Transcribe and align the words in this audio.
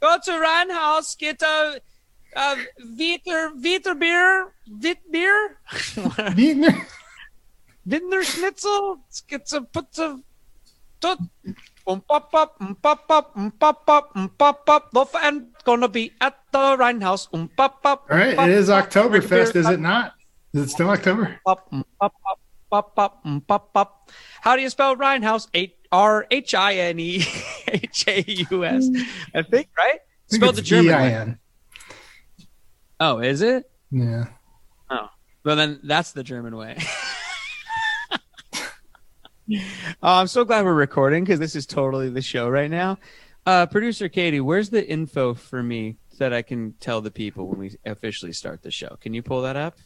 Go 0.00 0.16
to 0.24 0.32
Rhein 0.40 0.70
Haus, 0.70 1.14
get 1.14 1.42
a, 1.42 1.80
a 2.34 2.56
Viter, 2.80 3.52
Viter 3.60 3.98
beer, 3.98 4.52
Vit 4.66 4.98
beer, 5.12 5.58
Wiener. 6.36 6.86
Wiener 7.84 8.24
Schnitzel, 8.24 9.00
get 9.28 9.48
some, 9.48 9.66
put 9.66 9.94
some, 9.94 10.24
tot, 11.00 11.18
um 11.86 12.00
pop 12.00 12.32
up, 12.34 12.56
um 12.60 12.74
pop 12.76 13.04
up, 13.10 13.32
um 13.36 13.50
pop 13.50 13.84
up, 13.88 14.10
um 14.14 14.28
pop 14.38 14.68
up, 14.68 14.88
loaf 14.94 15.14
and 15.16 15.48
gonna 15.64 15.88
be 15.88 16.12
at 16.20 16.38
the 16.52 16.76
Rhein 16.78 17.00
Haus, 17.00 17.28
um 17.34 17.48
pop 17.56 17.80
up. 17.84 18.06
All 18.10 18.16
right, 18.16 18.38
it 18.38 18.48
is 18.48 18.68
Oktoberfest, 18.68 19.56
is 19.56 19.68
it 19.68 19.80
not? 19.80 20.14
Is 20.54 20.64
it 20.64 20.70
still 20.70 20.88
October? 20.88 21.38
Pop, 21.44 21.68
um, 21.72 21.84
pop, 22.00 22.14
pop, 22.24 22.40
pop, 22.70 22.94
pop, 22.94 23.20
um, 23.24 23.40
pop, 23.42 23.72
pop. 23.72 24.10
How 24.40 24.56
do 24.56 24.62
you 24.62 24.70
spell 24.70 24.96
Rhein 24.96 25.22
Haus? 25.22 25.48
Eight 25.52 25.76
R 25.92 26.26
H 26.30 26.54
I 26.54 26.74
N 26.74 27.00
E 27.00 27.24
H 27.72 28.04
A 28.08 28.24
U 28.50 28.64
S. 28.64 28.88
I 29.34 29.42
think, 29.42 29.68
right? 29.76 29.98
I 30.00 30.28
think 30.28 30.42
Spelled 30.42 30.56
the 30.56 30.62
German 30.62 30.92
way. 30.92 31.34
Oh, 33.00 33.18
is 33.18 33.40
it? 33.42 33.70
Yeah. 33.90 34.26
Oh, 34.90 35.08
well 35.44 35.56
then 35.56 35.80
that's 35.82 36.12
the 36.12 36.22
German 36.22 36.56
way. 36.56 36.78
Oh, 40.02 40.14
I'm 40.20 40.28
so 40.28 40.44
glad 40.44 40.64
we're 40.64 40.74
recording 40.74 41.24
because 41.24 41.40
this 41.40 41.56
is 41.56 41.66
totally 41.66 42.08
the 42.08 42.22
show 42.22 42.48
right 42.48 42.70
now. 42.70 42.98
Uh, 43.44 43.66
Producer 43.66 44.08
Katie, 44.08 44.40
where's 44.40 44.70
the 44.70 44.88
info 44.88 45.34
for 45.34 45.60
me 45.62 45.96
that 46.18 46.32
I 46.32 46.42
can 46.42 46.74
tell 46.78 47.00
the 47.00 47.10
people 47.10 47.48
when 47.48 47.58
we 47.58 47.76
officially 47.84 48.32
start 48.32 48.62
the 48.62 48.70
show? 48.70 48.96
Can 49.00 49.12
you 49.12 49.22
pull 49.22 49.42
that 49.42 49.56
up? 49.56 49.76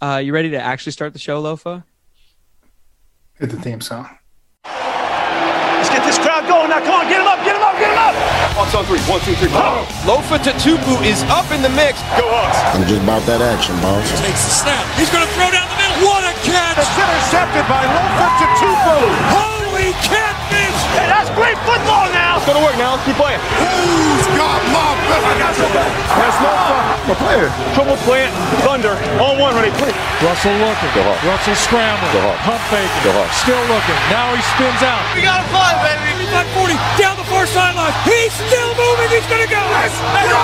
Uh, 0.00 0.20
you 0.24 0.32
ready 0.32 0.50
to 0.50 0.60
actually 0.60 0.92
start 0.92 1.12
the 1.12 1.18
show, 1.18 1.42
Lofa? 1.42 1.82
Hit 3.34 3.50
the 3.50 3.60
theme 3.60 3.80
song. 3.80 4.08
Let's 5.92 6.00
get 6.00 6.08
this 6.08 6.24
crowd 6.24 6.48
going 6.48 6.72
now. 6.72 6.80
Come 6.80 7.04
on, 7.04 7.04
get 7.04 7.20
him 7.20 7.28
up, 7.28 7.36
get 7.44 7.52
him 7.52 7.60
up, 7.60 7.76
get 7.76 7.92
him 7.92 8.00
up. 8.00 8.16
Hawks 8.56 8.72
on 8.72 8.88
three. 8.88 8.96
One, 9.12 9.20
two, 9.28 9.36
three. 9.36 9.52
Go. 9.52 9.84
Lofa 10.08 10.40
Tatupu 10.40 11.04
is 11.04 11.20
up 11.28 11.44
in 11.52 11.60
the 11.60 11.68
mix. 11.68 12.00
Go 12.16 12.24
Hawks. 12.32 12.56
I'm 12.72 12.88
just 12.88 13.04
about 13.04 13.20
that 13.28 13.44
action, 13.44 13.76
boss. 13.84 14.00
Takes 14.24 14.40
the 14.40 14.56
snap. 14.64 14.80
He's 14.96 15.12
going 15.12 15.20
to 15.20 15.32
throw 15.36 15.52
down 15.52 15.68
the 15.68 15.76
middle. 15.76 16.08
What 16.08 16.24
a 16.24 16.32
catch! 16.48 16.80
It's 16.80 16.96
intercepted 16.96 17.68
by 17.68 17.84
Lofa 17.84 18.28
Tatupu. 18.40 18.96
Holy 19.36 19.92
catfish! 20.00 20.41
Hey, 20.92 21.08
that's 21.08 21.30
great 21.32 21.56
football 21.64 22.08
now. 22.12 22.36
It's 22.36 22.46
gonna 22.46 22.64
work 22.64 22.76
now. 22.76 22.96
Let's 22.96 23.04
keep 23.08 23.16
playing. 23.16 23.40
Who's 23.60 24.26
got 24.36 24.60
my 24.72 24.92
back? 25.08 25.22
I 25.24 25.32
got 25.40 25.52
your 25.56 25.70
back. 25.72 25.90
That's 26.12 26.38
Lofa. 26.44 26.76
Ah. 26.76 27.08
We're 27.08 27.20
playing. 27.20 27.52
Trouble 27.72 27.96
playing. 28.04 28.32
Thunder. 28.66 28.94
On 29.20 29.40
one, 29.40 29.54
ready, 29.56 29.72
play. 29.80 29.92
Russell 30.20 30.52
looking. 30.60 30.90
Go 30.92 31.02
Hawks. 31.02 31.24
Russell 31.24 31.56
scrambling. 31.56 32.12
Go 32.12 32.20
Hawks. 32.22 32.44
Pump 32.44 32.62
faking. 32.68 33.02
Go 33.04 33.10
Hawks. 33.16 33.34
Still 33.40 33.64
looking. 33.72 33.98
Now 34.12 34.36
he 34.36 34.40
spins 34.54 34.82
out. 34.84 35.02
We 35.16 35.24
got 35.24 35.40
a 35.40 35.48
fly, 35.48 35.72
baby. 35.80 36.12
40 36.54 36.74
down 36.98 37.16
the 37.16 37.24
far 37.24 37.46
sideline. 37.46 37.92
He's 38.04 38.32
still 38.32 38.72
moving. 38.76 39.08
He's 39.08 39.26
going 39.26 39.40
to 39.40 39.48
go. 39.48 39.62
Let's 39.72 39.96
go. 40.28 40.40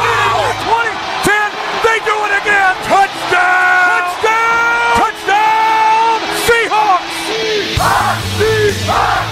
20, 0.64 0.88
10. 1.24 1.52
They 1.84 1.98
do 2.04 2.16
it 2.28 2.34
again. 2.40 2.74
Touchdown. 2.88 4.08
Touchdown. 4.08 4.96
Touchdown. 4.96 6.18
Seahawks. 6.48 7.12
Seahawks 8.40 9.27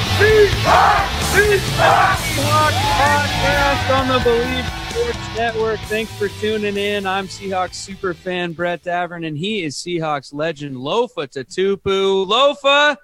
podcast 2.96 3.98
on 3.98 4.08
the 4.08 4.18
Bleav 4.18 4.90
Sports 4.90 5.36
Network. 5.36 5.78
Thanks 5.80 6.12
for 6.16 6.28
tuning 6.28 6.76
in. 6.76 7.06
I'm 7.06 7.28
Seahawks 7.28 7.74
super 7.74 8.14
fan 8.14 8.52
Brett 8.52 8.82
Davern, 8.82 9.26
and 9.26 9.38
he 9.38 9.62
is 9.62 9.76
Seahawks 9.76 10.34
legend 10.34 10.76
Lofa 10.76 11.28
Tatupu. 11.28 12.26
Lofa, 12.26 12.96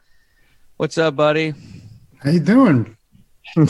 what's 0.77 0.99
up, 0.99 1.15
buddy? 1.17 1.55
How 2.19 2.31
you 2.31 2.41
doing? 2.41 2.97
I'm 3.57 3.69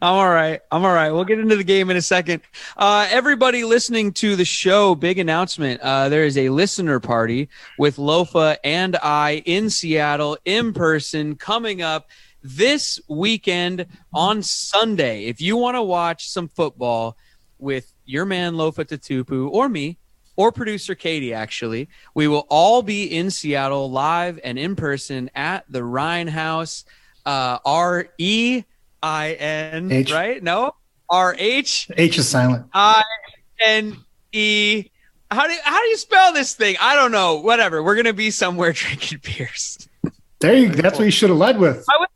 all 0.00 0.30
right. 0.30 0.60
I'm 0.70 0.84
all 0.84 0.94
right. 0.94 1.10
We'll 1.10 1.24
get 1.24 1.38
into 1.38 1.56
the 1.56 1.64
game 1.64 1.90
in 1.90 1.96
a 1.96 2.02
second. 2.02 2.42
Uh, 2.76 3.06
everybody 3.10 3.64
listening 3.64 4.12
to 4.14 4.34
the 4.34 4.44
show, 4.44 4.94
big 4.94 5.18
announcement. 5.18 5.80
Uh, 5.82 6.08
there 6.08 6.24
is 6.24 6.38
a 6.38 6.48
listener 6.48 6.98
party 6.98 7.48
with 7.78 7.96
Lofa 7.96 8.56
and 8.64 8.96
I 8.96 9.42
in 9.44 9.68
Seattle 9.68 10.38
in 10.44 10.72
person 10.72 11.34
coming 11.36 11.82
up 11.82 12.08
this 12.42 13.00
weekend 13.08 13.86
on 14.12 14.42
Sunday. 14.42 15.24
If 15.26 15.40
you 15.40 15.56
want 15.56 15.76
to 15.76 15.82
watch 15.82 16.28
some 16.28 16.48
football 16.48 17.16
with 17.58 17.92
your 18.04 18.24
man 18.24 18.54
Lofa 18.54 18.84
Tatupu 18.84 19.50
or 19.50 19.68
me, 19.68 19.98
or 20.38 20.52
producer 20.52 20.94
Katie, 20.94 21.34
actually. 21.34 21.88
We 22.14 22.28
will 22.28 22.46
all 22.48 22.80
be 22.80 23.06
in 23.06 23.28
Seattle 23.28 23.90
live 23.90 24.38
and 24.44 24.56
in 24.56 24.76
person 24.76 25.28
at 25.34 25.64
the 25.68 25.82
Rhein 25.82 26.28
Haus. 26.28 26.84
Uh, 27.26 27.58
R 27.64 28.06
E 28.18 28.62
I 29.02 29.32
N, 29.32 29.90
H. 29.90 30.12
right? 30.12 30.40
No, 30.40 30.74
R 31.10 31.34
H 31.36 31.90
H 31.96 32.18
is 32.18 32.28
silent. 32.28 32.66
I 32.72 33.02
N 33.60 33.96
E. 34.32 34.84
How 35.30 35.48
do 35.48 35.54
how 35.64 35.82
do 35.82 35.88
you 35.88 35.96
spell 35.96 36.32
this 36.32 36.54
thing? 36.54 36.76
I 36.80 36.94
don't 36.94 37.10
know. 37.10 37.40
Whatever. 37.40 37.82
We're 37.82 37.96
gonna 37.96 38.12
be 38.12 38.30
somewhere 38.30 38.72
drinking 38.74 39.20
beers. 39.24 39.88
There 40.38 40.54
you 40.54 40.68
That's 40.68 40.98
what 40.98 41.04
you 41.04 41.10
should 41.10 41.30
have 41.30 41.38
led 41.38 41.58
with. 41.58 41.84
I 41.90 41.96
was, 41.98 42.08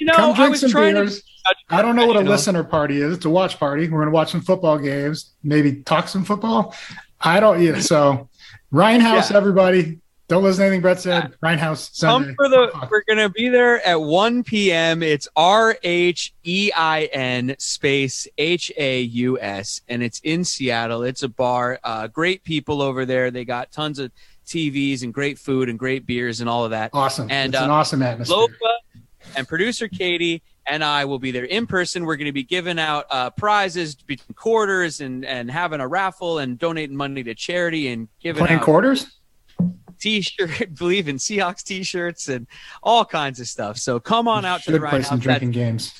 you 0.00 0.06
know, 0.06 0.14
Come 0.14 0.32
I 0.32 0.34
drink 0.36 0.50
was 0.52 0.60
some 0.62 0.70
trying 0.70 0.94
beers. 0.94 1.20
to. 1.20 1.54
I 1.68 1.82
don't 1.82 1.94
know 1.94 2.06
what 2.06 2.16
a 2.16 2.22
know. 2.24 2.30
listener 2.30 2.64
party 2.64 3.00
is. 3.00 3.14
It's 3.16 3.24
a 3.24 3.30
watch 3.30 3.58
party. 3.58 3.84
We're 3.84 3.98
going 3.98 4.06
to 4.06 4.12
watch 4.12 4.30
some 4.32 4.40
football 4.40 4.78
games, 4.78 5.32
maybe 5.42 5.82
talk 5.82 6.08
some 6.08 6.24
football. 6.24 6.74
I 7.20 7.38
don't, 7.40 7.62
yeah. 7.62 7.80
So, 7.80 8.28
Rhein 8.70 9.00
Haus, 9.00 9.30
Yeah. 9.30 9.36
everybody. 9.36 9.98
Don't 10.28 10.44
listen 10.44 10.60
to 10.60 10.66
anything 10.66 10.80
Brett 10.80 11.00
said. 11.00 11.34
Rhein 11.42 11.58
Haus, 11.58 11.90
Sunday. 11.92 12.28
Come 12.28 12.34
for 12.36 12.48
the. 12.48 12.88
We're 12.88 13.02
gonna 13.08 13.28
be 13.28 13.48
there 13.48 13.84
at 13.84 14.00
1 14.00 14.44
p.m. 14.44 15.02
It's 15.02 15.26
R 15.34 15.76
H 15.82 16.32
E 16.44 16.70
I 16.76 17.04
N 17.12 17.56
space 17.58 18.28
H 18.38 18.70
A 18.76 19.00
U 19.00 19.40
S, 19.40 19.80
and 19.88 20.04
it's 20.04 20.20
in 20.20 20.44
Seattle. 20.44 21.02
It's 21.02 21.24
a 21.24 21.28
bar. 21.28 21.80
Uh, 21.82 22.06
great 22.06 22.44
people 22.44 22.80
over 22.80 23.04
there. 23.04 23.32
They 23.32 23.44
got 23.44 23.72
tons 23.72 23.98
of 23.98 24.12
TVs 24.46 25.02
and 25.02 25.12
great 25.12 25.36
food 25.36 25.68
and 25.68 25.76
great 25.76 26.06
beers 26.06 26.40
and 26.40 26.48
all 26.48 26.64
of 26.64 26.70
that. 26.70 26.90
Awesome. 26.92 27.28
And, 27.28 27.52
it's 27.54 27.60
an 27.62 27.68
uh, 27.70 27.74
awesome 27.74 28.00
atmosphere. 28.02 28.36
Lofa 28.36 28.74
and 29.36 29.46
producer 29.46 29.88
Katie 29.88 30.42
and 30.66 30.84
I 30.84 31.04
will 31.04 31.18
be 31.18 31.30
there 31.30 31.44
in 31.44 31.66
person. 31.66 32.04
We're 32.04 32.16
going 32.16 32.26
to 32.26 32.32
be 32.32 32.44
giving 32.44 32.78
out 32.78 33.06
uh, 33.10 33.30
prizes 33.30 33.94
between 33.94 34.34
quarters 34.34 35.00
and 35.00 35.24
and 35.24 35.50
having 35.50 35.80
a 35.80 35.88
raffle 35.88 36.38
and 36.38 36.58
donating 36.58 36.96
money 36.96 37.22
to 37.24 37.34
charity 37.34 37.88
and 37.88 38.08
giving 38.20 38.44
Playing 38.44 38.60
out 38.60 38.64
quarters? 38.64 39.20
t-shirt, 40.00 40.50
Bleav 40.74 41.06
in 41.06 41.16
Seahawks 41.16 41.62
t-shirts 41.62 42.28
and 42.28 42.46
all 42.82 43.04
kinds 43.04 43.40
of 43.40 43.46
stuff. 43.46 43.76
So 43.76 44.00
come 44.00 44.26
on 44.28 44.44
out 44.44 44.62
to 44.62 44.72
the 44.72 44.80
play 44.80 45.02
some 45.02 45.18
drinking 45.20 45.52
games. 45.52 45.92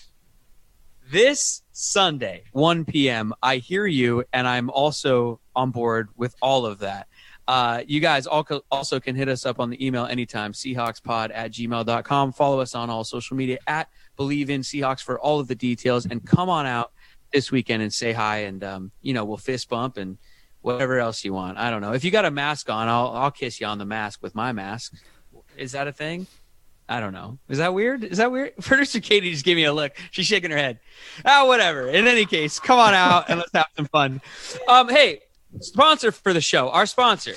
this 1.10 1.62
Sunday, 1.72 2.44
1 2.52 2.84
p.m. 2.86 3.32
I 3.42 3.56
hear 3.56 3.86
you, 3.86 4.24
and 4.32 4.46
I'm 4.46 4.70
also 4.70 5.40
on 5.54 5.70
board 5.70 6.08
with 6.16 6.34
all 6.42 6.66
of 6.66 6.80
that. 6.80 7.08
Uh, 7.50 7.82
you 7.88 7.98
guys 7.98 8.28
also 8.28 9.00
can 9.00 9.16
hit 9.16 9.28
us 9.28 9.44
up 9.44 9.58
on 9.58 9.70
the 9.70 9.84
email 9.84 10.06
anytime, 10.06 10.52
Seahawkspod 10.52 11.32
at 11.34 11.50
gmail.com. 11.50 12.32
Follow 12.32 12.60
us 12.60 12.76
on 12.76 12.88
all 12.90 13.02
social 13.02 13.36
media 13.36 13.58
at 13.66 13.88
Bleav 14.16 14.50
in 14.50 14.60
Seahawks 14.60 15.02
for 15.02 15.18
all 15.18 15.40
of 15.40 15.48
the 15.48 15.56
details. 15.56 16.06
And 16.06 16.24
come 16.24 16.48
on 16.48 16.64
out 16.64 16.92
this 17.32 17.50
weekend 17.50 17.82
and 17.82 17.92
say 17.92 18.12
hi, 18.12 18.42
and, 18.42 18.62
um, 18.62 18.92
you 19.02 19.12
know, 19.12 19.24
we'll 19.24 19.36
fist 19.36 19.68
bump 19.68 19.96
and 19.96 20.16
whatever 20.60 21.00
else 21.00 21.24
you 21.24 21.32
want. 21.32 21.58
I 21.58 21.70
don't 21.70 21.80
know. 21.80 21.92
If 21.92 22.04
you 22.04 22.12
got 22.12 22.24
a 22.24 22.30
mask 22.30 22.70
on, 22.70 22.86
I'll, 22.86 23.08
I'll 23.08 23.32
kiss 23.32 23.60
you 23.60 23.66
on 23.66 23.78
the 23.78 23.84
mask 23.84 24.22
with 24.22 24.36
my 24.36 24.52
mask. 24.52 24.94
Is 25.56 25.72
that 25.72 25.88
a 25.88 25.92
thing? 25.92 26.28
I 26.88 27.00
don't 27.00 27.12
know. 27.12 27.40
Is 27.48 27.58
that 27.58 27.74
weird? 27.74 28.04
Is 28.04 28.18
that 28.18 28.30
weird? 28.30 28.56
Producer 28.60 29.00
Katie 29.00 29.32
just 29.32 29.44
gave 29.44 29.56
me 29.56 29.64
a 29.64 29.72
look. 29.72 29.90
She's 30.12 30.26
shaking 30.26 30.52
her 30.52 30.56
head. 30.56 30.78
Ah, 31.24 31.44
whatever. 31.48 31.88
In 31.88 32.06
any 32.06 32.26
case, 32.26 32.60
come 32.60 32.78
on 32.78 32.94
out 32.94 33.24
and 33.28 33.40
let's 33.40 33.52
have 33.54 33.66
some 33.76 33.86
fun. 33.86 34.20
Um, 34.68 34.88
hey, 34.88 35.22
sponsor 35.60 36.12
for 36.12 36.32
the 36.32 36.40
show. 36.40 36.70
Our 36.70 36.86
sponsor, 36.86 37.34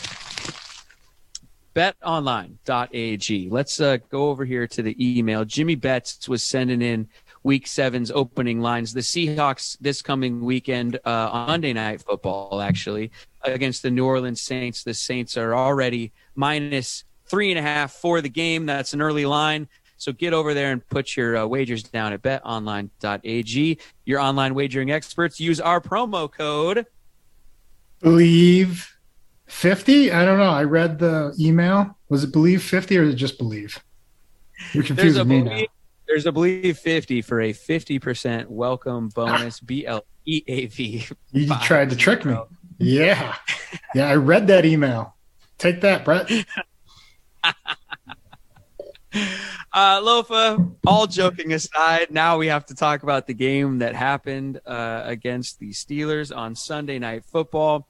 betonline.ag. 1.75 3.49
Let's 3.49 3.81
uh, 3.81 3.97
go 4.09 4.29
over 4.29 4.45
here 4.45 4.67
to 4.67 4.81
the 4.81 4.95
email. 4.99 5.45
Jimmy 5.45 5.75
Betts 5.75 6.29
was 6.29 6.43
sending 6.43 6.81
in 6.81 7.07
week 7.43 7.67
seven's 7.67 8.11
opening 8.11 8.61
lines. 8.61 8.93
The 8.93 9.01
Seahawks 9.01 9.77
this 9.81 10.01
coming 10.01 10.43
weekend 10.43 10.99
uh, 11.05 11.29
on 11.31 11.47
Monday 11.47 11.73
Night 11.73 12.01
Football, 12.01 12.61
actually, 12.61 13.11
against 13.43 13.83
the 13.83 13.91
New 13.91 14.05
Orleans 14.05 14.41
Saints. 14.41 14.83
The 14.83 14.93
Saints 14.93 15.37
are 15.37 15.53
already 15.53 16.13
minus 16.35 17.03
three 17.25 17.51
and 17.51 17.59
a 17.59 17.61
half 17.61 17.91
for 17.91 18.21
the 18.21 18.29
game. 18.29 18.65
That's 18.65 18.93
an 18.93 19.01
early 19.01 19.25
line. 19.25 19.67
So 19.97 20.11
get 20.11 20.33
over 20.33 20.53
there 20.53 20.71
and 20.71 20.85
put 20.89 21.15
your 21.15 21.37
uh, 21.37 21.45
wagers 21.45 21.83
down 21.83 22.11
at 22.13 22.21
betonline.ag. 22.21 23.77
Your 24.05 24.19
online 24.19 24.53
wagering 24.53 24.91
experts 24.91 25.39
use 25.39 25.61
our 25.61 25.79
promo 25.79 26.31
code. 26.31 26.85
Believe 28.03 28.95
50? 29.47 30.11
I 30.11 30.25
don't 30.25 30.37
know. 30.37 30.51
I 30.51 30.63
read 30.63 30.99
the 30.99 31.33
email. 31.39 31.97
Was 32.09 32.25
it 32.25 32.33
believe 32.33 32.61
50 32.61 32.97
or 32.97 33.03
is 33.03 33.13
it 33.13 33.17
just 33.17 33.37
believe? 33.37 33.81
You're 34.73 34.83
confusing 34.83 35.27
me 35.27 35.41
believe, 35.41 35.59
now. 35.59 35.65
There's 36.07 36.25
a 36.25 36.31
believe 36.31 36.77
50 36.77 37.21
for 37.21 37.41
a 37.41 37.53
50% 37.53 38.47
welcome 38.47 39.07
bonus. 39.09 39.61
B 39.61 39.87
L 39.87 40.03
E 40.25 40.43
A 40.47 40.65
V. 40.67 41.07
You 41.31 41.55
tried 41.61 41.89
to 41.91 41.95
trick 41.95 42.25
me. 42.25 42.37
Yeah. 42.77 43.35
Yeah, 43.95 44.09
I 44.09 44.15
read 44.15 44.47
that 44.47 44.65
email. 44.65 45.15
Take 45.57 45.81
that, 45.81 46.03
Brett. 46.03 46.29
Uh, 49.73 49.99
Lofa, 50.01 50.75
all 50.85 51.07
joking 51.07 51.53
aside, 51.53 52.11
now 52.11 52.37
we 52.37 52.45
have 52.47 52.65
to 52.65 52.75
talk 52.75 53.01
about 53.01 53.25
the 53.25 53.33
game 53.33 53.79
that 53.79 53.95
happened 53.95 54.59
uh, 54.67 55.01
against 55.05 55.59
the 55.59 55.71
Steelers 55.71 56.35
on 56.35 56.55
Sunday 56.55 56.99
Night 56.99 57.25
Football. 57.25 57.87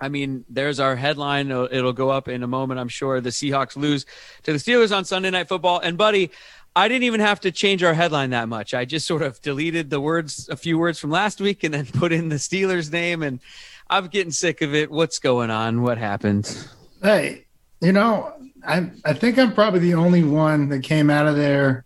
I 0.00 0.08
mean, 0.08 0.44
there's 0.48 0.80
our 0.80 0.96
headline. 0.96 1.50
It'll, 1.50 1.68
it'll, 1.70 1.92
go 1.92 2.10
up 2.10 2.28
in 2.28 2.42
a 2.42 2.46
moment, 2.46 2.80
I'm 2.80 2.88
sure. 2.88 3.20
The 3.20 3.30
Seahawks 3.30 3.76
lose 3.76 4.06
to 4.42 4.52
the 4.52 4.58
Steelers 4.58 4.94
on 4.94 5.04
Sunday 5.04 5.30
Night 5.30 5.48
Football. 5.48 5.80
And, 5.80 5.96
buddy, 5.96 6.30
I 6.76 6.88
didn't 6.88 7.04
even 7.04 7.20
have 7.20 7.40
to 7.40 7.52
change 7.52 7.82
our 7.82 7.94
headline 7.94 8.30
that 8.30 8.48
much. 8.48 8.74
I 8.74 8.84
just 8.84 9.06
sort 9.06 9.22
of 9.22 9.40
deleted 9.40 9.90
the 9.90 10.00
words, 10.00 10.48
a 10.48 10.56
few 10.56 10.78
words 10.78 10.98
from 10.98 11.10
last 11.10 11.40
week, 11.40 11.62
and 11.64 11.72
then 11.72 11.86
put 11.94 12.12
in 12.12 12.28
the 12.28 12.36
Steelers 12.36 12.92
name. 12.92 13.22
And 13.22 13.40
I'm 13.88 14.08
getting 14.08 14.32
sick 14.32 14.62
of 14.62 14.74
it. 14.74 14.90
What's 14.90 15.18
going 15.18 15.50
on? 15.50 15.82
What 15.82 15.98
happened? 15.98 16.68
Hey, 17.02 17.46
you 17.80 17.92
know, 17.92 18.32
I 18.66 18.90
I 19.04 19.12
think 19.12 19.38
I'm 19.38 19.52
probably 19.52 19.80
the 19.80 19.94
only 19.94 20.24
one 20.24 20.68
that 20.70 20.80
came 20.80 21.10
out 21.10 21.26
of 21.26 21.36
there 21.36 21.84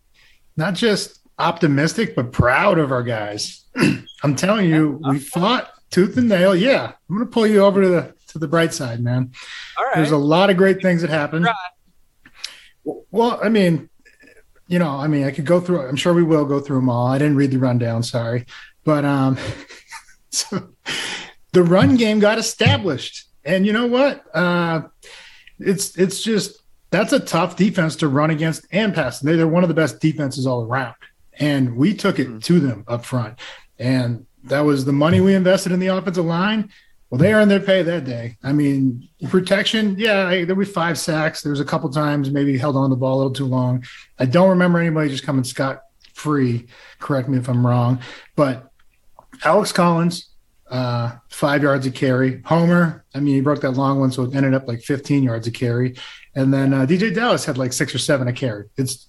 not 0.58 0.74
just 0.74 1.20
optimistic 1.38 2.14
but 2.14 2.32
proud 2.32 2.78
of 2.78 2.92
our 2.92 3.02
guys. 3.02 3.64
I'm 4.22 4.34
telling 4.34 4.68
you, 4.68 5.00
we 5.04 5.16
uh-huh. 5.16 5.18
fought 5.20 5.70
tooth 5.90 6.16
and 6.16 6.28
nail. 6.28 6.54
Yeah, 6.54 6.92
I'm 7.08 7.16
going 7.16 7.26
to 7.26 7.32
pull 7.32 7.46
you 7.46 7.64
over 7.64 7.82
to 7.82 7.88
the 7.88 8.14
to 8.28 8.38
the 8.38 8.48
bright 8.48 8.74
side, 8.74 9.00
man. 9.00 9.32
All 9.76 9.84
right. 9.84 9.96
There's 9.96 10.10
a 10.10 10.16
lot 10.16 10.50
of 10.50 10.56
great 10.56 10.82
things 10.82 11.02
that 11.02 11.10
happened. 11.10 11.46
Right. 11.46 13.02
Well, 13.10 13.38
I 13.42 13.48
mean, 13.48 13.88
you 14.66 14.78
know, 14.78 14.90
I 14.90 15.06
mean, 15.06 15.24
I 15.24 15.30
could 15.30 15.46
go 15.46 15.60
through. 15.60 15.86
I'm 15.86 15.96
sure 15.96 16.14
we 16.14 16.22
will 16.22 16.44
go 16.44 16.60
through 16.60 16.76
them 16.76 16.90
all. 16.90 17.06
I 17.06 17.18
didn't 17.18 17.36
read 17.36 17.50
the 17.50 17.58
rundown, 17.58 18.02
sorry, 18.02 18.46
but 18.84 19.04
um, 19.04 19.38
so 20.30 20.68
the 21.52 21.62
run 21.62 21.96
game 21.96 22.20
got 22.20 22.38
established, 22.38 23.26
and 23.44 23.66
you 23.66 23.72
know 23.72 23.86
what? 23.86 24.24
Uh, 24.34 24.82
it's 25.58 25.96
it's 25.98 26.22
just 26.22 26.62
that's 26.90 27.12
a 27.12 27.20
tough 27.20 27.56
defense 27.56 27.96
to 27.96 28.08
run 28.08 28.30
against 28.30 28.66
and 28.72 28.94
pass. 28.94 29.20
They're 29.20 29.46
one 29.46 29.62
of 29.62 29.68
the 29.68 29.74
best 29.74 30.00
defenses 30.00 30.46
all 30.46 30.62
around. 30.62 30.94
And 31.34 31.76
we 31.76 31.94
took 31.94 32.18
it 32.18 32.28
mm-hmm. 32.28 32.38
to 32.38 32.60
them 32.60 32.84
up 32.88 33.04
front. 33.04 33.38
And 33.78 34.26
that 34.48 34.60
was 34.60 34.84
the 34.84 34.92
money 34.92 35.20
we 35.20 35.34
invested 35.34 35.72
in 35.72 35.80
the 35.80 35.88
offensive 35.88 36.24
line. 36.24 36.70
Well, 37.10 37.18
they 37.18 37.32
earned 37.32 37.50
their 37.50 37.60
pay 37.60 37.82
that 37.82 38.04
day. 38.04 38.36
I 38.42 38.52
mean, 38.52 39.08
protection, 39.28 39.96
yeah, 39.98 40.44
there 40.44 40.54
were 40.54 40.66
five 40.66 40.98
sacks. 40.98 41.42
There 41.42 41.50
was 41.50 41.60
a 41.60 41.64
couple 41.64 41.88
times 41.88 42.30
maybe 42.30 42.58
held 42.58 42.76
on 42.76 42.90
the 42.90 42.96
ball 42.96 43.16
a 43.16 43.18
little 43.18 43.32
too 43.32 43.46
long. 43.46 43.84
I 44.18 44.26
don't 44.26 44.50
remember 44.50 44.78
anybody 44.78 45.08
just 45.08 45.24
coming 45.24 45.44
scot 45.44 45.82
free. 46.12 46.66
Correct 46.98 47.28
me 47.28 47.38
if 47.38 47.48
I'm 47.48 47.66
wrong. 47.66 48.00
But 48.36 48.70
Alex 49.42 49.72
Collins, 49.72 50.28
uh, 50.70 51.12
five 51.30 51.62
yards 51.62 51.86
of 51.86 51.94
carry. 51.94 52.42
Homer, 52.44 53.04
I 53.14 53.20
mean, 53.20 53.36
he 53.36 53.40
broke 53.40 53.62
that 53.62 53.70
long 53.70 54.00
one, 54.00 54.12
so 54.12 54.24
it 54.24 54.34
ended 54.34 54.52
up 54.52 54.68
like 54.68 54.82
15 54.82 55.22
yards 55.22 55.46
of 55.46 55.54
carry. 55.54 55.96
And 56.34 56.52
then 56.52 56.74
uh, 56.74 56.84
DeeJay 56.84 57.14
Dallas 57.14 57.46
had 57.46 57.56
like 57.56 57.72
six 57.72 57.94
or 57.94 57.98
seven 57.98 58.28
a 58.28 58.32
carry. 58.34 58.66
It's 58.76 59.06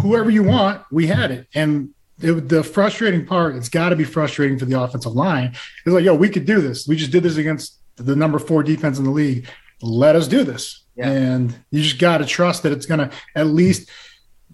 whoever 0.00 0.30
you 0.30 0.42
want, 0.42 0.82
we 0.90 1.06
had 1.06 1.30
it. 1.30 1.48
And 1.54 1.90
it, 2.22 2.48
the 2.48 2.62
frustrating 2.62 3.26
part, 3.26 3.56
it's 3.56 3.68
got 3.68 3.90
to 3.90 3.96
be 3.96 4.04
frustrating 4.04 4.58
for 4.58 4.64
the 4.64 4.80
offensive 4.80 5.12
line. 5.12 5.52
It's 5.84 5.94
like, 5.94 6.04
yo, 6.04 6.14
we 6.14 6.28
could 6.28 6.46
do 6.46 6.60
this. 6.60 6.86
We 6.86 6.96
just 6.96 7.12
did 7.12 7.22
this 7.22 7.36
against 7.36 7.78
the 7.96 8.16
number 8.16 8.38
four 8.38 8.62
defense 8.62 8.98
in 8.98 9.04
the 9.04 9.10
league. 9.10 9.48
Let 9.80 10.16
us 10.16 10.28
do 10.28 10.44
this. 10.44 10.84
Yeah. 10.96 11.10
And 11.10 11.54
you 11.70 11.82
just 11.82 11.98
got 11.98 12.18
to 12.18 12.24
trust 12.24 12.62
that 12.62 12.72
it's 12.72 12.86
going 12.86 13.00
to 13.00 13.10
at 13.34 13.46
least, 13.46 13.90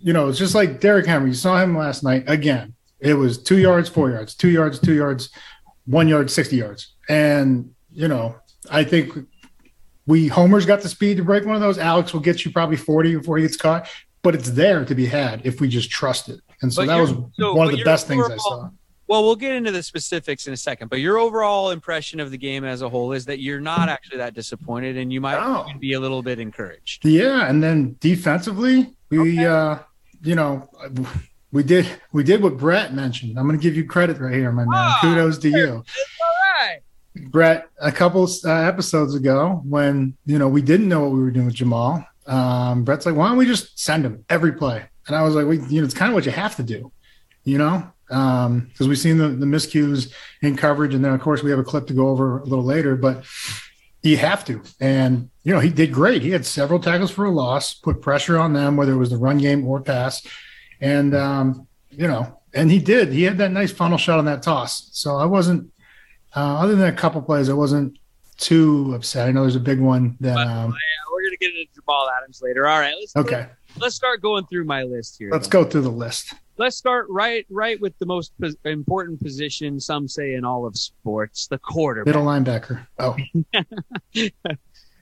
you 0.00 0.12
know, 0.12 0.28
it's 0.28 0.38
just 0.38 0.54
like 0.54 0.80
Derrick 0.80 1.06
Henry. 1.06 1.30
You 1.30 1.34
saw 1.34 1.60
him 1.62 1.76
last 1.76 2.02
night 2.02 2.24
again. 2.26 2.74
It 3.00 3.14
was 3.14 3.42
two 3.42 3.58
yards, 3.58 3.88
four 3.88 4.10
yards, 4.10 4.34
two 4.34 4.48
yards, 4.48 4.78
two 4.78 4.94
yards, 4.94 5.30
one 5.86 6.08
yard, 6.08 6.30
60 6.30 6.56
yards. 6.56 6.94
And, 7.08 7.72
you 7.90 8.08
know, 8.08 8.36
I 8.70 8.84
think 8.84 9.12
we 10.06 10.28
Homer's 10.28 10.66
got 10.66 10.80
the 10.80 10.88
speed 10.88 11.18
to 11.18 11.24
break 11.24 11.44
one 11.44 11.54
of 11.54 11.60
those. 11.60 11.78
Alex 11.78 12.12
will 12.12 12.20
get 12.20 12.44
you 12.44 12.50
probably 12.50 12.76
40 12.76 13.16
before 13.16 13.36
he 13.36 13.42
gets 13.42 13.56
caught, 13.56 13.88
but 14.22 14.34
it's 14.34 14.50
there 14.50 14.84
to 14.84 14.94
be 14.94 15.06
had 15.06 15.44
if 15.44 15.60
we 15.60 15.68
just 15.68 15.90
trust 15.90 16.28
it. 16.28 16.40
And 16.62 16.72
so 16.72 16.82
but 16.82 16.86
that 16.88 17.00
was 17.00 17.14
so, 17.34 17.54
one 17.54 17.66
of 17.66 17.76
the 17.76 17.84
best 17.84 18.06
things 18.06 18.28
I 18.28 18.36
saw. 18.36 18.70
Well, 19.06 19.24
we'll 19.24 19.36
get 19.36 19.54
into 19.54 19.70
the 19.70 19.82
specifics 19.82 20.46
in 20.46 20.52
a 20.52 20.56
second, 20.56 20.88
but 20.88 21.00
your 21.00 21.16
overall 21.16 21.70
impression 21.70 22.20
of 22.20 22.30
the 22.30 22.36
game 22.36 22.64
as 22.64 22.82
a 22.82 22.88
whole 22.90 23.12
is 23.12 23.24
that 23.24 23.40
you're 23.40 23.60
not 23.60 23.88
actually 23.88 24.18
that 24.18 24.34
disappointed 24.34 24.98
and 24.98 25.10
you 25.10 25.20
might 25.20 25.78
be 25.80 25.94
a 25.94 26.00
little 26.00 26.22
bit 26.22 26.38
encouraged. 26.38 27.06
Yeah, 27.06 27.48
and 27.48 27.62
then 27.62 27.96
defensively, 28.00 28.94
we 29.08 29.38
okay. 29.38 29.46
uh 29.46 29.78
you 30.22 30.34
know, 30.34 30.68
we 31.52 31.62
did 31.62 31.86
we 32.12 32.22
did 32.22 32.42
what 32.42 32.56
Brett 32.56 32.94
mentioned. 32.94 33.38
I'm 33.38 33.46
going 33.46 33.58
to 33.58 33.62
give 33.62 33.76
you 33.76 33.86
credit 33.86 34.18
right 34.18 34.34
here, 34.34 34.52
my 34.52 34.64
man. 34.64 34.74
Oh, 34.74 34.98
Kudos 35.00 35.38
to 35.38 35.48
you. 35.48 35.84
Brett, 37.30 37.68
a 37.80 37.90
couple 37.90 38.28
uh, 38.44 38.50
episodes 38.50 39.14
ago, 39.14 39.62
when 39.64 40.16
you 40.26 40.38
know 40.38 40.48
we 40.48 40.62
didn't 40.62 40.88
know 40.88 41.00
what 41.00 41.12
we 41.12 41.20
were 41.20 41.30
doing 41.30 41.46
with 41.46 41.54
Jamal, 41.54 42.04
um, 42.26 42.84
Brett's 42.84 43.06
like, 43.06 43.16
"Why 43.16 43.28
don't 43.28 43.38
we 43.38 43.46
just 43.46 43.78
send 43.78 44.04
him 44.04 44.24
every 44.28 44.52
play?" 44.52 44.84
And 45.08 45.16
I 45.16 45.22
was 45.22 45.34
like, 45.34 45.46
"We, 45.46 45.58
you 45.68 45.80
know, 45.80 45.84
it's 45.84 45.94
kind 45.94 46.10
of 46.10 46.14
what 46.14 46.26
you 46.26 46.32
have 46.32 46.56
to 46.56 46.62
do, 46.62 46.92
you 47.44 47.58
know, 47.58 47.90
because 48.06 48.46
um, 48.46 48.88
we've 48.88 48.98
seen 48.98 49.18
the, 49.18 49.28
the 49.28 49.46
miscues 49.46 50.12
in 50.42 50.56
coverage, 50.56 50.94
and 50.94 51.04
then 51.04 51.12
of 51.12 51.20
course 51.20 51.42
we 51.42 51.50
have 51.50 51.58
a 51.58 51.64
clip 51.64 51.86
to 51.88 51.94
go 51.94 52.08
over 52.08 52.38
a 52.38 52.44
little 52.44 52.64
later, 52.64 52.94
but 52.94 53.24
you 54.02 54.16
have 54.18 54.44
to." 54.44 54.62
And 54.80 55.30
you 55.42 55.52
know, 55.52 55.60
he 55.60 55.70
did 55.70 55.92
great. 55.92 56.22
He 56.22 56.30
had 56.30 56.46
several 56.46 56.78
tackles 56.78 57.10
for 57.10 57.24
a 57.24 57.30
loss, 57.30 57.74
put 57.74 58.00
pressure 58.00 58.38
on 58.38 58.52
them, 58.52 58.76
whether 58.76 58.92
it 58.92 58.98
was 58.98 59.10
the 59.10 59.16
run 59.16 59.38
game 59.38 59.66
or 59.66 59.80
pass, 59.80 60.24
and 60.80 61.14
um, 61.14 61.66
you 61.90 62.06
know, 62.06 62.38
and 62.54 62.70
he 62.70 62.78
did. 62.78 63.12
He 63.12 63.24
had 63.24 63.38
that 63.38 63.50
nice 63.50 63.72
funnel 63.72 63.98
shot 63.98 64.18
on 64.18 64.26
that 64.26 64.42
toss. 64.42 64.90
So 64.92 65.16
I 65.16 65.24
wasn't 65.24 65.72
uh, 66.34 66.58
other 66.58 66.76
than 66.76 66.88
a 66.88 66.96
couple 66.96 67.22
plays, 67.22 67.48
I 67.48 67.54
wasn't 67.54 67.98
too 68.38 68.94
upset. 68.94 69.28
I 69.28 69.32
know 69.32 69.42
there's 69.42 69.56
a 69.56 69.60
big 69.60 69.80
one 69.80 70.16
that. 70.20 70.34
But, 70.34 70.46
um, 70.46 70.70
yeah, 70.70 71.12
we're 71.12 71.22
gonna 71.24 71.36
get 71.36 71.50
into 71.50 71.66
Jamal 71.74 72.08
Adams 72.16 72.40
later. 72.42 72.66
All 72.66 72.78
right, 72.78 72.94
let's 72.98 73.14
okay. 73.16 73.48
Let's 73.78 73.94
start 73.94 74.22
going 74.22 74.46
through 74.46 74.64
my 74.64 74.84
list 74.84 75.16
here. 75.18 75.30
Let's 75.30 75.48
then. 75.48 75.62
go 75.62 75.68
through 75.68 75.82
the 75.82 75.90
list. 75.90 76.34
Let's 76.56 76.76
start 76.76 77.06
right 77.08 77.46
right 77.50 77.80
with 77.80 77.96
the 77.98 78.06
most 78.06 78.32
po- 78.40 78.54
important 78.64 79.22
position. 79.22 79.78
Some 79.78 80.08
say 80.08 80.34
in 80.34 80.44
all 80.44 80.66
of 80.66 80.76
sports, 80.76 81.46
the 81.48 81.58
quarterback, 81.58 82.06
middle 82.06 82.24
linebacker. 82.24 82.86
Oh. 82.98 83.16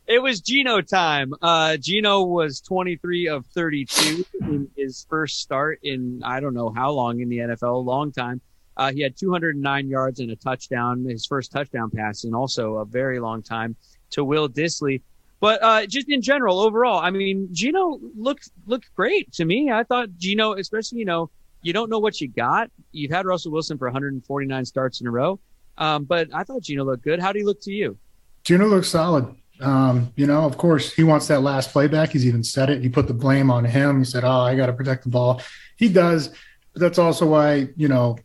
it 0.07 0.23
was 0.23 0.41
Geno 0.41 0.81
time. 0.81 1.33
Uh, 1.41 1.77
Geno 1.77 2.25
was 2.25 2.61
23 2.61 3.29
of 3.29 3.47
32 3.47 4.27
in 4.43 4.69
his 4.77 5.07
first 5.09 5.41
start 5.41 5.79
in 5.83 6.23
I 6.25 6.41
don't 6.41 6.55
know 6.55 6.73
how 6.75 6.91
long 6.91 7.21
in 7.21 7.29
the 7.29 7.39
NFL, 7.39 7.75
a 7.75 7.77
long 7.77 8.13
time. 8.13 8.41
Uh, 8.77 8.93
he 8.93 9.01
had 9.01 9.17
209 9.17 9.89
yards 9.89 10.21
and 10.21 10.31
a 10.31 10.37
touchdown, 10.37 11.05
his 11.05 11.27
first 11.27 11.53
touchdown 11.53 11.91
pass, 11.91 12.25
and 12.25 12.35
also 12.35 12.77
a 12.77 12.85
very 12.85 13.19
long 13.19 13.43
time 13.43 13.75
to 14.11 14.25
Will 14.25 14.49
Dissly. 14.49 15.03
But 15.41 15.63
uh, 15.63 15.87
just 15.87 16.09
in 16.09 16.23
general, 16.23 16.61
overall, 16.61 16.99
I 16.99 17.11
mean, 17.11 17.49
Geno 17.53 18.01
looked 18.17 18.51
looked 18.67 18.95
great 18.95 19.33
to 19.35 19.45
me. 19.45 19.71
I 19.71 19.83
thought 19.85 20.09
Geno, 20.17 20.55
especially 20.55 20.99
you 20.99 21.05
know, 21.05 21.31
you 21.63 21.73
don't 21.73 21.91
know 21.91 21.99
what 21.99 22.21
you 22.21 22.29
got. 22.29 22.71
You've 22.93 23.11
had 23.11 23.27
Russell 23.27 23.53
Wilson 23.53 23.77
for 23.77 23.87
149 23.87 24.65
starts 24.65 25.01
in 25.01 25.07
a 25.07 25.11
row, 25.11 25.39
um, 25.79 26.05
but 26.05 26.29
I 26.33 26.45
thought 26.45 26.63
Geno 26.63 26.85
looked 26.85 27.05
good. 27.05 27.21
How 27.21 27.33
do 27.33 27.39
he 27.39 27.45
look 27.45 27.61
to 27.63 27.73
you? 27.73 27.99
Geno 28.45 28.67
looks 28.67 28.89
solid. 28.89 29.35
Um, 29.61 30.13
you 30.17 30.27
know, 30.27 30.45
of 30.45 30.59
course, 30.59 30.93
he 30.93 31.03
wants 31.03 31.29
that 31.29 31.43
last 31.43 31.71
playback. 31.73 32.11
He's 32.11 32.27
even 32.27 32.45
said 32.45 32.71
it. 32.71 32.83
He 32.83 32.89
put 32.89 33.07
the 33.07 33.15
blame 33.15 33.51
on 33.51 33.65
him. 33.65 33.99
He 33.99 34.05
said, 34.05 34.25
"Oh, 34.25 34.41
I 34.41 34.55
got 34.55 34.67
to 34.67 34.73
protect 34.73 35.05
the 35.05 35.11
ball." 35.11 35.43
He 35.77 35.89
does, 35.89 36.29
but 36.73 36.81
that's 36.81 36.99
also 36.99 37.27
why 37.27 37.69
you 37.77 37.89
know 37.89 38.17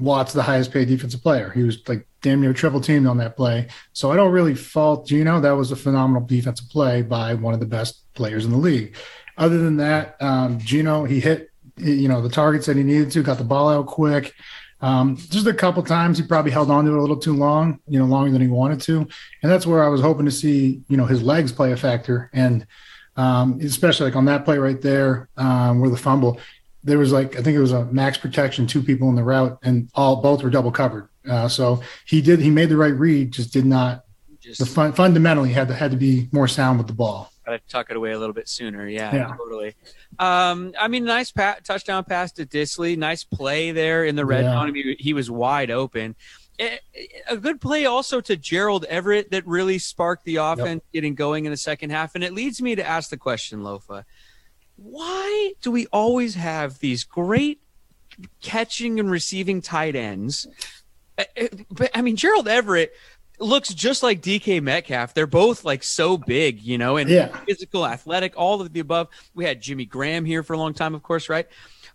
Watt's 0.00 0.32
the 0.32 0.42
highest 0.42 0.72
paid 0.72 0.88
defensive 0.88 1.22
player. 1.22 1.50
He 1.50 1.62
was 1.62 1.86
like 1.88 2.06
damn 2.22 2.40
near 2.40 2.52
triple 2.52 2.80
teamed 2.80 3.06
on 3.06 3.18
that 3.18 3.36
play. 3.36 3.68
So 3.92 4.10
I 4.12 4.16
don't 4.16 4.32
really 4.32 4.54
fault 4.54 5.06
Geno. 5.06 5.40
That 5.40 5.52
was 5.52 5.72
a 5.72 5.76
phenomenal 5.76 6.26
defensive 6.26 6.68
play 6.68 7.02
by 7.02 7.34
one 7.34 7.54
of 7.54 7.60
the 7.60 7.66
best 7.66 8.12
players 8.14 8.44
in 8.44 8.50
the 8.50 8.58
league. 8.58 8.96
other 9.38 9.58
than 9.58 9.76
that, 9.78 10.16
um, 10.20 10.58
Geno 10.58 11.04
he 11.04 11.20
hit 11.20 11.50
you 11.76 12.08
know 12.08 12.20
the 12.20 12.28
targets 12.28 12.66
that 12.66 12.76
he 12.76 12.82
needed 12.82 13.10
to, 13.12 13.22
got 13.22 13.38
the 13.38 13.44
ball 13.44 13.68
out 13.68 13.86
quick. 13.86 14.34
Um, 14.82 15.16
just 15.16 15.46
a 15.46 15.52
couple 15.52 15.82
times 15.82 16.16
he 16.16 16.24
probably 16.24 16.50
held 16.50 16.70
on 16.70 16.86
to 16.86 16.92
it 16.92 16.96
a 16.96 17.00
little 17.00 17.18
too 17.18 17.36
long, 17.36 17.80
you 17.86 17.98
know, 17.98 18.06
longer 18.06 18.30
than 18.30 18.40
he 18.40 18.48
wanted 18.48 18.80
to, 18.82 19.06
and 19.42 19.52
that's 19.52 19.66
where 19.66 19.84
I 19.84 19.88
was 19.88 20.00
hoping 20.00 20.24
to 20.24 20.32
see 20.32 20.82
you 20.88 20.96
know 20.96 21.06
his 21.06 21.22
legs 21.22 21.52
play 21.52 21.72
a 21.72 21.76
factor, 21.76 22.30
and 22.32 22.66
um, 23.16 23.60
especially 23.62 24.06
like 24.06 24.16
on 24.16 24.24
that 24.26 24.44
play 24.44 24.58
right 24.58 24.80
there 24.80 25.28
um, 25.36 25.80
where 25.80 25.90
the 25.90 25.96
fumble, 25.96 26.40
there 26.84 26.98
was 26.98 27.12
like 27.12 27.36
I 27.36 27.42
think 27.42 27.56
it 27.56 27.60
was 27.60 27.72
a 27.72 27.84
max 27.86 28.18
protection, 28.18 28.66
two 28.66 28.82
people 28.82 29.08
in 29.08 29.14
the 29.14 29.24
route, 29.24 29.58
and 29.62 29.88
all 29.94 30.16
both 30.16 30.42
were 30.42 30.50
double 30.50 30.72
covered. 30.72 31.08
Uh, 31.28 31.48
so 31.48 31.82
he 32.06 32.20
did 32.20 32.40
he 32.40 32.50
made 32.50 32.68
the 32.68 32.76
right 32.76 32.94
read, 32.94 33.32
just 33.32 33.52
did 33.52 33.66
not. 33.66 34.04
Just 34.40 34.58
the 34.58 34.66
fun, 34.66 34.92
fundamentally 34.94 35.52
had 35.52 35.68
to 35.68 35.74
had 35.74 35.90
to 35.90 35.96
be 35.96 36.28
more 36.32 36.48
sound 36.48 36.78
with 36.78 36.86
the 36.86 36.94
ball. 36.94 37.30
Got 37.44 37.52
to 37.52 37.60
tuck 37.68 37.90
it 37.90 37.96
away 37.96 38.12
a 38.12 38.18
little 38.18 38.32
bit 38.32 38.48
sooner. 38.48 38.88
Yeah, 38.88 39.14
yeah. 39.14 39.36
totally. 39.36 39.74
Um, 40.18 40.72
I 40.78 40.88
mean, 40.88 41.04
nice 41.04 41.30
pat, 41.30 41.64
touchdown 41.64 42.04
pass 42.04 42.32
to 42.32 42.46
Dissly. 42.46 42.96
Nice 42.96 43.22
play 43.22 43.72
there 43.72 44.04
in 44.04 44.16
the 44.16 44.24
red 44.24 44.44
yeah. 44.44 44.54
zone. 44.54 44.68
I 44.68 44.70
mean, 44.70 44.96
he 44.98 45.12
was 45.12 45.30
wide 45.30 45.70
open. 45.70 46.16
a 47.28 47.36
good 47.36 47.60
play 47.60 47.84
also 47.84 48.20
to 48.22 48.36
Gerald 48.36 48.84
Everett 48.86 49.30
that 49.30 49.46
really 49.46 49.78
sparked 49.78 50.24
the 50.24 50.36
offense 50.36 50.82
yep. 50.84 50.92
getting 50.92 51.14
going 51.14 51.44
in 51.44 51.50
the 51.50 51.56
second 51.56 51.90
half. 51.90 52.14
And 52.14 52.24
it 52.24 52.32
leads 52.32 52.62
me 52.62 52.74
to 52.76 52.86
ask 52.86 53.10
the 53.10 53.16
question, 53.18 53.60
Lofa 53.60 54.04
why 54.82 55.52
do 55.60 55.70
we 55.70 55.86
always 55.88 56.34
have 56.34 56.78
these 56.78 57.04
great 57.04 57.60
catching 58.40 58.98
and 58.98 59.10
receiving 59.10 59.60
tight 59.60 59.94
ends? 59.94 60.46
Uh, 61.18 61.24
uh, 61.40 61.46
but 61.70 61.90
I 61.94 62.00
mean, 62.00 62.16
Gerald 62.16 62.48
Everett 62.48 62.94
looks 63.38 63.74
just 63.74 64.02
like 64.02 64.22
DK 64.22 64.62
Metcalf. 64.62 65.12
They're 65.12 65.26
both 65.26 65.64
like 65.64 65.82
so 65.82 66.16
big, 66.16 66.62
you 66.62 66.78
know, 66.78 66.96
and 66.96 67.10
yeah. 67.10 67.28
physical, 67.44 67.86
athletic, 67.86 68.34
all 68.36 68.60
of 68.60 68.72
the 68.72 68.80
above. 68.80 69.08
We 69.34 69.44
had 69.44 69.60
Jimmy 69.60 69.84
Graham 69.84 70.24
here 70.24 70.42
for 70.42 70.54
a 70.54 70.58
long 70.58 70.72
time, 70.72 70.94
of 70.94 71.02
course, 71.02 71.28
right? 71.28 71.46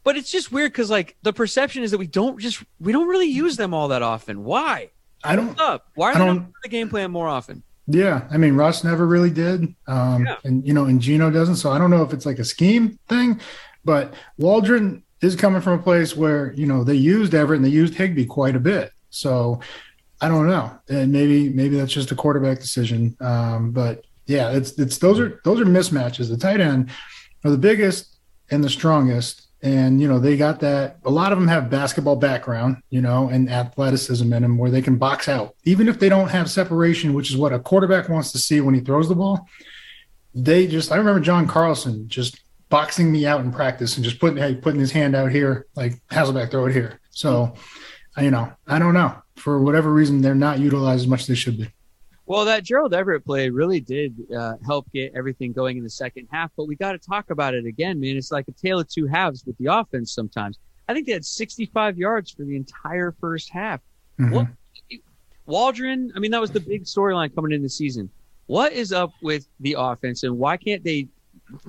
But 0.03 0.15
it's 0.15 0.31
just 0.31 0.51
weird 0.51 0.71
because 0.71 0.91
like 0.91 1.15
the 1.23 1.33
perception 1.33 1.81
is 1.81 1.89
that 1.89 1.97
we 1.97 2.07
don't 2.07 2.39
just 2.39 2.63
we 2.79 2.91
don't 2.91 3.07
really 3.07 3.25
use 3.25 3.57
them 3.57 3.73
all 3.73 3.87
that 3.87 4.03
often. 4.03 4.43
Why? 4.43 4.91
I 5.23 5.35
don't. 5.35 5.47
What's 5.47 5.61
up? 5.61 5.87
Why 5.95 6.11
are 6.11 6.15
I 6.15 6.19
they 6.19 6.25
not 6.25 6.45
the 6.61 6.69
game 6.69 6.89
plan 6.89 7.09
more 7.09 7.27
often? 7.27 7.63
Yeah, 7.87 8.27
I 8.31 8.37
mean 8.37 8.55
Russ 8.55 8.83
never 8.83 9.05
really 9.05 9.29
did, 9.29 9.75
um, 9.87 10.25
yeah. 10.25 10.37
and 10.43 10.65
you 10.65 10.73
know, 10.73 10.85
and 10.85 10.99
Geno 10.99 11.29
doesn't. 11.29 11.57
So 11.57 11.71
I 11.71 11.77
don't 11.77 11.91
know 11.91 12.01
if 12.01 12.13
it's 12.13 12.25
like 12.25 12.39
a 12.39 12.45
scheme 12.45 12.97
thing, 13.07 13.39
but 13.83 14.13
Waldron 14.37 15.03
is 15.21 15.35
coming 15.35 15.61
from 15.61 15.79
a 15.79 15.83
place 15.83 16.15
where 16.15 16.51
you 16.53 16.65
know 16.65 16.83
they 16.83 16.95
used 16.95 17.35
Everett 17.35 17.57
and 17.57 17.65
they 17.65 17.69
used 17.69 17.93
Higbee 17.93 18.25
quite 18.25 18.55
a 18.55 18.59
bit. 18.59 18.91
So 19.11 19.59
I 20.19 20.29
don't 20.29 20.47
know, 20.47 20.71
and 20.89 21.11
maybe 21.11 21.49
maybe 21.49 21.77
that's 21.77 21.93
just 21.93 22.11
a 22.11 22.15
quarterback 22.15 22.59
decision. 22.59 23.15
Um, 23.19 23.71
but 23.71 24.03
yeah, 24.25 24.51
it's 24.51 24.71
it's 24.79 24.97
those 24.97 25.19
are 25.19 25.39
those 25.43 25.59
are 25.59 25.65
mismatches. 25.65 26.29
The 26.29 26.37
tight 26.37 26.59
end 26.59 26.89
are 27.43 27.51
the 27.51 27.57
biggest 27.57 28.17
and 28.49 28.63
the 28.63 28.69
strongest, 28.69 29.47
and 29.65 30.00
you 30.00 30.07
know 30.07 30.19
they 30.19 30.38
got 30.38 30.60
that 30.60 30.98
a 31.05 31.10
lot 31.10 31.34
of 31.34 31.39
them 31.39 31.48
have 31.48 31.72
basketball 31.72 32.15
background 32.15 32.77
you 32.91 33.01
know 33.01 33.29
and 33.29 33.50
athleticism 33.50 34.31
in 34.31 34.43
them 34.43 34.57
where 34.57 34.69
they 34.69 34.81
can 34.81 34.95
box 34.95 35.27
out. 35.27 35.55
Even 35.63 35.89
if 35.89 36.00
they 36.00 36.07
don't 36.07 36.29
have 36.29 36.50
separation 36.50 37.13
which 37.13 37.31
is 37.31 37.36
what 37.36 37.51
a 37.51 37.60
quarterback 37.60 38.07
wants 38.07 38.31
to 38.31 38.38
see 38.38 38.62
when 38.62 38.75
he 38.75 38.79
throws 38.79 39.10
the 39.10 39.15
ball 39.15 39.48
they 40.36 40.67
just 40.67 40.91
i 40.91 40.98
remember 40.98 41.19
john 41.19 41.48
carlson 41.48 42.07
just 42.07 42.41
boxing 42.69 43.12
me 43.12 43.25
out 43.25 43.41
in 43.41 43.51
practice 43.51 43.95
and 43.95 44.03
just 44.03 44.19
putting 44.19 44.38
hey, 44.38 44.53
putting 44.53 44.79
his 44.79 44.91
hand 44.91 45.15
out 45.15 45.31
here 45.31 45.65
like 45.75 45.93
hasselbeck 46.10 46.51
throw 46.51 46.65
it 46.67 46.74
here? 46.74 47.00
So 47.10 47.55
you 48.17 48.31
know 48.31 48.51
i 48.67 48.79
don't 48.79 48.93
know. 48.93 49.15
For 49.36 49.60
whatever 49.60 49.91
reason 49.91 50.22
they're 50.22 50.36
not 50.36 50.60
utilized 50.60 51.01
as 51.01 51.07
much 51.07 51.22
as 51.22 51.27
they 51.27 51.36
should 51.36 51.57
be 51.57 51.69
well, 52.25 52.46
that 52.46 52.63
Gerald 52.63 52.94
Everett 52.94 53.24
play 53.24 53.50
really 53.50 53.79
did 53.79 54.15
uh, 54.36 54.55
help 54.65 54.91
get 54.91 55.13
everything 55.15 55.51
going 55.51 55.77
in 55.77 55.84
the 55.84 55.89
second 55.89 56.27
half, 56.32 56.51
but 56.58 56.67
we 56.67 56.75
got 56.75 56.94
to 56.94 56.98
talk 56.98 57.29
about 57.29 57.53
it 57.53 57.65
again, 57.65 58.00
man. 58.00 58.17
It's 58.17 58.32
like 58.32 58.48
a 58.48 58.51
tale 58.51 58.79
of 58.79 58.88
two 58.88 59.05
halves 59.05 59.46
with 59.46 59.58
the 59.58 59.67
offense 59.67 60.12
sometimes. 60.13 60.58
I 60.88 60.94
think 60.94 61.05
they 61.05 61.13
had 61.13 61.25
65 61.25 61.98
yards 61.98 62.32
for 62.32 62.44
the 62.44 62.55
entire 62.55 63.12
first 63.20 63.51
half. 63.51 63.79
Mm-hmm. 64.20 64.34
What, 64.34 64.48
Waldron, 65.46 66.12
I 66.15 66.20
mean, 66.20 66.32
that 66.32 66.41
was 66.41 66.51
the 66.51 66.60
big 66.60 66.86
storyline 66.86 67.34
coming 67.34 67.51
in 67.51 67.62
the 67.62 67.70
season. 67.70 68.10
What 68.48 68.74
is 68.74 68.91
up 68.91 69.12
with 69.22 69.48
the 69.60 69.75
offense, 69.77 70.24
and 70.24 70.38
why 70.38 70.58
can't 70.58 70.84
they 70.84 71.08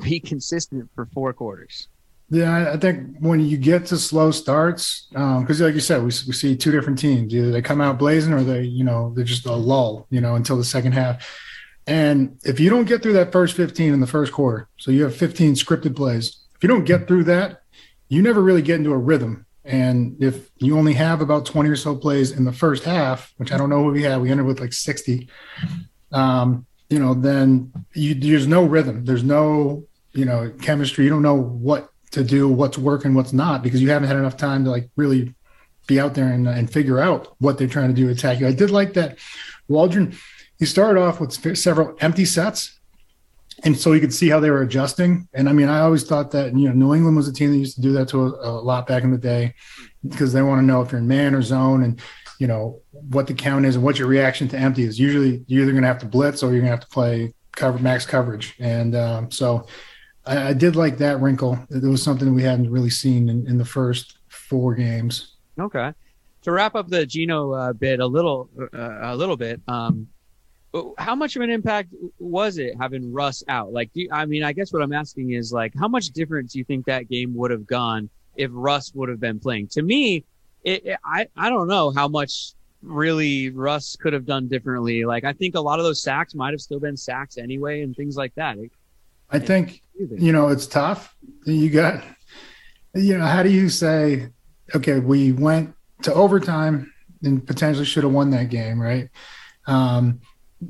be 0.03 0.21
consistent 0.21 0.89
for 0.95 1.07
four 1.07 1.33
quarters? 1.33 1.89
Yeah, 2.29 2.73
I 2.73 2.77
think 2.77 3.19
when 3.21 3.41
you 3.41 3.57
get 3.57 3.87
to 3.87 3.99
slow 3.99 4.33
starts, 4.33 5.07
because 5.11 5.61
um, 5.61 5.67
like 5.67 5.75
you 5.75 5.81
said, 5.81 6.01
we, 6.01 6.07
we 6.07 6.33
see 6.33 6.57
two 6.57 6.73
different 6.73 6.99
teams. 6.99 7.33
Either 7.33 7.53
they 7.53 7.63
come 7.63 7.81
out 7.81 7.99
blazing, 7.99 8.33
or 8.33 8.43
they, 8.43 8.63
you 8.63 8.83
know, 8.83 9.13
they're 9.15 9.25
just 9.25 9.47
a 9.47 9.55
lull, 9.55 10.07
you 10.11 10.21
know, 10.21 10.35
until 10.35 10.57
the 10.57 10.65
second 10.65 10.93
half. 10.93 11.25
And 11.87 12.39
if 12.45 12.59
you 12.59 12.69
don't 12.69 12.87
get 12.87 13.01
through 13.01 13.13
that 13.13 13.31
first 13.31 13.55
15 13.55 13.93
in 13.93 14.01
the 14.01 14.09
first 14.09 14.33
quarter, 14.33 14.69
so 14.77 14.91
you 14.91 15.05
have 15.05 15.15
15 15.15 15.55
scripted 15.55 15.95
plays. 15.95 16.37
If 16.57 16.63
you 16.63 16.69
don't 16.69 16.85
get 16.85 17.07
through 17.07 17.25
that, 17.25 17.63
you 18.09 18.23
never 18.23 18.43
really 18.43 18.63
get 18.63 18.77
into 18.77 18.93
a 18.93 18.99
rhythm. 18.99 19.47
And 19.65 20.17
if 20.21 20.51
you 20.59 20.77
only 20.79 20.95
have 20.95 21.21
about 21.21 21.47
20 21.47 21.69
or 21.69 21.77
so 21.77 21.95
plays 21.95 22.33
in 22.33 22.45
the 22.45 22.53
first 22.53 22.85
half, 22.85 23.33
which 23.37 23.53
I 23.53 23.59
don't 23.59 23.71
know 23.71 23.83
what 23.83 23.93
we 23.93 24.03
had, 24.03 24.21
we 24.21 24.31
ended 24.31 24.47
with 24.47 24.61
like 24.61 24.73
60. 24.73 25.29
Um, 26.13 26.67
you 26.89 26.99
know, 26.99 27.15
then 27.15 27.73
you, 27.95 28.15
there's 28.15 28.47
no 28.47 28.65
rhythm. 28.65 29.05
There's 29.05 29.25
no, 29.25 29.85
you 30.13 30.25
know, 30.25 30.53
chemistry. 30.63 31.05
You 31.05 31.11
don't 31.11 31.23
know 31.23 31.35
what 31.35 31.91
to 32.17 32.25
do 32.25 32.49
what's 32.49 32.79
working, 32.79 33.13
what's 33.13 33.35
not, 33.35 33.63
because 33.63 33.83
you 33.83 33.91
haven't 33.91 34.09
had 34.09 34.17
enough 34.17 34.39
time 34.39 34.65
to 34.65 34.71
like 34.71 34.89
really 34.97 35.35
be 35.87 36.01
out 36.01 36.15
there 36.15 36.33
and, 36.33 36.49
and 36.49 36.73
figure 36.73 36.99
out 36.99 37.37
what 37.41 37.59
they're 37.59 37.69
trying 37.69 37.89
to 37.89 37.95
do 37.95 38.07
to 38.07 38.13
attack 38.13 38.41
you. 38.41 38.47
I 38.47 38.53
did 38.53 38.71
like 38.71 38.95
that 38.95 39.19
Waldron. 39.69 40.17
He 40.59 40.65
started 40.65 40.99
off 40.99 41.21
with 41.21 41.59
several 41.59 41.95
empty 42.01 42.25
sets, 42.25 42.81
and 43.65 43.79
so 43.79 43.93
you 43.93 44.01
could 44.01 44.15
see 44.15 44.31
how 44.31 44.41
they 44.41 44.49
were 44.49 44.63
adjusting. 44.63 45.29
And 45.35 45.47
I 45.47 45.53
mean, 45.53 45.69
I 45.69 45.81
always 45.81 46.05
thought 46.05 46.31
that 46.31 46.57
you 46.57 46.69
know 46.69 46.75
New 46.75 46.95
England 46.95 47.19
was 47.19 47.29
a 47.29 47.35
team 47.35 47.53
that 47.53 47.59
used 47.59 47.77
to 47.77 47.83
do 47.83 47.93
that 47.93 48.09
to 48.09 48.23
a, 48.23 48.49
a 48.49 48.53
lot 48.63 48.87
back 48.87 49.03
in 49.03 49.11
the 49.11 49.19
day 49.19 49.55
because 50.09 50.33
they 50.33 50.41
want 50.41 50.63
to 50.63 50.65
know 50.65 50.81
if 50.81 50.91
you're 50.91 51.01
in 51.03 51.07
man 51.07 51.35
or 51.35 51.43
zone 51.43 51.83
and 51.83 52.01
you 52.39 52.47
know 52.47 52.81
what 52.93 53.27
the 53.27 53.35
count 53.35 53.67
is 53.67 53.77
and 53.77 53.85
what 53.85 53.99
your 53.99 54.09
reaction 54.09 54.49
to 54.49 54.59
empty 54.59 54.85
is. 54.85 54.99
Usually, 54.99 55.45
you're 55.47 55.65
either 55.65 55.73
going 55.73 55.83
to 55.83 55.89
have 55.89 55.99
to 55.99 56.07
blitz 56.07 56.43
or 56.43 56.47
you're 56.47 56.61
going 56.61 56.73
to 56.73 56.77
have 56.77 56.81
to 56.81 56.89
play 56.89 57.35
cover 57.53 57.79
max 57.79 58.07
coverage. 58.07 58.55
And 58.59 58.97
um, 58.97 59.31
so 59.31 59.67
I, 60.27 60.49
I, 60.49 60.53
did 60.53 60.77
like 60.77 60.99
that 60.99 61.21
wrinkle. 61.21 61.59
It 61.71 61.83
was 61.83 62.03
something 62.03 62.35
we 62.35 62.43
hadn't 62.43 62.71
really 62.71 62.91
seen 62.91 63.29
in, 63.29 63.47
in 63.47 63.59
the 63.59 63.65
first 63.65 64.19
four 64.29 64.75
games. 64.75 65.37
Okay. 65.59 65.93
To 66.43 66.53
wrap 66.53 66.75
up 66.75 66.89
the 66.89 67.07
Geno 67.07 67.53
uh, 67.53 67.73
bit 67.73 68.01
a 68.01 68.07
little, 68.07 68.49
uh, 68.75 68.99
a 69.03 69.17
little 69.17 69.37
bit. 69.37 69.61
Um, 69.69 70.09
how 70.99 71.15
much 71.15 71.37
of 71.37 71.43
an 71.43 71.51
impact 71.51 71.93
was 72.19 72.59
it 72.59 72.75
having 72.79 73.13
Russ 73.13 73.43
out? 73.49 73.73
Like, 73.73 73.91
you, 73.95 74.09
I 74.13 74.27
mean, 74.27 74.43
I 74.43 74.53
guess 74.53 74.73
what 74.73 74.83
I'm 74.83 74.93
asking 74.93 75.33
is 75.33 75.53
like, 75.53 75.73
how 75.79 75.89
much 75.89 76.09
different 76.09 76.51
do 76.51 76.59
you 76.59 76.65
think 76.65 76.87
that 76.87 77.09
game 77.09 77.35
would 77.35 77.51
have 77.51 77.67
gone 77.67 78.11
if 78.37 78.51
Russ 78.53 78.93
would 78.95 79.09
have 79.09 79.21
been 79.21 79.41
playing? 79.41 79.69
To 79.69 79.83
me, 79.83 80.25
it, 80.65 80.85
it, 80.85 80.99
I 81.05 81.29
I 81.37 81.49
don't 81.49 81.69
know 81.69 81.93
how 81.93 82.09
much 82.09 82.53
really 82.83 83.51
Russ 83.51 83.97
could 83.97 84.13
have 84.13 84.27
done 84.27 84.49
differently. 84.49 85.05
Like, 85.05 85.25
I 85.25 85.33
think 85.33 85.55
a 85.55 85.61
lot 85.61 85.79
of 85.79 85.85
those 85.85 86.03
sacks 86.03 86.35
might 86.35 86.53
have 86.53 86.61
still 86.61 86.81
been 86.81 86.97
sacks 86.97 87.39
anyway, 87.39 87.83
and 87.83 87.97
things 87.97 88.17
like 88.17 88.35
that. 88.35 88.59
It, 88.59 88.71
I 89.31 89.39
think 89.39 89.83
you 89.95 90.33
know 90.33 90.49
it's 90.49 90.67
tough. 90.67 91.15
You 91.45 91.71
got 91.71 92.03
you 92.95 93.17
know 93.17 93.27
how 93.27 93.43
do 93.43 93.51
you 93.51 93.69
say 93.69 94.29
okay 94.75 94.99
we 94.99 95.33
went 95.33 95.75
to 96.03 96.13
overtime 96.15 96.93
and 97.23 97.47
potentially 97.47 97.85
should 97.85 98.05
have 98.05 98.13
won 98.13 98.31
that 98.31 98.49
game 98.51 98.81
right? 98.81 99.09
Um, 99.67 100.21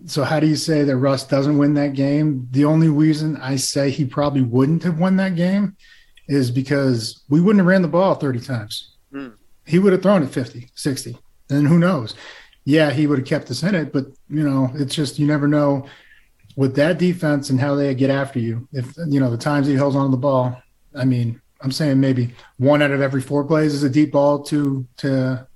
so 0.06 0.25
how 0.25 0.40
do 0.40 0.46
you 0.46 0.56
say 0.56 0.82
that 0.82 0.96
russ 0.96 1.25
doesn't 1.25 1.58
win 1.58 1.75
that 1.75 1.92
game? 1.94 2.48
The 2.50 2.64
only 2.64 2.88
reason 2.88 3.36
i 3.38 3.56
say 3.56 3.90
he 3.90 4.04
probably 4.04 4.42
wouldn't 4.42 4.82
have 4.82 4.98
won 4.98 5.16
that 5.16 5.36
game 5.36 5.76
is 6.28 6.50
because 6.50 7.22
we 7.28 7.40
wouldn't 7.40 7.60
have 7.60 7.66
ran 7.66 7.82
the 7.82 7.88
ball 7.88 8.14
30 8.14 8.40
times. 8.40 8.96
Mm. 9.12 9.34
he 9.64 9.78
would 9.78 9.92
have 9.92 10.02
thrown 10.02 10.22
it 10.22 10.30
50 10.30 10.68
60 10.75 11.16
and 11.50 11.68
who 11.68 11.78
knows? 11.78 12.14
Yeah 12.64 12.90
he 12.90 13.06
would 13.06 13.18
have 13.18 13.28
kept 13.28 13.50
us 13.50 13.62
in 13.62 13.75
it 13.75 13.92
but 13.92 14.06
you 14.28 14.42
know 14.42 14.70
it's 14.75 14.94
just 14.94 15.18
you 15.18 15.26
never 15.26 15.46
know 15.46 15.86
with 16.56 16.75
that 16.76 16.98
defense 16.98 17.50
and 17.50 17.60
how 17.60 17.75
they 17.75 17.94
get 17.94 18.10
after 18.10 18.38
you, 18.38 18.66
if 18.72 18.96
you 19.06 19.20
know 19.20 19.30
the 19.30 19.36
times 19.36 19.66
he 19.66 19.75
holds 19.75 19.94
on 19.94 20.06
to 20.06 20.10
the 20.10 20.16
ball, 20.16 20.60
I 20.94 21.04
mean, 21.04 21.40
I'm 21.60 21.70
saying 21.70 22.00
maybe 22.00 22.34
one 22.56 22.82
out 22.82 22.90
of 22.90 23.00
every 23.00 23.20
four 23.20 23.44
plays 23.44 23.75
is 23.75 23.82
a 23.82 23.90
deep 23.90 24.12
ball 24.12 24.42
to 24.44 24.86
to 24.98 25.46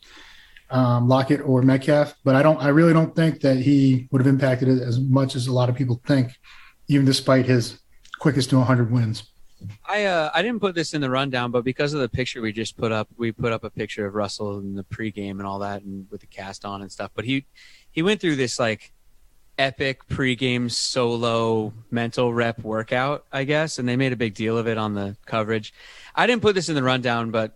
um, 0.70 1.08
Lockett 1.08 1.40
or 1.40 1.62
Metcalf, 1.62 2.14
but 2.24 2.36
I 2.36 2.42
don't, 2.42 2.62
I 2.62 2.68
really 2.68 2.92
don't 2.92 3.14
think 3.14 3.40
that 3.40 3.56
he 3.56 4.08
would 4.10 4.20
have 4.20 4.28
impacted 4.28 4.68
it 4.68 4.80
as 4.82 5.00
much 5.00 5.34
as 5.34 5.48
a 5.48 5.52
lot 5.52 5.68
of 5.68 5.74
people 5.74 6.00
think, 6.06 6.32
even 6.88 7.04
despite 7.04 7.46
his 7.46 7.80
quickest 8.20 8.50
to 8.50 8.56
100 8.58 8.90
wins. 8.90 9.24
I 9.86 10.04
uh, 10.06 10.30
I 10.32 10.40
didn't 10.40 10.60
put 10.60 10.74
this 10.74 10.94
in 10.94 11.02
the 11.02 11.10
rundown, 11.10 11.50
but 11.50 11.64
because 11.64 11.92
of 11.92 12.00
the 12.00 12.08
picture 12.08 12.40
we 12.40 12.50
just 12.50 12.78
put 12.78 12.92
up, 12.92 13.08
we 13.18 13.30
put 13.30 13.52
up 13.52 13.62
a 13.62 13.68
picture 13.68 14.06
of 14.06 14.14
Russell 14.14 14.58
in 14.58 14.74
the 14.74 14.84
pregame 14.84 15.32
and 15.32 15.42
all 15.42 15.58
that, 15.58 15.82
and 15.82 16.06
with 16.10 16.22
the 16.22 16.26
cast 16.26 16.64
on 16.64 16.80
and 16.80 16.90
stuff. 16.90 17.10
But 17.14 17.26
he 17.26 17.44
he 17.90 18.00
went 18.00 18.22
through 18.22 18.36
this 18.36 18.58
like 18.58 18.94
epic 19.60 20.08
pregame 20.08 20.70
solo 20.70 21.72
mental 21.90 22.32
rep 22.32 22.58
workout, 22.60 23.26
I 23.30 23.44
guess, 23.44 23.78
and 23.78 23.86
they 23.86 23.94
made 23.94 24.12
a 24.12 24.16
big 24.16 24.34
deal 24.34 24.56
of 24.56 24.66
it 24.66 24.78
on 24.78 24.94
the 24.94 25.16
coverage. 25.26 25.74
I 26.14 26.26
didn't 26.26 26.40
put 26.40 26.54
this 26.54 26.70
in 26.70 26.74
the 26.74 26.82
rundown, 26.82 27.30
but 27.30 27.54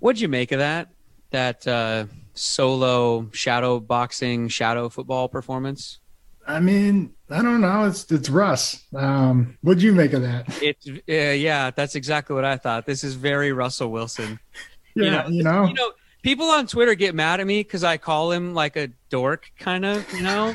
what'd 0.00 0.20
you 0.20 0.28
make 0.28 0.52
of 0.52 0.58
that? 0.58 0.88
That 1.30 1.66
uh, 1.66 2.04
solo 2.34 3.30
shadow 3.32 3.80
boxing, 3.80 4.48
shadow 4.48 4.90
football 4.90 5.28
performance? 5.28 5.98
I 6.46 6.60
mean, 6.60 7.14
I 7.30 7.40
don't 7.40 7.62
know. 7.62 7.86
It's 7.86 8.12
it's 8.12 8.28
Russ. 8.28 8.84
Um, 8.94 9.56
what'd 9.62 9.82
you 9.82 9.92
make 9.92 10.12
of 10.12 10.20
that? 10.20 10.62
It's 10.62 10.86
uh, 10.86 10.92
yeah, 11.08 11.70
that's 11.70 11.94
exactly 11.94 12.34
what 12.36 12.44
I 12.44 12.58
thought. 12.58 12.84
This 12.84 13.02
is 13.02 13.14
very 13.14 13.52
Russell 13.52 13.90
Wilson. 13.90 14.38
Yeah, 14.96 15.04
you 15.04 15.10
know, 15.10 15.26
you 15.28 15.42
know, 15.42 15.66
you 15.66 15.74
know, 15.74 15.90
people 16.22 16.46
on 16.46 16.68
Twitter 16.68 16.94
get 16.94 17.16
mad 17.16 17.40
at 17.40 17.46
me 17.48 17.64
because 17.64 17.82
I 17.82 17.96
call 17.96 18.30
him 18.30 18.54
like 18.54 18.76
a 18.76 18.90
dork, 19.10 19.50
kind 19.58 19.84
of, 19.84 20.08
you 20.12 20.22
know. 20.22 20.54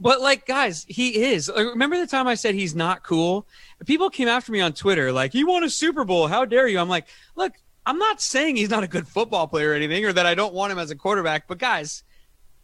But 0.00 0.20
like, 0.20 0.46
guys, 0.46 0.84
he 0.88 1.24
is. 1.24 1.48
Like, 1.48 1.66
remember 1.66 1.98
the 1.98 2.06
time 2.06 2.26
I 2.26 2.34
said 2.34 2.54
he's 2.54 2.74
not 2.74 3.02
cool? 3.02 3.46
People 3.86 4.10
came 4.10 4.28
after 4.28 4.52
me 4.52 4.60
on 4.60 4.72
Twitter, 4.72 5.12
like, 5.12 5.32
"He 5.32 5.44
won 5.44 5.64
a 5.64 5.70
Super 5.70 6.04
Bowl. 6.04 6.26
How 6.26 6.44
dare 6.44 6.68
you?" 6.68 6.78
I'm 6.78 6.88
like, 6.88 7.06
look, 7.36 7.52
I'm 7.86 7.98
not 7.98 8.20
saying 8.20 8.56
he's 8.56 8.70
not 8.70 8.84
a 8.84 8.88
good 8.88 9.08
football 9.08 9.46
player 9.46 9.70
or 9.70 9.74
anything, 9.74 10.04
or 10.04 10.12
that 10.12 10.26
I 10.26 10.34
don't 10.34 10.54
want 10.54 10.72
him 10.72 10.78
as 10.78 10.90
a 10.90 10.96
quarterback. 10.96 11.48
But 11.48 11.58
guys, 11.58 12.04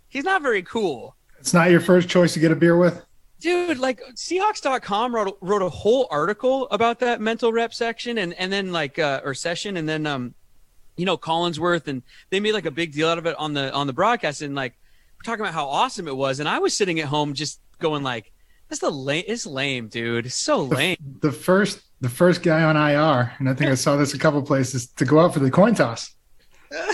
he's 0.08 0.24
not 0.24 0.42
very 0.42 0.62
cool. 0.62 1.16
It's 1.38 1.54
not 1.54 1.70
your 1.70 1.80
first 1.80 2.08
choice 2.08 2.34
to 2.34 2.40
get 2.40 2.52
a 2.52 2.56
beer 2.56 2.76
with. 2.76 3.04
Dude, 3.40 3.78
like 3.78 4.00
Seahawks.com 4.14 5.14
wrote 5.14 5.36
wrote 5.40 5.62
a 5.62 5.68
whole 5.68 6.06
article 6.10 6.68
about 6.70 7.00
that 7.00 7.20
mental 7.20 7.52
rep 7.52 7.74
section 7.74 8.18
and 8.18 8.32
and 8.34 8.52
then 8.52 8.72
like 8.72 8.98
uh, 8.98 9.20
or 9.24 9.34
session 9.34 9.76
and 9.76 9.88
then 9.88 10.06
um 10.06 10.34
you 10.96 11.04
know 11.04 11.18
Collinsworth 11.18 11.86
and 11.88 12.02
they 12.30 12.40
made 12.40 12.52
like 12.52 12.64
a 12.64 12.70
big 12.70 12.92
deal 12.92 13.08
out 13.08 13.18
of 13.18 13.26
it 13.26 13.36
on 13.36 13.52
the 13.52 13.72
on 13.72 13.86
the 13.86 13.92
broadcast 13.92 14.40
and 14.40 14.54
like 14.54 14.74
talking 15.25 15.40
about 15.40 15.54
how 15.54 15.66
awesome 15.66 16.09
it 16.09 16.16
was 16.16 16.40
and 16.40 16.49
I 16.49 16.59
was 16.59 16.76
sitting 16.76 17.00
at 17.00 17.07
home 17.07 17.35
just 17.35 17.61
going 17.78 18.02
like 18.02 18.33
that's 18.69 18.81
the 18.81 18.90
lame 18.90 19.25
it's 19.26 19.47
lame 19.47 19.88
dude. 19.88 20.26
It's 20.26 20.35
so 20.35 20.62
lame. 20.62 20.97
the, 21.21 21.31
the 21.31 21.33
first 21.33 21.81
the 22.00 22.09
first 22.09 22.43
guy 22.43 22.62
on 22.62 22.76
IR 22.76 23.33
and 23.38 23.49
I 23.49 23.54
think 23.54 23.71
I 23.71 23.75
saw 23.75 23.97
this 23.97 24.14
a 24.14 24.19
couple 24.19 24.43
places 24.43 24.88
to 24.93 25.04
go 25.04 25.21
out 25.21 25.35
for 25.35 25.40
the 25.40 25.50
coin 25.50 25.75
toss. 25.75 26.14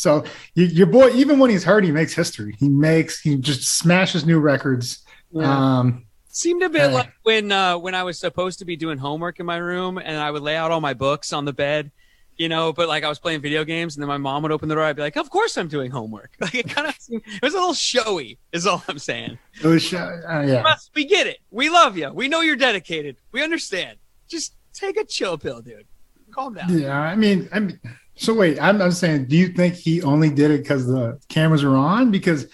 So 0.00 0.24
you, 0.54 0.64
your 0.64 0.86
boy 0.86 1.10
even 1.10 1.38
when 1.38 1.50
he's 1.50 1.62
hurt 1.62 1.84
he 1.84 1.92
makes 1.92 2.14
history. 2.14 2.56
He 2.58 2.70
makes 2.70 3.20
he 3.20 3.36
just 3.36 3.76
smashes 3.76 4.24
new 4.24 4.40
records. 4.40 5.04
Yeah. 5.30 5.78
Um, 5.78 6.06
Seemed 6.32 6.62
a 6.62 6.70
bit 6.70 6.90
uh, 6.90 6.92
like 6.92 7.12
when 7.22 7.52
uh, 7.52 7.76
when 7.76 7.94
I 7.94 8.02
was 8.04 8.18
supposed 8.18 8.60
to 8.60 8.64
be 8.64 8.76
doing 8.76 8.96
homework 8.96 9.40
in 9.40 9.46
my 9.46 9.58
room, 9.58 9.98
and 9.98 10.16
I 10.16 10.30
would 10.30 10.40
lay 10.40 10.56
out 10.56 10.70
all 10.70 10.80
my 10.80 10.94
books 10.94 11.34
on 11.34 11.44
the 11.44 11.52
bed, 11.52 11.90
you 12.40 12.48
know. 12.48 12.72
But 12.72 12.88
like 12.88 13.04
I 13.04 13.08
was 13.08 13.18
playing 13.18 13.42
video 13.42 13.64
games, 13.64 13.94
and 13.94 14.02
then 14.02 14.08
my 14.08 14.16
mom 14.16 14.42
would 14.42 14.50
open 14.50 14.68
the 14.68 14.74
door. 14.74 14.82
I'd 14.82 14.96
be 14.96 15.02
like, 15.02 15.16
"Of 15.16 15.30
course 15.30 15.56
I'm 15.56 15.68
doing 15.68 15.90
homework." 15.90 16.30
Like 16.40 16.54
it 16.54 16.68
kind 16.70 16.88
of 16.88 16.96
it 17.08 17.42
was 17.42 17.52
a 17.54 17.58
little 17.58 17.74
showy, 17.74 18.38
is 18.52 18.66
all 18.66 18.82
I'm 18.88 18.98
saying. 18.98 19.38
It 19.62 19.66
was 19.66 19.82
show, 19.82 19.98
uh, 19.98 20.40
yeah. 20.40 20.74
We 20.94 21.04
get 21.04 21.26
it. 21.26 21.38
We 21.50 21.68
love 21.68 21.98
you. 21.98 22.10
We 22.12 22.28
know 22.28 22.40
you're 22.40 22.56
dedicated. 22.56 23.16
We 23.30 23.42
understand. 23.42 23.98
Just 24.26 24.54
take 24.72 24.96
a 24.96 25.04
chill 25.04 25.36
pill, 25.36 25.60
dude. 25.60 25.86
Calm 26.32 26.54
down. 26.54 26.76
Yeah, 26.76 26.98
I 26.98 27.14
mean, 27.14 27.48
I 27.52 27.60
mean. 27.60 27.78
So 28.16 28.34
wait, 28.34 28.60
I'm, 28.60 28.82
I'm 28.82 28.92
saying, 28.92 29.26
do 29.26 29.36
you 29.36 29.48
think 29.48 29.74
he 29.74 30.02
only 30.02 30.30
did 30.30 30.50
it 30.50 30.62
because 30.62 30.86
the 30.86 31.18
cameras 31.28 31.64
were 31.64 31.76
on? 31.76 32.10
Because 32.10 32.46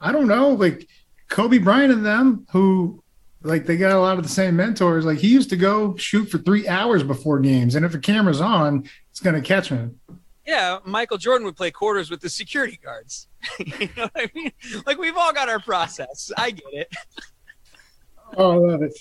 I 0.00 0.12
don't 0.12 0.26
know, 0.26 0.50
like 0.50 0.88
Kobe 1.28 1.58
Bryant 1.58 1.92
and 1.92 2.04
them, 2.04 2.46
who 2.50 3.02
like 3.42 3.66
they 3.66 3.76
got 3.76 3.92
a 3.92 4.00
lot 4.00 4.16
of 4.16 4.22
the 4.22 4.28
same 4.28 4.56
mentors. 4.56 5.04
Like 5.04 5.18
he 5.18 5.28
used 5.28 5.50
to 5.50 5.56
go 5.56 5.96
shoot 5.96 6.26
for 6.26 6.38
three 6.38 6.66
hours 6.66 7.02
before 7.02 7.38
games, 7.40 7.74
and 7.74 7.84
if 7.84 7.94
a 7.94 7.98
camera's 7.98 8.40
on, 8.40 8.84
it's 9.14 9.20
gonna 9.20 9.40
catch 9.40 9.68
him. 9.68 10.00
Yeah, 10.44 10.80
Michael 10.84 11.18
Jordan 11.18 11.44
would 11.46 11.56
play 11.56 11.70
quarters 11.70 12.10
with 12.10 12.20
the 12.20 12.28
security 12.28 12.80
guards. 12.82 13.28
you 13.60 13.88
know 13.96 14.08
what 14.10 14.10
I 14.16 14.28
mean? 14.34 14.50
Like 14.84 14.98
we've 14.98 15.16
all 15.16 15.32
got 15.32 15.48
our 15.48 15.60
process. 15.60 16.32
I 16.36 16.50
get 16.50 16.66
it. 16.72 16.96
oh, 18.36 18.50
I 18.50 18.72
love 18.72 18.82
it. 18.82 18.98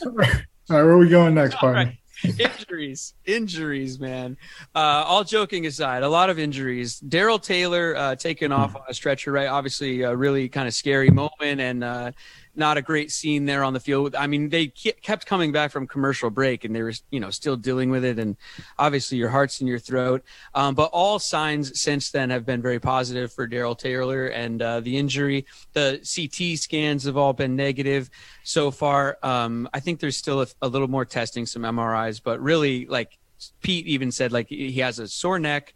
all 0.00 0.12
right, 0.12 0.42
where 0.68 0.88
are 0.88 0.96
we 0.96 1.10
going 1.10 1.34
next, 1.34 1.56
partner? 1.56 1.92
injuries, 2.38 3.12
injuries, 3.26 4.00
man. 4.00 4.38
Uh, 4.74 5.04
all 5.06 5.24
joking 5.24 5.66
aside, 5.66 6.02
a 6.02 6.08
lot 6.08 6.30
of 6.30 6.38
injuries. 6.38 6.98
Darrell 7.00 7.38
Taylor 7.38 7.94
uh, 7.96 8.16
taken 8.16 8.50
off 8.50 8.74
on 8.74 8.82
a 8.88 8.94
stretcher, 8.94 9.30
right? 9.30 9.48
Obviously, 9.48 10.02
a 10.02 10.16
really 10.16 10.48
kind 10.48 10.66
of 10.66 10.72
scary 10.72 11.10
moment, 11.10 11.60
and 11.60 11.84
uh, 11.84 12.12
not 12.58 12.76
a 12.76 12.82
great 12.82 13.10
scene 13.10 13.44
there 13.46 13.64
on 13.64 13.72
the 13.72 13.80
field. 13.80 14.14
I 14.14 14.26
mean, 14.26 14.48
they 14.48 14.66
kept 14.66 15.26
coming 15.26 15.52
back 15.52 15.70
from 15.70 15.86
commercial 15.86 16.30
break, 16.30 16.64
and 16.64 16.74
they 16.74 16.82
were, 16.82 16.92
you 17.10 17.20
know, 17.20 17.30
still 17.30 17.56
dealing 17.56 17.90
with 17.90 18.04
it. 18.04 18.18
And 18.18 18.36
obviously, 18.78 19.18
your 19.18 19.28
heart's 19.28 19.60
in 19.60 19.66
your 19.66 19.78
throat. 19.78 20.22
Um, 20.54 20.74
but 20.74 20.90
all 20.92 21.18
signs 21.18 21.80
since 21.80 22.10
then 22.10 22.30
have 22.30 22.44
been 22.44 22.60
very 22.60 22.80
positive 22.80 23.32
for 23.32 23.46
Darrell 23.46 23.74
Taylor, 23.74 24.26
and 24.26 24.60
uh, 24.60 24.80
the 24.80 24.96
injury, 24.96 25.46
the 25.72 25.98
CT 25.98 26.58
scans 26.58 27.04
have 27.04 27.16
all 27.16 27.32
been 27.32 27.56
negative 27.56 28.10
so 28.42 28.70
far. 28.70 29.18
Um, 29.22 29.68
I 29.72 29.80
think 29.80 30.00
there's 30.00 30.16
still 30.16 30.42
a, 30.42 30.46
a 30.62 30.68
little 30.68 30.88
more 30.88 31.04
testing, 31.04 31.46
some 31.46 31.62
MRIs, 31.62 32.20
but 32.22 32.40
really, 32.40 32.86
like 32.86 33.18
Pete 33.62 33.86
even 33.86 34.10
said, 34.10 34.32
like 34.32 34.48
he 34.48 34.80
has 34.80 34.98
a 34.98 35.08
sore 35.08 35.38
neck. 35.38 35.74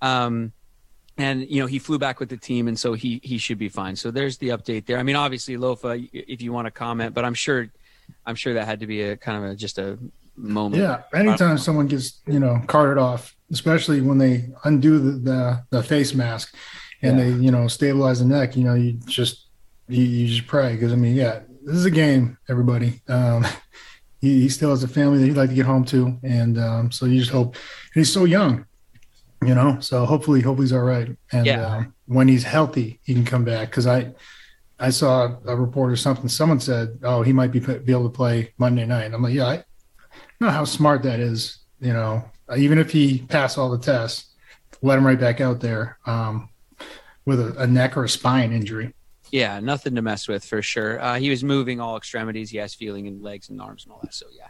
Um, 0.00 0.52
and 1.18 1.48
you 1.48 1.60
know 1.60 1.66
he 1.66 1.78
flew 1.78 1.98
back 1.98 2.20
with 2.20 2.28
the 2.28 2.36
team 2.36 2.68
and 2.68 2.78
so 2.78 2.94
he 2.94 3.20
he 3.22 3.38
should 3.38 3.58
be 3.58 3.68
fine. 3.68 3.96
So 3.96 4.10
there's 4.10 4.38
the 4.38 4.48
update 4.50 4.86
there. 4.86 4.98
I 4.98 5.02
mean 5.02 5.16
obviously 5.16 5.56
lofa 5.56 6.08
if 6.12 6.40
you 6.42 6.52
want 6.52 6.66
to 6.66 6.70
comment 6.70 7.14
but 7.14 7.24
i'm 7.24 7.34
sure 7.34 7.68
i'm 8.26 8.34
sure 8.34 8.54
that 8.54 8.66
had 8.66 8.80
to 8.80 8.86
be 8.86 9.02
a 9.02 9.16
kind 9.16 9.44
of 9.44 9.50
a, 9.50 9.54
just 9.54 9.78
a 9.78 9.98
moment. 10.36 10.82
Yeah 10.82 11.02
anytime 11.14 11.58
someone 11.58 11.86
gets 11.86 12.20
you 12.26 12.40
know 12.40 12.62
carted 12.66 12.98
off 12.98 13.36
especially 13.50 14.00
when 14.00 14.18
they 14.18 14.48
undo 14.64 14.98
the 14.98 15.12
the, 15.30 15.64
the 15.70 15.82
face 15.82 16.14
mask 16.14 16.54
and 17.02 17.18
yeah. 17.18 17.24
they 17.24 17.30
you 17.32 17.50
know 17.50 17.68
stabilize 17.68 18.20
the 18.20 18.24
neck 18.24 18.56
you 18.56 18.64
know 18.64 18.74
you 18.74 18.92
just 19.06 19.48
you, 19.88 20.02
you 20.02 20.26
just 20.26 20.46
pray. 20.46 20.74
Because 20.74 20.92
i 20.92 20.96
mean 20.96 21.14
yeah 21.14 21.40
this 21.64 21.76
is 21.76 21.84
a 21.84 21.90
game 21.90 22.38
everybody. 22.48 23.02
Um 23.08 23.44
he, 24.20 24.42
he 24.42 24.48
still 24.48 24.70
has 24.70 24.82
a 24.84 24.88
family 24.88 25.18
that 25.18 25.26
he'd 25.26 25.36
like 25.36 25.50
to 25.50 25.54
get 25.54 25.66
home 25.66 25.84
to. 25.86 26.18
And 26.22 26.58
um 26.58 26.90
so 26.90 27.06
you 27.06 27.20
just 27.20 27.32
hope 27.32 27.56
he's 27.92 28.12
so 28.12 28.24
young 28.24 28.66
you 29.44 29.54
know 29.54 29.78
so 29.80 30.04
hopefully 30.04 30.40
hopefully 30.40 30.66
he's 30.66 30.72
all 30.72 30.80
right 30.80 31.16
and 31.32 31.46
yeah. 31.46 31.66
uh, 31.66 31.84
when 32.06 32.28
he's 32.28 32.44
healthy 32.44 33.00
he 33.02 33.14
can 33.14 33.24
come 33.24 33.44
back 33.44 33.70
because 33.70 33.86
i 33.86 34.12
i 34.78 34.90
saw 34.90 35.36
a 35.46 35.56
report 35.56 35.90
or 35.90 35.96
something 35.96 36.28
someone 36.28 36.60
said 36.60 36.98
oh 37.02 37.22
he 37.22 37.32
might 37.32 37.50
be 37.50 37.60
be 37.60 37.92
able 37.92 38.04
to 38.04 38.16
play 38.16 38.52
monday 38.58 38.84
night 38.84 39.12
i'm 39.12 39.22
like 39.22 39.34
yeah 39.34 39.46
i 39.46 39.64
know 40.40 40.50
how 40.50 40.64
smart 40.64 41.02
that 41.02 41.20
is 41.20 41.58
you 41.80 41.92
know 41.92 42.24
even 42.56 42.78
if 42.78 42.90
he 42.90 43.20
passed 43.28 43.58
all 43.58 43.70
the 43.70 43.78
tests 43.78 44.34
let 44.82 44.98
him 44.98 45.06
right 45.06 45.20
back 45.20 45.40
out 45.40 45.60
there 45.60 45.98
um, 46.06 46.48
with 47.24 47.40
a, 47.40 47.62
a 47.62 47.66
neck 47.66 47.96
or 47.96 48.04
a 48.04 48.08
spine 48.08 48.52
injury 48.52 48.92
yeah, 49.32 49.60
nothing 49.60 49.94
to 49.94 50.02
mess 50.02 50.28
with 50.28 50.44
for 50.44 50.60
sure. 50.60 51.00
Uh, 51.00 51.18
he 51.18 51.30
was 51.30 51.42
moving 51.42 51.80
all 51.80 51.96
extremities. 51.96 52.50
He 52.50 52.58
has 52.58 52.74
feeling 52.74 53.06
in 53.06 53.22
legs 53.22 53.48
and 53.48 53.62
arms 53.62 53.84
and 53.84 53.92
all 53.92 54.00
that. 54.02 54.12
So 54.12 54.26
yeah. 54.36 54.48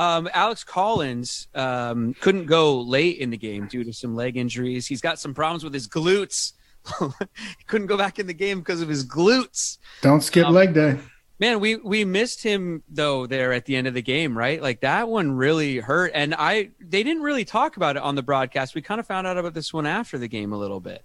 Um, 0.00 0.30
Alex 0.32 0.64
Collins 0.64 1.48
um, 1.54 2.14
couldn't 2.22 2.46
go 2.46 2.80
late 2.80 3.18
in 3.18 3.28
the 3.28 3.36
game 3.36 3.66
due 3.66 3.84
to 3.84 3.92
some 3.92 4.14
leg 4.14 4.38
injuries. 4.38 4.86
He's 4.86 5.02
got 5.02 5.18
some 5.18 5.34
problems 5.34 5.62
with 5.62 5.74
his 5.74 5.86
glutes. 5.86 6.54
he 6.98 7.64
couldn't 7.66 7.86
go 7.86 7.98
back 7.98 8.18
in 8.18 8.26
the 8.26 8.32
game 8.32 8.60
because 8.60 8.80
of 8.80 8.88
his 8.88 9.06
glutes. 9.06 9.76
Don't 10.00 10.22
skip 10.22 10.46
um, 10.46 10.54
leg 10.54 10.72
day. 10.72 10.98
Man, 11.38 11.60
we 11.60 11.76
we 11.76 12.06
missed 12.06 12.42
him 12.42 12.82
though 12.88 13.26
there 13.26 13.52
at 13.52 13.66
the 13.66 13.76
end 13.76 13.86
of 13.86 13.92
the 13.92 14.00
game, 14.00 14.36
right? 14.36 14.62
Like 14.62 14.80
that 14.80 15.06
one 15.06 15.32
really 15.32 15.76
hurt, 15.76 16.12
and 16.14 16.34
I 16.34 16.70
they 16.80 17.02
didn't 17.02 17.22
really 17.22 17.44
talk 17.44 17.76
about 17.76 17.96
it 17.96 18.02
on 18.02 18.14
the 18.14 18.22
broadcast. 18.22 18.74
We 18.74 18.80
kind 18.80 19.00
of 19.00 19.06
found 19.06 19.26
out 19.26 19.36
about 19.36 19.52
this 19.52 19.70
one 19.70 19.84
after 19.84 20.16
the 20.16 20.28
game 20.28 20.54
a 20.54 20.58
little 20.58 20.80
bit. 20.80 21.04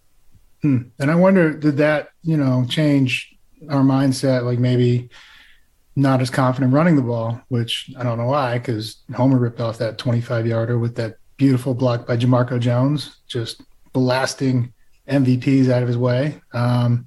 Hmm. 0.62 0.84
And 1.00 1.12
I 1.12 1.16
wonder, 1.16 1.52
did 1.52 1.76
that 1.78 2.12
you 2.22 2.38
know 2.38 2.66
change 2.70 3.36
our 3.70 3.82
mindset? 3.82 4.44
Like 4.46 4.60
maybe 4.60 5.10
not 5.96 6.22
as 6.22 6.30
confident 6.30 6.74
running 6.74 6.96
the 6.96 7.02
ball, 7.02 7.42
which 7.48 7.90
I 7.98 8.04
don't 8.04 8.18
know 8.18 8.28
why, 8.28 8.58
because 8.58 8.98
Homer 9.16 9.38
ripped 9.38 9.62
off 9.62 9.78
that 9.78 9.98
25 9.98 10.46
yarder 10.46 10.78
with 10.78 10.96
that 10.96 11.18
beautiful 11.38 11.74
block 11.74 12.06
by 12.06 12.18
Jamarco 12.18 12.60
Jones, 12.60 13.18
just 13.28 13.62
blasting 13.94 14.74
MVPs 15.08 15.70
out 15.70 15.82
of 15.82 15.88
his 15.88 15.98
way. 15.98 16.40
Um, 16.54 17.06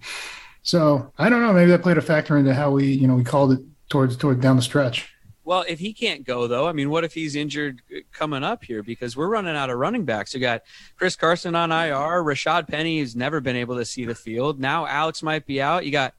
so 0.62 1.12
I 1.18 1.28
don't 1.28 1.42
know. 1.42 1.52
Maybe 1.52 1.70
that 1.70 1.82
played 1.82 1.98
a 1.98 2.02
factor 2.02 2.36
into 2.36 2.54
how 2.54 2.70
we, 2.70 2.86
you 2.86 3.06
know, 3.06 3.14
we 3.14 3.24
called 3.24 3.52
it 3.52 3.60
towards 3.88 4.16
towards 4.16 4.40
down 4.40 4.56
the 4.56 4.62
stretch. 4.62 5.12
Well, 5.44 5.64
if 5.66 5.78
he 5.78 5.94
can't 5.94 6.24
go 6.24 6.46
though, 6.46 6.68
I 6.68 6.72
mean, 6.72 6.90
what 6.90 7.04
if 7.04 7.14
he's 7.14 7.34
injured 7.34 7.80
coming 8.12 8.44
up 8.44 8.64
here? 8.64 8.82
Because 8.82 9.16
we're 9.16 9.28
running 9.28 9.56
out 9.56 9.70
of 9.70 9.78
running 9.78 10.04
backs. 10.04 10.34
You 10.34 10.40
got 10.40 10.62
Chris 10.96 11.16
Carson 11.16 11.54
on 11.54 11.72
IR, 11.72 12.22
Rashaad 12.22 12.68
Penny 12.68 13.00
has 13.00 13.16
never 13.16 13.40
been 13.40 13.56
able 13.56 13.76
to 13.76 13.84
see 13.86 14.04
the 14.04 14.14
field. 14.14 14.60
Now 14.60 14.86
Alex 14.86 15.22
might 15.22 15.46
be 15.46 15.62
out. 15.62 15.86
You 15.86 15.92
got 15.92 16.12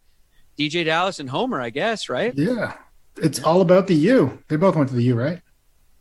DeeJay 0.59 0.85
Dallas 0.85 1.19
and 1.19 1.29
Homer, 1.29 1.61
I 1.61 1.69
guess, 1.69 2.09
right? 2.09 2.33
Yeah. 2.35 2.73
It's 3.15 3.41
all 3.41 3.61
about 3.61 3.87
the 3.87 3.95
U. 3.95 4.43
They 4.49 4.57
both 4.57 4.75
went 4.75 4.89
to 4.89 4.95
the 4.95 5.03
U, 5.03 5.15
right? 5.15 5.41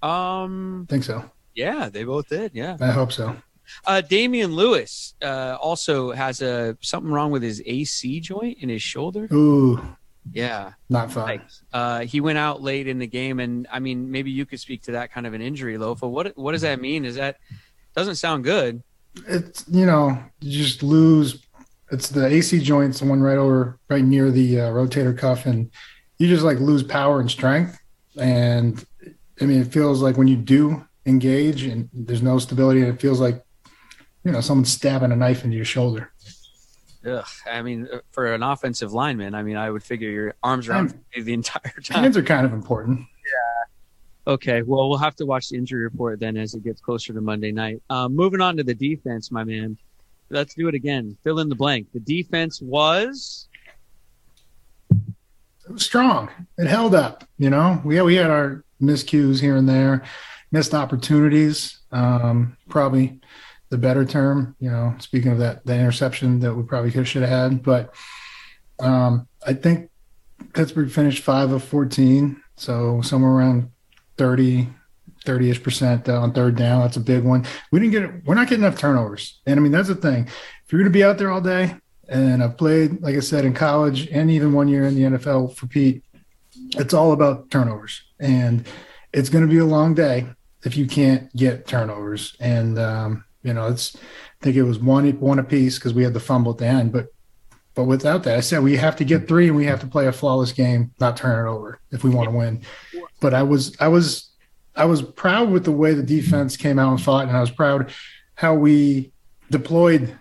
Um, 0.02 0.86
think 0.88 1.04
so. 1.04 1.30
Yeah, 1.54 1.88
they 1.88 2.04
both 2.04 2.28
did. 2.28 2.52
Yeah. 2.54 2.76
I 2.80 2.90
hope 2.90 3.12
so. 3.12 3.36
Uh, 3.86 4.00
Damien 4.00 4.52
Lewis 4.52 5.14
uh, 5.22 5.56
also 5.60 6.12
has 6.12 6.40
a 6.40 6.76
something 6.80 7.12
wrong 7.12 7.30
with 7.30 7.42
his 7.42 7.62
AC 7.66 8.20
joint 8.20 8.58
in 8.60 8.68
his 8.68 8.82
shoulder. 8.82 9.28
Ooh. 9.32 9.80
Yeah. 10.32 10.72
Not 10.88 11.12
fun. 11.12 11.24
Like, 11.24 11.42
uh, 11.72 12.00
he 12.00 12.20
went 12.20 12.38
out 12.38 12.62
late 12.62 12.86
in 12.86 12.98
the 12.98 13.06
game, 13.06 13.40
and 13.40 13.66
I 13.70 13.78
mean, 13.78 14.10
maybe 14.10 14.30
you 14.30 14.46
could 14.46 14.60
speak 14.60 14.82
to 14.84 14.92
that 14.92 15.12
kind 15.12 15.26
of 15.26 15.34
an 15.34 15.42
injury, 15.42 15.76
Lofa. 15.76 16.08
What 16.08 16.36
what 16.36 16.52
does 16.52 16.62
that 16.62 16.80
mean? 16.80 17.04
Is 17.04 17.16
that 17.16 17.38
doesn't 17.94 18.16
sound 18.16 18.44
good? 18.44 18.82
It's 19.26 19.64
you 19.68 19.86
know 19.86 20.18
you 20.40 20.62
just 20.62 20.82
lose 20.82 21.46
it's 21.90 22.08
the 22.08 22.26
AC 22.26 22.60
joints, 22.60 23.00
the 23.00 23.06
one 23.06 23.20
right 23.20 23.38
over, 23.38 23.78
right 23.88 24.04
near 24.04 24.30
the 24.30 24.60
uh, 24.60 24.70
rotator 24.70 25.16
cuff, 25.16 25.46
and 25.46 25.70
you 26.18 26.28
just 26.28 26.44
like 26.44 26.58
lose 26.58 26.82
power 26.82 27.20
and 27.20 27.30
strength. 27.30 27.78
And 28.18 28.84
I 29.40 29.44
mean, 29.44 29.60
it 29.60 29.72
feels 29.72 30.02
like 30.02 30.16
when 30.16 30.28
you 30.28 30.36
do 30.36 30.86
engage 31.06 31.64
and 31.64 31.88
there's 31.92 32.22
no 32.22 32.38
stability, 32.38 32.82
and 32.82 32.88
it 32.92 33.00
feels 33.00 33.20
like 33.20 33.42
you 34.24 34.32
know 34.32 34.40
someone's 34.40 34.70
stabbing 34.70 35.12
a 35.12 35.16
knife 35.16 35.44
into 35.44 35.56
your 35.56 35.64
shoulder. 35.64 36.12
ugh, 37.06 37.26
I 37.50 37.62
mean, 37.62 37.88
uh, 37.92 38.00
for 38.10 38.34
an 38.34 38.42
offensive 38.42 38.92
lineman, 38.92 39.34
I 39.34 39.42
mean, 39.42 39.56
I 39.56 39.70
would 39.70 39.82
figure 39.82 40.10
your 40.10 40.34
arms 40.42 40.68
around 40.68 40.98
the 41.14 41.32
entire 41.32 41.72
time. 41.82 42.02
Hands 42.02 42.16
are 42.16 42.22
kind 42.22 42.44
of 42.44 42.52
important. 42.52 43.00
Yeah. 43.00 44.32
Okay, 44.34 44.60
well, 44.60 44.90
we'll 44.90 44.98
have 44.98 45.16
to 45.16 45.24
watch 45.24 45.48
the 45.48 45.56
injury 45.56 45.82
report 45.84 46.20
then 46.20 46.36
as 46.36 46.52
it 46.52 46.62
gets 46.62 46.82
closer 46.82 47.14
to 47.14 47.20
Monday 47.22 47.50
night. 47.50 47.80
Um, 47.88 48.14
moving 48.14 48.42
on 48.42 48.58
to 48.58 48.64
the 48.64 48.74
defense, 48.74 49.30
my 49.30 49.42
man. 49.42 49.78
Let's 50.30 50.54
do 50.54 50.68
it 50.68 50.74
again. 50.74 51.16
Fill 51.24 51.38
in 51.38 51.48
the 51.48 51.54
blank. 51.54 51.88
The 51.92 52.00
defense 52.00 52.60
was 52.60 53.48
It 54.90 55.72
was 55.72 55.84
strong. 55.84 56.30
It 56.56 56.66
held 56.66 56.94
up. 56.94 57.24
You 57.38 57.50
know, 57.50 57.80
we 57.84 58.00
we 58.02 58.16
had 58.16 58.30
our 58.30 58.64
miscues 58.80 59.40
here 59.40 59.56
and 59.56 59.68
there, 59.68 60.04
missed 60.52 60.74
opportunities. 60.74 61.78
Um, 61.92 62.56
probably 62.68 63.20
the 63.70 63.78
better 63.78 64.04
term. 64.04 64.54
You 64.60 64.70
know, 64.70 64.94
speaking 64.98 65.32
of 65.32 65.38
that, 65.38 65.64
the 65.64 65.74
interception 65.74 66.40
that 66.40 66.54
we 66.54 66.62
probably 66.62 66.90
should 67.04 67.22
have 67.22 67.30
had, 67.30 67.62
but 67.62 67.94
um, 68.78 69.26
I 69.46 69.54
think 69.54 69.90
Pittsburgh 70.52 70.90
finished 70.90 71.22
five 71.22 71.52
of 71.52 71.64
fourteen, 71.64 72.42
so 72.56 73.00
somewhere 73.02 73.32
around 73.32 73.70
30 74.18 74.68
30ish 75.24 75.62
percent 75.62 76.08
on 76.08 76.32
third 76.32 76.56
down. 76.56 76.82
That's 76.82 76.96
a 76.96 77.00
big 77.00 77.24
one. 77.24 77.46
We 77.72 77.80
didn't 77.80 77.92
get. 77.92 78.24
We're 78.24 78.34
not 78.34 78.48
getting 78.48 78.64
enough 78.64 78.78
turnovers, 78.78 79.40
and 79.46 79.58
I 79.58 79.62
mean 79.62 79.72
that's 79.72 79.88
the 79.88 79.94
thing. 79.94 80.28
If 80.64 80.72
you're 80.72 80.80
going 80.80 80.92
to 80.92 80.96
be 80.96 81.04
out 81.04 81.18
there 81.18 81.30
all 81.30 81.40
day, 81.40 81.76
and 82.08 82.42
I've 82.42 82.56
played, 82.56 83.02
like 83.02 83.14
I 83.14 83.20
said, 83.20 83.44
in 83.44 83.52
college 83.52 84.08
and 84.08 84.30
even 84.30 84.52
one 84.52 84.68
year 84.68 84.86
in 84.86 84.94
the 84.94 85.18
NFL 85.18 85.54
for 85.54 85.66
Pete, 85.66 86.02
it's 86.76 86.94
all 86.94 87.12
about 87.12 87.50
turnovers. 87.50 88.02
And 88.18 88.66
it's 89.12 89.28
going 89.28 89.46
to 89.46 89.50
be 89.50 89.58
a 89.58 89.64
long 89.64 89.94
day 89.94 90.26
if 90.64 90.76
you 90.76 90.86
can't 90.86 91.34
get 91.36 91.66
turnovers. 91.66 92.34
And, 92.40 92.78
um, 92.78 93.24
you 93.42 93.52
know, 93.52 93.68
it's, 93.68 93.94
I 93.96 94.44
think 94.44 94.56
it 94.56 94.62
was 94.62 94.78
one, 94.78 95.08
one 95.20 95.38
apiece 95.38 95.78
because 95.78 95.92
we 95.92 96.02
had 96.02 96.14
the 96.14 96.20
fumble 96.20 96.52
at 96.52 96.58
the 96.58 96.66
end. 96.66 96.92
But, 96.92 97.08
but 97.74 97.84
without 97.84 98.24
that, 98.24 98.38
I 98.38 98.40
said 98.40 98.62
we 98.62 98.76
have 98.76 98.96
to 98.96 99.04
get 99.04 99.28
three 99.28 99.48
and 99.48 99.56
we 99.56 99.66
have 99.66 99.80
to 99.80 99.86
play 99.86 100.06
a 100.06 100.12
flawless 100.12 100.52
game, 100.52 100.92
not 100.98 101.16
turn 101.16 101.46
it 101.46 101.50
over 101.50 101.78
if 101.90 102.02
we 102.04 102.10
want 102.10 102.30
to 102.30 102.36
win. 102.36 102.62
But 103.20 103.34
I 103.34 103.42
was, 103.42 103.76
I 103.80 103.88
was, 103.88 104.27
I 104.78 104.84
was 104.84 105.02
proud 105.02 105.50
with 105.50 105.64
the 105.64 105.72
way 105.72 105.92
the 105.92 106.02
defense 106.02 106.56
came 106.56 106.78
out 106.78 106.90
and 106.92 107.02
fought. 107.02 107.26
And 107.28 107.36
I 107.36 107.40
was 107.40 107.50
proud 107.50 107.92
how 108.36 108.54
we 108.54 109.12
deployed 109.50 110.16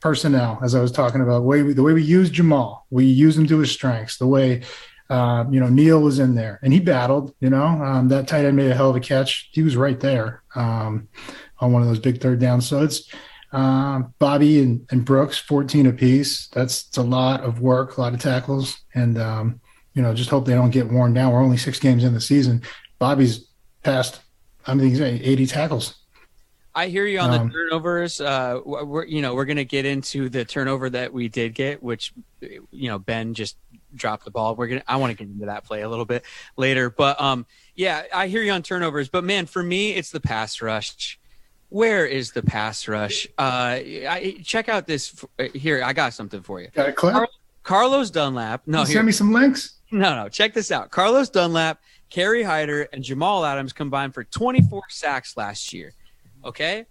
personnel, 0.00 0.60
as 0.62 0.74
I 0.74 0.80
was 0.80 0.92
talking 0.92 1.20
about, 1.20 1.40
the 1.40 1.46
way 1.46 1.62
we, 1.62 1.72
the 1.72 1.82
way 1.82 1.92
we 1.92 2.02
use 2.02 2.30
Jamal, 2.30 2.86
we 2.90 3.04
used 3.04 3.38
him 3.38 3.46
to 3.48 3.58
his 3.58 3.72
strengths. 3.72 4.18
The 4.18 4.26
way, 4.26 4.62
uh, 5.10 5.44
you 5.50 5.58
know, 5.58 5.68
Neal 5.68 6.00
was 6.00 6.18
in 6.18 6.34
there 6.34 6.60
and 6.62 6.72
he 6.72 6.80
battled. 6.80 7.34
You 7.40 7.50
know, 7.50 7.64
um, 7.64 8.08
that 8.08 8.28
tight 8.28 8.44
end 8.44 8.56
made 8.56 8.70
a 8.70 8.74
hell 8.74 8.90
of 8.90 8.96
a 8.96 9.00
catch. 9.00 9.50
He 9.52 9.62
was 9.62 9.76
right 9.76 9.98
there 9.98 10.42
um, 10.54 11.08
on 11.58 11.72
one 11.72 11.82
of 11.82 11.88
those 11.88 11.98
big 11.98 12.20
third 12.20 12.38
downs. 12.38 12.68
So 12.68 12.82
it's 12.82 13.10
uh, 13.52 14.02
Bobby 14.18 14.62
and, 14.62 14.86
and 14.90 15.04
Brooks, 15.04 15.38
fourteen 15.38 15.86
apiece. 15.86 16.48
That's 16.48 16.96
a 16.96 17.02
lot 17.02 17.42
of 17.42 17.60
work, 17.60 17.96
a 17.96 18.00
lot 18.00 18.14
of 18.14 18.20
tackles, 18.20 18.78
and 18.94 19.18
um, 19.18 19.60
you 19.94 20.02
know, 20.02 20.12
just 20.12 20.30
hope 20.30 20.44
they 20.44 20.54
don't 20.54 20.70
get 20.70 20.90
worn 20.90 21.14
down. 21.14 21.32
We're 21.32 21.42
only 21.42 21.56
six 21.56 21.78
games 21.78 22.04
in 22.04 22.14
the 22.14 22.20
season. 22.20 22.62
Bobby's 22.98 23.46
passed. 23.84 24.20
I 24.66 24.74
mean, 24.74 25.00
eighty 25.00 25.46
tackles. 25.46 25.94
I 26.74 26.88
hear 26.88 27.06
you 27.06 27.20
on 27.20 27.30
Um, 27.30 27.48
the 27.48 27.52
turnovers. 27.54 28.20
Uh, 28.20 28.60
we're 28.64 29.04
you 29.04 29.22
know 29.22 29.34
we're 29.34 29.44
gonna 29.44 29.64
get 29.64 29.84
into 29.86 30.28
the 30.28 30.44
turnover 30.44 30.90
that 30.90 31.12
we 31.12 31.28
did 31.28 31.54
get, 31.54 31.82
which 31.82 32.12
you 32.40 32.88
know 32.88 32.98
Ben 32.98 33.34
just 33.34 33.56
dropped 33.94 34.24
the 34.24 34.30
ball. 34.32 34.56
We're 34.56 34.66
gonna 34.66 34.82
I 34.88 34.96
want 34.96 35.10
to 35.12 35.16
get 35.16 35.32
into 35.32 35.46
that 35.46 35.64
play 35.64 35.82
a 35.82 35.88
little 35.88 36.04
bit 36.04 36.24
later, 36.56 36.90
but 36.90 37.20
um 37.20 37.46
yeah 37.76 38.02
I 38.12 38.26
hear 38.26 38.42
you 38.42 38.50
on 38.52 38.62
turnovers. 38.64 39.08
But 39.08 39.22
man, 39.22 39.46
for 39.46 39.62
me 39.62 39.92
it's 39.92 40.10
the 40.10 40.20
pass 40.20 40.60
rush. 40.60 41.20
Where 41.68 42.06
is 42.06 42.32
the 42.32 42.42
pass 42.42 42.86
rush? 42.88 43.26
Uh, 43.38 43.78
I, 43.82 44.36
check 44.44 44.68
out 44.68 44.86
this 44.86 45.24
uh, 45.40 45.44
here. 45.54 45.82
I 45.82 45.92
got 45.92 46.12
something 46.14 46.40
for 46.42 46.60
you. 46.60 46.68
Got 46.72 46.88
a 46.88 46.92
clip? 46.92 47.14
Car- 47.14 47.28
Carlos 47.64 48.10
Dunlap. 48.10 48.62
No, 48.66 48.84
Send 48.84 49.06
me 49.06 49.10
some 49.12 49.32
links. 49.32 49.78
No, 49.90 50.14
no. 50.14 50.28
Check 50.28 50.54
this 50.54 50.70
out. 50.70 50.90
Carlos 50.92 51.30
Dunlap, 51.30 51.80
Kerry 52.14 52.44
Hyder, 52.44 52.82
and 52.92 53.02
Jamal 53.02 53.44
Adams 53.44 53.72
combined 53.72 54.14
for 54.14 54.22
24 54.22 54.82
sacks 54.88 55.36
last 55.36 55.72
year. 55.72 55.92
Okay. 56.44 56.86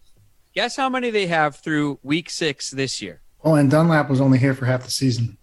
Guess 0.54 0.76
how 0.76 0.90
many 0.90 1.12
they 1.12 1.28
have 1.28 1.56
through 1.56 1.98
week 2.04 2.30
six 2.30 2.70
this 2.70 3.02
year? 3.02 3.22
Oh, 3.42 3.56
and 3.56 3.72
Dunlap 3.72 4.10
was 4.10 4.20
only 4.20 4.38
here 4.38 4.54
for 4.54 4.66
half 4.66 4.84
the 4.84 4.92
season. 4.92 5.38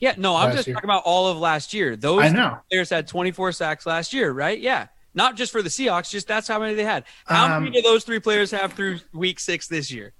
Yeah, 0.00 0.14
no, 0.18 0.34
I'm 0.34 0.46
Last 0.48 0.56
just 0.56 0.66
year. 0.66 0.74
talking 0.74 0.90
about 0.90 1.04
all 1.04 1.28
of 1.28 1.38
last 1.38 1.72
year. 1.72 1.94
Those 1.94 2.22
I 2.24 2.30
know. 2.30 2.58
players 2.68 2.90
had 2.90 3.06
24 3.06 3.52
sacks 3.52 3.86
last 3.86 4.12
year, 4.12 4.32
right? 4.32 4.58
Yeah. 4.58 4.88
Not 5.14 5.36
just 5.36 5.52
for 5.52 5.62
the 5.62 5.68
Seahawks, 5.68 6.10
just 6.10 6.26
that's 6.26 6.48
how 6.48 6.58
many 6.58 6.74
they 6.74 6.82
had. 6.82 7.04
How 7.26 7.56
Um, 7.58 7.62
many 7.64 7.76
do 7.76 7.82
those 7.82 8.02
three 8.02 8.18
players 8.18 8.50
have 8.50 8.72
through 8.72 8.98
week 9.12 9.38
six 9.38 9.68
this 9.68 9.92
year? 9.92 10.12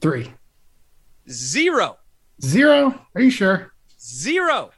Three. 0.00 0.32
Zero. 1.30 1.98
Zero? 2.42 2.98
Are 3.14 3.20
you 3.20 3.30
sure? 3.30 3.74
Zero. 4.00 4.70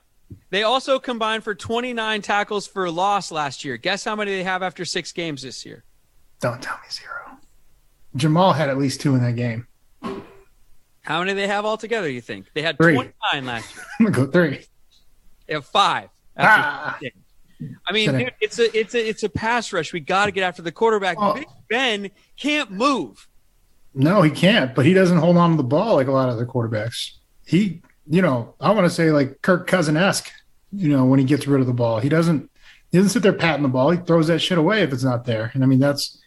They 0.50 0.62
also 0.62 0.98
combined 0.98 1.44
for 1.44 1.54
29 1.54 2.22
tackles 2.22 2.66
for 2.66 2.90
loss 2.90 3.30
last 3.30 3.64
year. 3.64 3.76
Guess 3.76 4.04
how 4.04 4.16
many 4.16 4.32
they 4.32 4.44
have 4.44 4.62
after 4.62 4.84
six 4.84 5.12
games 5.12 5.42
this 5.42 5.64
year? 5.64 5.84
Don't 6.40 6.60
tell 6.62 6.76
me 6.76 6.90
zero. 6.90 7.38
Jamal 8.16 8.52
had 8.52 8.68
at 8.68 8.78
least 8.78 9.00
two 9.00 9.14
in 9.14 9.22
that 9.22 9.36
game. 9.36 9.66
How 11.02 11.18
many 11.18 11.32
they 11.32 11.46
have 11.46 11.64
altogether, 11.64 12.08
you 12.08 12.20
think? 12.20 12.46
They 12.54 12.62
had 12.62 12.76
Three. 12.76 12.94
29 12.94 13.46
last 13.46 13.74
year. 13.74 13.84
I'm 14.00 14.06
gonna 14.06 14.26
go 14.26 14.30
three. 14.30 14.64
They 15.46 15.54
have 15.54 15.66
five. 15.66 16.08
Ah. 16.38 16.98
I 17.86 17.92
mean, 17.92 18.12
dude, 18.12 18.32
it's 18.40 18.58
a 18.58 18.76
it's 18.76 18.94
a 18.94 19.08
it's 19.08 19.22
a 19.22 19.28
pass 19.28 19.72
rush. 19.72 19.92
We 19.92 20.00
got 20.00 20.26
to 20.26 20.32
get 20.32 20.42
after 20.42 20.62
the 20.62 20.72
quarterback. 20.72 21.16
Oh. 21.20 21.34
Big 21.34 21.46
Ben 21.68 22.10
can't 22.36 22.70
move. 22.70 23.28
No, 23.94 24.22
he 24.22 24.30
can't, 24.30 24.74
but 24.74 24.86
he 24.86 24.94
doesn't 24.94 25.18
hold 25.18 25.36
on 25.36 25.50
to 25.50 25.56
the 25.56 25.62
ball 25.62 25.96
like 25.96 26.06
a 26.06 26.12
lot 26.12 26.28
of 26.28 26.36
other 26.36 26.46
quarterbacks. 26.46 27.12
He, 27.44 27.82
you 28.06 28.22
know, 28.22 28.54
I 28.60 28.70
want 28.72 28.86
to 28.86 28.90
say 28.90 29.10
like 29.10 29.42
Kirk 29.42 29.66
Cousin 29.66 29.96
esque, 29.96 30.30
you 30.72 30.88
know, 30.88 31.04
when 31.04 31.18
he 31.18 31.24
gets 31.24 31.46
rid 31.46 31.60
of 31.60 31.66
the 31.66 31.72
ball. 31.72 32.00
He 32.00 32.08
doesn't 32.08 32.50
he 32.90 32.98
doesn't 32.98 33.10
sit 33.10 33.22
there 33.22 33.32
patting 33.32 33.62
the 33.62 33.68
ball. 33.68 33.90
He 33.90 33.98
throws 33.98 34.26
that 34.26 34.40
shit 34.40 34.58
away 34.58 34.82
if 34.82 34.92
it's 34.92 35.04
not 35.04 35.24
there. 35.24 35.50
And 35.54 35.62
I 35.62 35.66
mean 35.66 35.78
that's 35.78 36.18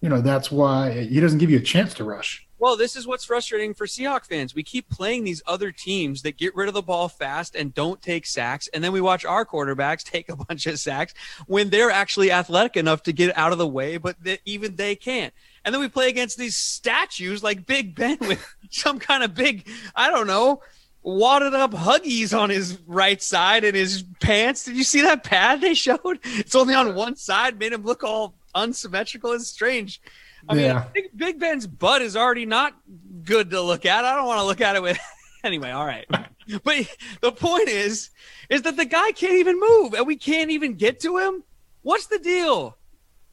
you 0.00 0.10
know, 0.10 0.20
that's 0.20 0.50
why 0.50 1.04
he 1.04 1.18
doesn't 1.18 1.38
give 1.38 1.50
you 1.50 1.56
a 1.56 1.62
chance 1.62 1.94
to 1.94 2.04
rush. 2.04 2.44
Well, 2.58 2.76
this 2.76 2.96
is 2.96 3.06
what's 3.06 3.24
frustrating 3.24 3.74
for 3.74 3.86
Seahawk 3.86 4.24
fans. 4.24 4.54
We 4.54 4.62
keep 4.62 4.88
playing 4.88 5.24
these 5.24 5.42
other 5.46 5.72
teams 5.72 6.22
that 6.22 6.38
get 6.38 6.54
rid 6.54 6.68
of 6.68 6.74
the 6.74 6.82
ball 6.82 7.08
fast 7.08 7.54
and 7.54 7.74
don't 7.74 8.00
take 8.00 8.24
sacks, 8.24 8.68
and 8.72 8.82
then 8.82 8.92
we 8.92 9.00
watch 9.00 9.24
our 9.24 9.44
quarterbacks 9.44 10.02
take 10.04 10.28
a 10.28 10.36
bunch 10.36 10.66
of 10.66 10.78
sacks 10.78 11.14
when 11.46 11.70
they're 11.70 11.90
actually 11.90 12.30
athletic 12.30 12.76
enough 12.76 13.02
to 13.02 13.12
get 13.12 13.36
out 13.36 13.52
of 13.52 13.58
the 13.58 13.66
way, 13.66 13.96
but 13.96 14.16
even 14.44 14.76
they 14.76 14.94
can't. 14.94 15.34
And 15.64 15.74
then 15.74 15.80
we 15.80 15.88
play 15.88 16.08
against 16.08 16.38
these 16.38 16.56
statues 16.56 17.42
like 17.42 17.66
Big 17.66 17.94
Ben 17.94 18.18
with 18.20 18.42
some 18.70 18.98
kind 18.98 19.22
of 19.22 19.34
big, 19.34 19.68
I 19.94 20.10
don't 20.10 20.26
know, 20.26 20.62
wadded 21.04 21.54
up 21.54 21.70
huggies 21.72 22.36
on 22.36 22.50
his 22.50 22.78
right 22.86 23.22
side 23.22 23.62
and 23.62 23.76
his 23.76 24.02
pants. 24.20 24.64
Did 24.64 24.76
you 24.76 24.82
see 24.84 25.02
that 25.02 25.22
pad 25.22 25.60
they 25.60 25.74
showed? 25.74 26.18
It's 26.24 26.54
only 26.54 26.74
on 26.74 26.94
one 26.94 27.14
side, 27.14 27.58
made 27.58 27.72
him 27.72 27.84
look 27.84 28.02
all 28.02 28.34
unsymmetrical. 28.54 29.32
and 29.32 29.42
strange. 29.42 30.00
I 30.48 30.54
mean, 30.54 30.64
Yeah. 30.64 30.78
I 30.78 30.82
think 30.82 31.16
Big 31.16 31.38
Ben's 31.38 31.66
butt 31.66 32.02
is 32.02 32.16
already 32.16 32.46
not 32.46 32.74
good 33.22 33.50
to 33.50 33.60
look 33.60 33.86
at. 33.86 34.04
I 34.04 34.16
don't 34.16 34.26
want 34.26 34.40
to 34.40 34.46
look 34.46 34.60
at 34.60 34.76
it 34.76 34.82
with. 34.82 34.98
anyway, 35.44 35.70
all 35.70 35.86
right. 35.86 36.06
But 36.62 36.86
the 37.22 37.32
point 37.32 37.68
is, 37.68 38.10
is 38.50 38.60
that 38.62 38.76
the 38.76 38.84
guy 38.84 39.12
can't 39.12 39.36
even 39.36 39.58
move, 39.58 39.94
and 39.94 40.06
we 40.06 40.16
can't 40.16 40.50
even 40.50 40.74
get 40.74 41.00
to 41.00 41.16
him. 41.16 41.42
What's 41.80 42.06
the 42.08 42.18
deal? 42.18 42.76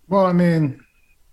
Well, 0.08 0.26
I 0.26 0.32
mean, 0.32 0.80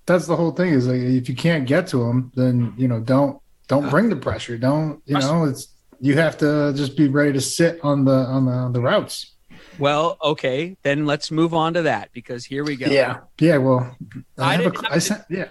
that's 0.04 0.26
the 0.26 0.34
whole 0.34 0.50
thing 0.50 0.72
is 0.72 0.88
like 0.88 1.00
if 1.00 1.28
you 1.28 1.36
can't 1.36 1.68
get 1.68 1.86
to 1.88 2.02
him, 2.02 2.32
then 2.34 2.74
you 2.76 2.88
know, 2.88 2.98
don't 2.98 3.40
don't 3.68 3.88
bring 3.90 4.08
the 4.08 4.16
pressure. 4.16 4.58
Don't 4.58 5.00
you 5.06 5.18
know, 5.20 5.44
it's 5.44 5.68
you 6.00 6.14
have 6.16 6.36
to 6.38 6.72
just 6.74 6.96
be 6.96 7.08
ready 7.08 7.32
to 7.32 7.40
sit 7.40 7.80
on 7.82 8.04
the 8.04 8.12
on 8.12 8.46
the 8.46 8.52
on 8.52 8.72
the 8.72 8.80
routes. 8.80 9.32
Well, 9.78 10.18
okay, 10.22 10.76
then 10.82 11.06
let's 11.06 11.30
move 11.30 11.54
on 11.54 11.74
to 11.74 11.82
that 11.82 12.12
because 12.12 12.44
here 12.44 12.64
we 12.64 12.76
go. 12.76 12.86
Yeah. 12.86 13.18
Yeah, 13.40 13.58
well, 13.58 13.96
I 14.36 14.42
I, 14.44 14.52
have 14.54 14.72
didn't 14.72 14.76
a, 14.76 14.82
have 14.88 14.92
I 14.92 14.98
to- 14.98 15.26
yeah. 15.30 15.44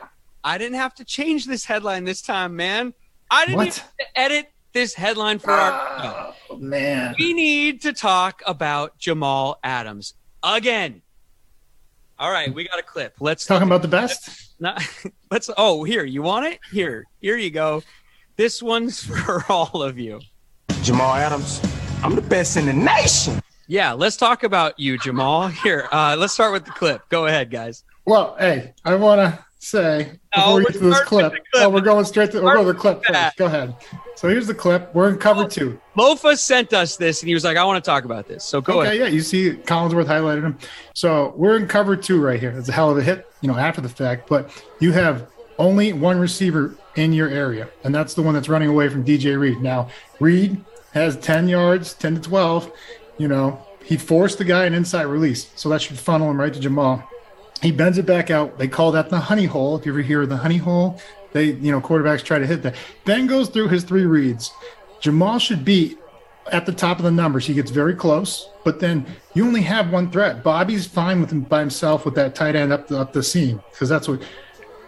I 0.44 0.58
didn't 0.58 0.78
have 0.78 0.94
to 0.96 1.06
change 1.06 1.46
this 1.46 1.66
headline 1.66 2.04
this 2.04 2.22
time, 2.22 2.56
man. 2.56 2.94
I 3.32 3.46
didn't 3.46 3.58
What? 3.58 3.68
even 3.68 3.80
have 3.80 3.98
to 3.98 4.20
edit 4.20 4.52
this 4.74 4.94
headline 4.94 5.40
for 5.40 5.52
our. 5.52 6.34
Oh, 6.50 6.58
man. 6.58 7.16
We 7.18 7.34
need 7.34 7.82
to 7.82 7.94
talk 7.94 8.42
about 8.46 8.98
Jamal 8.98 9.60
Adams 9.64 10.14
again. 10.44 11.02
All 12.20 12.32
right, 12.32 12.54
we 12.54 12.68
got 12.68 12.80
a 12.80 12.84
clip. 12.84 13.16
Let's 13.20 13.46
Talking 13.46 13.68
about 13.68 13.82
the 13.82 13.88
best? 13.88 14.56
Not, 14.60 14.82
let's. 15.30 15.50
Oh, 15.56 15.84
here 15.84 16.04
you 16.04 16.22
want 16.22 16.48
it? 16.48 16.60
Here, 16.72 17.06
here 17.22 17.38
you 17.38 17.50
go. 17.52 17.84
This 18.38 18.62
one's 18.62 19.04
for 19.26 19.44
all 19.50 19.82
of 19.84 19.98
you. 20.00 20.20
Jamal 20.88 21.16
Adams, 21.16 21.60
I'm 22.02 22.16
the 22.16 22.22
best 22.22 22.56
in 22.56 22.66
the 22.66 22.72
nation. 22.72 23.42
Yeah, 23.68 23.92
let's 23.92 24.16
talk 24.16 24.44
about 24.44 24.80
you, 24.80 24.98
Jamal. 24.98 25.48
Here, 25.64 25.90
uh, 25.92 26.16
let's 26.18 26.32
start 26.32 26.54
with 26.54 26.64
the 26.64 26.72
clip. 26.72 27.02
Go 27.10 27.26
ahead, 27.26 27.52
guys. 27.52 27.84
Well, 28.06 28.38
hey, 28.40 28.74
I 28.86 28.96
want 28.96 29.20
to 29.20 29.38
say 29.60 30.18
before 30.34 30.48
No, 30.48 30.56
we 30.56 30.62
we're 30.64 30.70
get 30.72 30.74
to 30.78 30.80
this 30.86 31.00
clip, 31.02 31.32
clip. 31.34 31.44
oh, 31.56 31.68
we're 31.70 31.82
going 31.82 32.06
straight 32.06 32.32
to 32.32 32.42
we'll 32.42 32.54
go 32.54 32.64
to 32.64 32.72
the 32.72 32.80
clip 32.80 33.04
first. 33.04 33.36
Go 33.36 33.48
ahead. 33.48 33.76
So 34.16 34.30
here's 34.30 34.48
the 34.48 34.54
clip. 34.54 34.96
We're 34.96 35.10
in 35.10 35.18
cover 35.18 35.46
two. 35.46 35.78
Lofa 35.98 36.38
sent 36.38 36.72
us 36.72 36.96
this, 36.96 37.22
and 37.22 37.28
he 37.28 37.34
was 37.34 37.44
like, 37.44 37.58
"I 37.58 37.66
want 37.66 37.84
to 37.84 37.86
talk 37.86 38.06
about 38.06 38.30
this." 38.30 38.46
So 38.46 38.62
go 38.62 38.80
okay, 38.80 38.88
ahead. 38.92 38.98
yeah, 38.98 39.08
you 39.08 39.20
see 39.20 39.56
Collinsworth 39.56 40.06
highlighted 40.06 40.44
him. 40.44 40.58
So 40.94 41.34
we're 41.36 41.58
in 41.58 41.68
cover 41.68 41.98
two 41.98 42.22
right 42.24 42.40
here. 42.40 42.52
It's 42.58 42.70
a 42.70 42.72
hell 42.72 42.92
of 42.92 42.98
a 42.98 43.04
hit, 43.04 43.28
you 43.42 43.50
know, 43.50 43.58
after 43.58 43.82
the 43.82 43.90
fact, 43.90 44.30
but 44.30 44.50
you 44.80 44.94
have 44.94 45.28
only 45.60 45.92
one 45.92 46.18
receiver 46.18 46.76
in 46.96 47.12
your 47.12 47.28
area, 47.28 47.68
and 47.84 47.94
that's 47.94 48.14
the 48.14 48.22
one 48.22 48.34
that's 48.34 48.48
running 48.48 48.70
away 48.70 48.88
from 48.88 49.04
DJ 49.04 49.38
Reed. 49.38 49.60
Now, 49.62 49.90
Reed 50.22 50.64
has 50.98 51.18
10 51.18 51.48
yards, 51.48 51.94
10 51.94 52.16
to 52.16 52.22
12. 52.22 52.72
You 53.18 53.28
know, 53.28 53.66
he 53.84 53.98
forced 53.98 54.38
the 54.38 54.44
guy 54.44 54.66
an 54.66 54.74
inside 54.74 55.04
release, 55.04 55.50
so 55.56 55.70
that 55.70 55.82
should 55.82 55.98
funnel 55.98 56.30
him 56.30 56.40
right 56.40 56.54
to 56.54 56.60
Jamal. 56.60 57.08
He 57.62 57.72
bends 57.72 57.98
it 57.98 58.06
back 58.06 58.30
out. 58.30 58.58
They 58.58 58.68
call 58.68 58.92
that 58.92 59.10
the 59.10 59.20
honey 59.20 59.46
hole. 59.46 59.78
If 59.78 59.86
you 59.86 59.92
ever 59.92 60.02
hear 60.02 60.26
the 60.26 60.38
honey 60.38 60.58
hole, 60.58 61.02
they, 61.34 61.46
you 61.46 61.72
know, 61.72 61.82
quarterbacks 61.82 62.24
try 62.24 62.38
to 62.38 62.46
hit 62.46 62.62
that. 62.64 62.76
Ben 63.06 63.28
goes 63.28 63.50
through 63.50 63.70
his 63.70 63.84
three 63.84 64.06
reads. 64.06 64.52
Jamal 65.00 65.40
should 65.40 65.66
be 65.66 65.98
at 66.52 66.66
the 66.66 66.72
top 66.72 66.98
of 66.98 67.04
the 67.04 67.12
numbers. 67.12 67.46
He 67.46 67.54
gets 67.54 67.72
very 67.72 67.96
close, 67.96 68.50
but 68.64 68.80
then 68.80 69.06
you 69.34 69.46
only 69.46 69.62
have 69.62 69.92
one 69.92 70.12
threat. 70.12 70.44
Bobby's 70.44 70.88
fine 70.88 71.20
with 71.22 71.32
him 71.32 71.42
by 71.42 71.60
himself 71.60 72.06
with 72.06 72.16
that 72.16 72.36
tight 72.36 72.56
end 72.56 72.72
up 72.72 72.88
the, 72.88 73.00
up 73.00 73.14
the 73.14 73.24
seam 73.24 73.62
because 73.72 73.90
that's 73.90 74.08
what. 74.08 74.22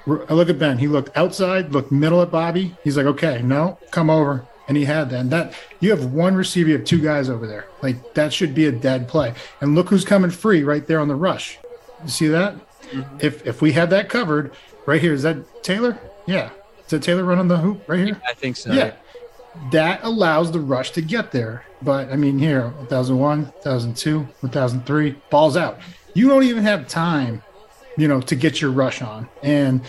I 0.07 0.33
look 0.33 0.49
at 0.49 0.57
Ben. 0.57 0.79
He 0.79 0.87
looked 0.87 1.15
outside, 1.15 1.71
looked 1.71 1.91
middle 1.91 2.21
at 2.21 2.31
Bobby. 2.31 2.75
He's 2.83 2.97
like, 2.97 3.05
okay, 3.05 3.43
no, 3.43 3.77
come 3.91 4.09
over, 4.09 4.47
and 4.69 4.77
he 4.77 4.86
had 4.86 5.10
that. 5.10 5.19
And 5.19 5.32
that 5.32 5.53
you 5.82 5.89
have 5.89 6.13
one 6.13 6.36
receiver, 6.36 6.69
you 6.69 6.77
have 6.77 6.86
two 6.86 7.01
guys 7.01 7.29
over 7.29 7.45
there. 7.45 7.65
Like 7.82 8.13
that 8.13 8.32
should 8.32 8.55
be 8.55 8.67
a 8.67 8.71
dead 8.71 9.08
play. 9.10 9.34
And 9.60 9.75
look 9.75 9.89
who's 9.89 10.05
coming 10.05 10.32
free 10.32 10.63
right 10.63 10.86
there 10.88 10.99
on 10.99 11.10
the 11.10 11.15
rush. 11.15 11.60
You 12.03 12.10
see 12.10 12.27
that? 12.27 12.55
Mm-hmm. 12.91 13.17
If 13.19 13.45
if 13.45 13.62
we 13.62 13.73
had 13.73 13.89
that 13.89 14.08
covered 14.08 14.53
right 14.86 15.01
here, 15.01 15.13
is 15.13 15.23
that 15.23 15.63
Taylor? 15.63 15.99
Yeah. 16.25 16.51
Is 16.84 16.91
that 16.91 17.03
Taylor 17.03 17.25
running 17.25 17.47
the 17.47 17.58
hoop 17.58 17.88
right 17.89 17.99
here? 17.99 18.21
I 18.25 18.34
think 18.34 18.55
so. 18.55 18.71
Yeah. 18.71 18.93
That 19.71 20.01
allows 20.03 20.51
the 20.51 20.60
rush 20.60 20.91
to 20.91 21.01
get 21.01 21.32
there. 21.32 21.65
But 21.82 22.12
I 22.12 22.15
mean, 22.15 22.38
here, 22.38 22.69
1001, 22.69 23.45
1002, 23.45 24.19
1003, 24.19 25.15
balls 25.29 25.58
out. 25.58 25.79
You 26.13 26.29
don't 26.29 26.43
even 26.43 26.63
have 26.63 26.88
time, 26.88 27.41
you 27.97 28.08
know, 28.08 28.21
to 28.21 28.36
get 28.36 28.62
your 28.62 28.71
rush 28.71 29.01
on. 29.01 29.27
And 29.41 29.82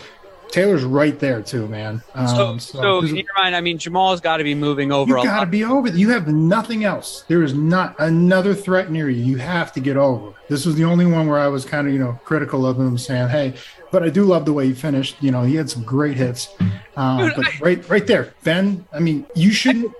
Taylor's 0.51 0.83
right 0.83 1.17
there 1.19 1.41
too, 1.41 1.67
man. 1.67 2.03
Um, 2.13 2.27
so, 2.27 2.57
so, 2.57 2.81
so 2.81 3.07
in 3.07 3.15
your 3.15 3.25
mind, 3.37 3.55
I 3.55 3.61
mean, 3.61 3.77
Jamal's 3.77 4.21
got 4.21 4.37
to 4.37 4.43
be 4.43 4.53
moving 4.53 4.91
over. 4.91 5.17
You 5.17 5.23
got 5.23 5.41
to 5.41 5.45
be 5.45 5.63
over. 5.63 5.89
You 5.89 6.09
have 6.09 6.27
nothing 6.27 6.83
else. 6.83 7.23
There 7.27 7.43
is 7.43 7.53
not 7.53 7.95
another 7.99 8.53
threat 8.53 8.91
near 8.91 9.09
you. 9.09 9.23
You 9.23 9.37
have 9.37 9.71
to 9.73 9.79
get 9.79 9.97
over. 9.97 10.33
This 10.49 10.65
was 10.65 10.75
the 10.75 10.83
only 10.83 11.05
one 11.05 11.27
where 11.27 11.39
I 11.39 11.47
was 11.47 11.65
kind 11.65 11.87
of, 11.87 11.93
you 11.93 11.99
know, 11.99 12.19
critical 12.25 12.65
of 12.65 12.79
him, 12.79 12.97
saying, 12.97 13.29
"Hey," 13.29 13.53
but 13.91 14.03
I 14.03 14.09
do 14.09 14.23
love 14.23 14.45
the 14.45 14.53
way 14.53 14.67
he 14.67 14.73
finished. 14.73 15.15
You 15.21 15.31
know, 15.31 15.43
he 15.43 15.55
had 15.55 15.69
some 15.69 15.83
great 15.83 16.17
hits. 16.17 16.49
Um, 16.95 17.19
Dude, 17.19 17.35
but 17.35 17.47
I, 17.47 17.59
right, 17.61 17.89
right 17.89 18.07
there, 18.07 18.33
Ben. 18.43 18.85
I 18.91 18.99
mean, 18.99 19.25
you 19.33 19.51
shouldn't. 19.51 19.91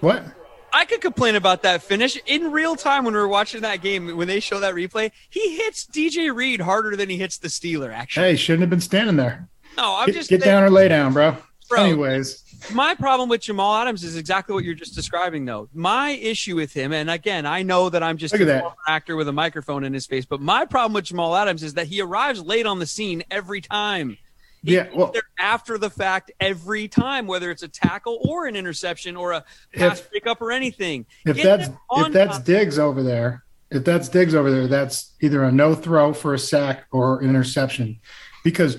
What? 0.00 0.24
I 0.72 0.84
could 0.84 1.00
complain 1.00 1.36
about 1.36 1.62
that 1.62 1.82
finish 1.82 2.18
in 2.26 2.50
real 2.52 2.76
time 2.76 3.04
when 3.04 3.14
we 3.14 3.20
were 3.20 3.28
watching 3.28 3.62
that 3.62 3.80
game. 3.80 4.16
When 4.16 4.28
they 4.28 4.40
show 4.40 4.60
that 4.60 4.74
replay, 4.74 5.10
he 5.30 5.56
hits 5.56 5.86
DJ 5.86 6.34
Reed 6.34 6.60
harder 6.60 6.96
than 6.96 7.08
he 7.08 7.16
hits 7.16 7.38
the 7.38 7.48
Steeler. 7.48 7.92
Actually, 7.92 8.28
hey, 8.28 8.36
shouldn't 8.36 8.62
have 8.62 8.70
been 8.70 8.80
standing 8.80 9.16
there. 9.16 9.48
No, 9.76 9.96
I'm 9.96 10.06
get, 10.06 10.14
just 10.14 10.30
get 10.30 10.42
down 10.42 10.62
or 10.62 10.70
lay 10.70 10.88
down, 10.88 11.12
bro. 11.12 11.36
bro. 11.68 11.84
Anyways, 11.84 12.44
my 12.72 12.94
problem 12.94 13.28
with 13.28 13.42
Jamal 13.42 13.76
Adams 13.76 14.02
is 14.02 14.16
exactly 14.16 14.54
what 14.54 14.64
you're 14.64 14.74
just 14.74 14.94
describing, 14.94 15.44
though. 15.44 15.68
My 15.72 16.10
issue 16.10 16.56
with 16.56 16.72
him, 16.72 16.92
and 16.92 17.08
again, 17.10 17.46
I 17.46 17.62
know 17.62 17.88
that 17.88 18.02
I'm 18.02 18.16
just 18.16 18.34
an 18.34 18.62
actor 18.86 19.16
with 19.16 19.28
a 19.28 19.32
microphone 19.32 19.84
in 19.84 19.94
his 19.94 20.06
face, 20.06 20.24
but 20.26 20.40
my 20.40 20.64
problem 20.64 20.94
with 20.94 21.04
Jamal 21.04 21.36
Adams 21.36 21.62
is 21.62 21.74
that 21.74 21.86
he 21.86 22.00
arrives 22.00 22.42
late 22.42 22.66
on 22.66 22.78
the 22.78 22.86
scene 22.86 23.22
every 23.30 23.60
time. 23.60 24.18
Yeah, 24.62 24.88
well, 24.94 25.12
after 25.38 25.78
the 25.78 25.90
fact 25.90 26.32
every 26.40 26.88
time, 26.88 27.26
whether 27.26 27.50
it's 27.50 27.62
a 27.62 27.68
tackle 27.68 28.18
or 28.28 28.46
an 28.46 28.56
interception 28.56 29.16
or 29.16 29.32
a 29.32 29.44
pass 29.72 30.00
if, 30.00 30.10
pickup 30.10 30.42
or 30.42 30.50
anything. 30.50 31.06
If 31.24 31.36
Get 31.36 31.44
that's 31.44 31.68
if 31.92 32.12
that's 32.12 32.36
time. 32.38 32.44
Diggs 32.44 32.78
over 32.78 33.02
there, 33.02 33.44
if 33.70 33.84
that's 33.84 34.08
Diggs 34.08 34.34
over 34.34 34.50
there, 34.50 34.66
that's 34.66 35.14
either 35.20 35.44
a 35.44 35.52
no 35.52 35.74
throw 35.74 36.12
for 36.12 36.34
a 36.34 36.38
sack 36.38 36.86
or 36.90 37.20
an 37.20 37.28
interception, 37.28 38.00
because 38.42 38.78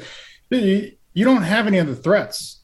you 0.50 0.98
don't 1.16 1.44
have 1.44 1.68
any 1.68 1.80
other 1.80 1.96
threats. 1.96 2.58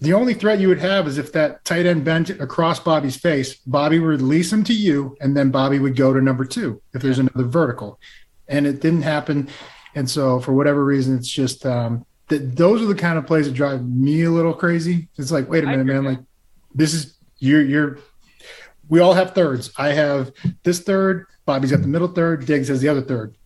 The 0.00 0.12
only 0.12 0.34
threat 0.34 0.58
you 0.58 0.68
would 0.68 0.80
have 0.80 1.06
is 1.06 1.18
if 1.18 1.32
that 1.32 1.64
tight 1.64 1.86
end 1.86 2.04
bent 2.04 2.28
across 2.28 2.78
Bobby's 2.78 3.16
face, 3.16 3.54
Bobby 3.54 3.98
would 3.98 4.20
release 4.20 4.52
him 4.52 4.62
to 4.64 4.74
you, 4.74 5.16
and 5.20 5.36
then 5.36 5.50
Bobby 5.50 5.78
would 5.78 5.96
go 5.96 6.12
to 6.12 6.20
number 6.20 6.44
two 6.44 6.82
if 6.92 7.00
there's 7.00 7.18
another 7.18 7.44
vertical. 7.44 7.98
And 8.46 8.66
it 8.66 8.80
didn't 8.80 9.02
happen. 9.02 9.48
And 9.94 10.10
so, 10.10 10.40
for 10.40 10.52
whatever 10.52 10.84
reason, 10.84 11.16
it's 11.16 11.28
just 11.28 11.64
um, 11.64 12.04
that 12.34 12.56
those 12.56 12.82
are 12.82 12.86
the 12.86 12.94
kind 12.94 13.18
of 13.18 13.26
plays 13.26 13.46
that 13.46 13.54
drive 13.54 13.84
me 13.86 14.22
a 14.24 14.30
little 14.30 14.54
crazy. 14.54 15.08
It's 15.16 15.30
like, 15.30 15.48
wait 15.48 15.64
a 15.64 15.66
minute, 15.66 15.84
man. 15.84 16.04
Like, 16.04 16.18
this 16.74 16.94
is 16.94 17.16
you're 17.38 17.62
you're. 17.62 17.98
We 18.88 19.00
all 19.00 19.14
have 19.14 19.34
thirds. 19.34 19.72
I 19.78 19.88
have 19.92 20.32
this 20.62 20.80
third. 20.80 21.26
Bobby's 21.46 21.70
got 21.70 21.80
the 21.80 21.88
middle 21.88 22.08
third. 22.08 22.46
Diggs 22.46 22.68
has 22.68 22.80
the 22.80 22.88
other 22.88 23.00
third. 23.00 23.36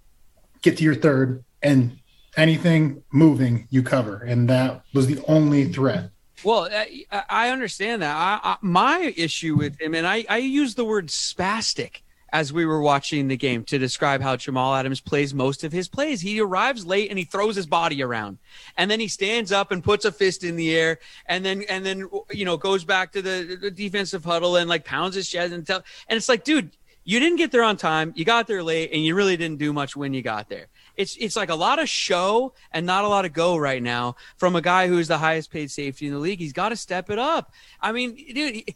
Get 0.62 0.78
to 0.78 0.84
your 0.84 0.94
third, 0.94 1.44
and 1.62 1.98
anything 2.36 3.02
moving, 3.12 3.68
you 3.70 3.82
cover. 3.82 4.16
And 4.18 4.48
that 4.48 4.82
was 4.94 5.06
the 5.06 5.22
only 5.28 5.72
threat. 5.72 6.10
Well, 6.44 6.68
I, 6.70 7.04
I 7.28 7.50
understand 7.50 8.02
that. 8.02 8.14
I, 8.14 8.40
I, 8.42 8.56
my 8.62 9.12
issue 9.16 9.56
with 9.56 9.80
him, 9.80 9.94
and 9.94 10.06
I, 10.06 10.24
I 10.28 10.38
use 10.38 10.74
the 10.74 10.84
word 10.84 11.08
spastic 11.08 12.02
as 12.30 12.52
we 12.52 12.66
were 12.66 12.80
watching 12.80 13.28
the 13.28 13.36
game 13.36 13.64
to 13.64 13.78
describe 13.78 14.20
how 14.20 14.36
Jamal 14.36 14.74
Adams 14.74 15.00
plays 15.00 15.32
most 15.34 15.64
of 15.64 15.72
his 15.72 15.88
plays. 15.88 16.20
He 16.20 16.40
arrives 16.40 16.86
late 16.86 17.10
and 17.10 17.18
he 17.18 17.24
throws 17.24 17.56
his 17.56 17.66
body 17.66 18.02
around, 18.02 18.38
and 18.76 18.90
then 18.90 19.00
he 19.00 19.08
stands 19.08 19.52
up 19.52 19.70
and 19.70 19.82
puts 19.82 20.04
a 20.04 20.12
fist 20.12 20.44
in 20.44 20.56
the 20.56 20.74
air, 20.74 20.98
and 21.26 21.44
then 21.44 21.62
and 21.68 21.84
then 21.84 22.08
you 22.30 22.44
know 22.44 22.56
goes 22.56 22.84
back 22.84 23.12
to 23.12 23.22
the, 23.22 23.58
the 23.60 23.70
defensive 23.70 24.24
huddle 24.24 24.56
and 24.56 24.68
like 24.68 24.84
pounds 24.84 25.14
his 25.14 25.28
chest 25.28 25.52
and 25.52 25.66
tell. 25.66 25.82
And 26.08 26.16
it's 26.16 26.28
like, 26.28 26.44
dude, 26.44 26.70
you 27.04 27.20
didn't 27.20 27.38
get 27.38 27.50
there 27.52 27.62
on 27.62 27.76
time. 27.76 28.12
You 28.16 28.24
got 28.24 28.46
there 28.46 28.62
late, 28.62 28.90
and 28.92 29.04
you 29.04 29.14
really 29.14 29.36
didn't 29.36 29.58
do 29.58 29.72
much 29.72 29.96
when 29.96 30.14
you 30.14 30.22
got 30.22 30.48
there 30.48 30.66
it's 30.98 31.16
it's 31.18 31.36
like 31.36 31.48
a 31.48 31.54
lot 31.54 31.78
of 31.78 31.88
show 31.88 32.52
and 32.72 32.84
not 32.84 33.04
a 33.04 33.08
lot 33.08 33.24
of 33.24 33.32
go 33.32 33.56
right 33.56 33.82
now 33.82 34.16
from 34.36 34.56
a 34.56 34.60
guy 34.60 34.88
who's 34.88 35.08
the 35.08 35.16
highest 35.16 35.50
paid 35.50 35.70
safety 35.70 36.06
in 36.06 36.12
the 36.12 36.18
league. 36.18 36.40
He's 36.40 36.52
got 36.52 36.70
to 36.70 36.76
step 36.76 37.08
it 37.08 37.18
up. 37.18 37.52
I 37.80 37.92
mean, 37.92 38.16
dude. 38.34 38.74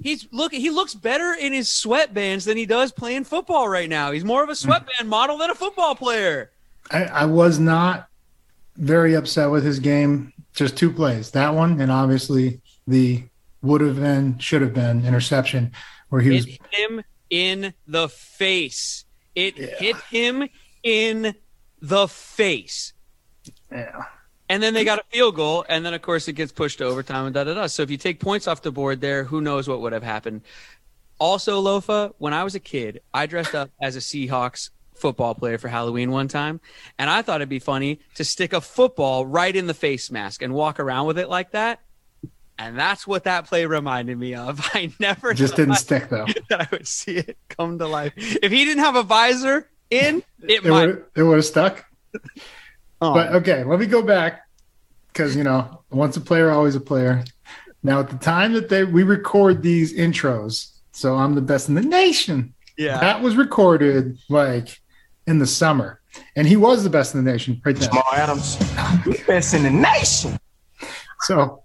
He, 0.00 0.10
he's 0.10 0.28
look 0.32 0.52
he 0.52 0.70
looks 0.70 0.94
better 0.94 1.34
in 1.34 1.52
his 1.52 1.68
sweatbands 1.68 2.44
than 2.44 2.56
he 2.56 2.66
does 2.66 2.92
playing 2.92 3.24
football 3.24 3.68
right 3.68 3.88
now. 3.88 4.12
He's 4.12 4.24
more 4.24 4.42
of 4.42 4.48
a 4.48 4.52
hmm. 4.52 4.56
sweatband 4.56 5.08
model 5.08 5.38
than 5.38 5.50
a 5.50 5.54
football 5.54 5.94
player. 5.94 6.50
I, 6.90 7.04
I, 7.04 7.24
was 7.24 7.58
not 7.58 8.08
very 8.76 9.14
upset 9.14 9.50
with 9.50 9.64
his 9.64 9.80
game. 9.80 10.32
Just 10.54 10.76
two 10.76 10.92
plays, 10.92 11.32
that 11.32 11.52
one, 11.52 11.80
and 11.80 11.90
obviously 11.90 12.60
the 12.86 13.24
would 13.62 13.80
have 13.80 13.96
been, 13.96 14.38
should 14.38 14.62
have 14.62 14.72
been 14.72 15.04
interception 15.04 15.72
where 16.08 16.22
he 16.22 16.30
was 16.30 16.44
hit 16.44 16.60
him 16.70 17.02
in 17.30 17.74
the 17.86 18.08
face. 18.08 19.04
It 19.34 19.56
yeah. 19.56 19.76
hit 19.78 19.96
him 20.10 20.48
in 20.82 21.34
the 21.82 22.08
face. 22.08 22.92
Yeah. 23.70 24.04
And 24.48 24.62
then 24.62 24.74
they 24.74 24.84
got 24.84 25.00
a 25.00 25.04
field 25.10 25.34
goal, 25.34 25.64
and 25.68 25.84
then 25.84 25.92
of 25.94 26.02
course 26.02 26.28
it 26.28 26.34
gets 26.34 26.52
pushed 26.52 26.78
to 26.78 26.84
overtime 26.84 27.26
and 27.26 27.34
da 27.34 27.44
da 27.44 27.54
da. 27.54 27.66
So 27.66 27.82
if 27.82 27.90
you 27.90 27.96
take 27.96 28.20
points 28.20 28.46
off 28.46 28.62
the 28.62 28.70
board 28.70 29.00
there, 29.00 29.24
who 29.24 29.40
knows 29.40 29.68
what 29.68 29.80
would 29.80 29.92
have 29.92 30.02
happened? 30.04 30.42
Also, 31.18 31.60
Lofa, 31.62 32.14
when 32.18 32.32
I 32.32 32.44
was 32.44 32.54
a 32.54 32.60
kid, 32.60 33.00
I 33.12 33.26
dressed 33.26 33.54
up 33.54 33.70
as 33.80 33.96
a 33.96 34.00
Seahawks 34.00 34.70
football 34.94 35.34
player 35.34 35.58
for 35.58 35.68
Halloween 35.68 36.10
one 36.10 36.28
time, 36.28 36.60
and 36.98 37.10
I 37.10 37.22
thought 37.22 37.36
it'd 37.36 37.48
be 37.48 37.58
funny 37.58 38.00
to 38.14 38.24
stick 38.24 38.52
a 38.52 38.60
football 38.60 39.26
right 39.26 39.54
in 39.54 39.66
the 39.66 39.74
face 39.74 40.10
mask 40.10 40.42
and 40.42 40.54
walk 40.54 40.78
around 40.78 41.06
with 41.06 41.18
it 41.18 41.28
like 41.28 41.52
that. 41.52 41.80
And 42.58 42.78
that's 42.78 43.06
what 43.06 43.24
that 43.24 43.46
play 43.46 43.66
reminded 43.66 44.18
me 44.18 44.34
of. 44.34 44.60
I 44.74 44.92
never 44.98 45.34
just 45.34 45.56
didn't 45.56 45.76
stick 45.76 46.08
though. 46.08 46.26
That 46.48 46.60
I 46.60 46.68
would 46.70 46.86
see 46.86 47.16
it 47.16 47.36
come 47.48 47.78
to 47.78 47.86
life. 47.86 48.12
If 48.16 48.52
he 48.52 48.64
didn't 48.64 48.84
have 48.84 48.96
a 48.96 49.02
visor, 49.02 49.68
in, 49.90 50.22
it, 50.42 50.64
it 50.64 50.64
might. 50.64 50.96
It 51.14 51.22
would 51.22 51.36
have 51.36 51.44
stuck. 51.44 51.84
oh. 53.00 53.14
But 53.14 53.32
okay, 53.36 53.64
let 53.64 53.80
me 53.80 53.86
go 53.86 54.02
back 54.02 54.42
because 55.08 55.36
you 55.36 55.44
know, 55.44 55.82
once 55.90 56.16
a 56.16 56.20
player, 56.20 56.50
always 56.50 56.74
a 56.74 56.80
player. 56.80 57.24
Now, 57.82 58.00
at 58.00 58.10
the 58.10 58.18
time 58.18 58.52
that 58.54 58.68
they 58.68 58.84
we 58.84 59.02
record 59.02 59.62
these 59.62 59.94
intros, 59.94 60.72
so 60.92 61.14
I'm 61.14 61.34
the 61.34 61.42
best 61.42 61.68
in 61.68 61.74
the 61.74 61.82
nation. 61.82 62.54
Yeah, 62.76 62.98
that 63.00 63.22
was 63.22 63.36
recorded 63.36 64.18
like 64.28 64.80
in 65.26 65.38
the 65.38 65.46
summer, 65.46 66.00
and 66.34 66.46
he 66.46 66.56
was 66.56 66.84
the 66.84 66.90
best 66.90 67.14
in 67.14 67.24
the 67.24 67.30
nation 67.30 67.60
right 67.64 67.76
then. 67.76 67.88
Jamal 67.88 68.04
Adams, 68.12 68.56
best 69.26 69.54
in 69.54 69.62
the 69.62 69.70
nation. 69.70 70.38
So, 71.20 71.62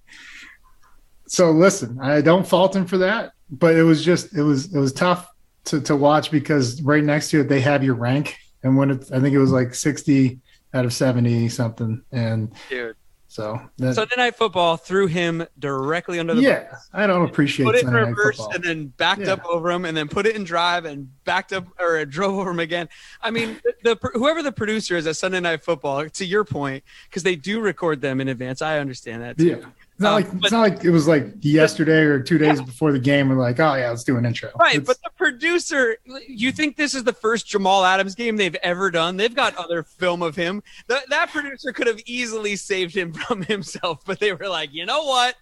so 1.27 1.51
listen, 1.51 1.99
I 1.99 2.21
don't 2.21 2.47
fault 2.47 2.75
him 2.75 2.85
for 2.85 2.97
that, 2.99 3.33
but 3.49 3.75
it 3.75 3.83
was 3.83 4.03
just 4.03 4.35
it 4.35 4.43
was 4.43 4.73
it 4.73 4.79
was 4.79 4.93
tough 4.93 5.27
to, 5.65 5.81
to 5.81 5.95
watch 5.95 6.31
because 6.31 6.81
right 6.81 7.03
next 7.03 7.29
to 7.31 7.41
it 7.41 7.49
they 7.49 7.61
have 7.61 7.83
your 7.83 7.95
rank 7.95 8.37
and 8.63 8.77
when 8.77 8.91
it's 8.91 9.11
I 9.11 9.19
think 9.19 9.33
it 9.33 9.39
was 9.39 9.51
like 9.51 9.75
60 9.75 10.39
out 10.73 10.85
of 10.85 10.93
70 10.93 11.49
something 11.49 12.03
and 12.11 12.53
dude 12.69 12.95
so 13.27 13.61
that, 13.77 13.95
Sunday 13.95 14.15
night 14.17 14.35
football 14.35 14.75
threw 14.75 15.07
him 15.07 15.45
directly 15.57 16.19
under 16.19 16.33
the 16.35 16.41
yeah 16.41 16.69
bus. 16.69 16.89
I 16.91 17.07
don't 17.07 17.29
appreciate 17.29 17.65
put 17.65 17.75
it 17.75 17.83
in 17.83 17.93
reverse 17.93 18.45
and 18.53 18.61
then 18.61 18.87
backed 18.87 19.21
yeah. 19.21 19.33
up 19.33 19.45
over 19.45 19.71
him 19.71 19.85
and 19.85 19.95
then 19.95 20.09
put 20.09 20.25
it 20.25 20.35
in 20.35 20.43
drive 20.43 20.83
and 20.83 21.09
backed 21.23 21.53
up 21.53 21.65
or 21.79 22.03
drove 22.03 22.37
over 22.37 22.51
him 22.51 22.59
again 22.59 22.89
I 23.21 23.31
mean 23.31 23.57
the, 23.63 23.95
the 23.95 24.09
whoever 24.15 24.43
the 24.43 24.51
producer 24.51 24.97
is 24.97 25.07
at 25.07 25.15
Sunday 25.15 25.39
night 25.39 25.63
football 25.63 26.09
to 26.09 26.25
your 26.25 26.43
point 26.43 26.83
because 27.09 27.23
they 27.23 27.37
do 27.37 27.61
record 27.61 28.01
them 28.01 28.19
in 28.19 28.27
advance 28.27 28.61
I 28.61 28.79
understand 28.79 29.21
that 29.21 29.37
too. 29.37 29.45
yeah 29.45 29.65
It's 30.01 30.03
not, 30.03 30.09
Um, 30.09 30.13
like, 30.33 30.43
it's 30.43 30.51
not 30.51 30.61
like 30.61 30.83
it 30.83 30.89
was 30.89 31.07
like 31.07 31.27
yesterday 31.41 31.99
or 32.01 32.19
two 32.19 32.39
days 32.39 32.59
before 32.61 32.91
the 32.91 32.99
game. 32.99 33.29
We're 33.29 33.35
like, 33.35 33.59
oh 33.59 33.75
yeah, 33.75 33.89
let's 33.89 34.03
do 34.03 34.17
an 34.17 34.25
intro. 34.25 34.49
Right, 34.59 34.77
It's- 34.77 34.87
but 34.87 34.97
the 35.03 35.11
producer, 35.15 35.97
you 36.27 36.51
think 36.51 36.75
this 36.75 36.95
is 36.95 37.03
the 37.03 37.13
first 37.13 37.45
Jamal 37.47 37.85
Adams 37.85 38.15
game 38.15 38.35
they've 38.35 38.55
ever 38.63 38.89
done? 38.89 39.15
They've 39.17 39.33
got 39.35 39.55
other 39.57 39.83
film 39.83 40.23
of 40.23 40.35
him. 40.35 40.63
That 40.87 41.07
that 41.09 41.29
producer 41.31 41.71
could 41.71 41.85
have 41.87 41.99
easily 42.07 42.55
saved 42.55 42.95
him 42.95 43.13
from 43.27 43.43
himself, 43.43 44.03
but 44.05 44.19
they 44.19 44.33
were 44.33 44.47
like, 44.49 44.73
you 44.73 44.85
know 44.87 45.03
what? 45.03 45.35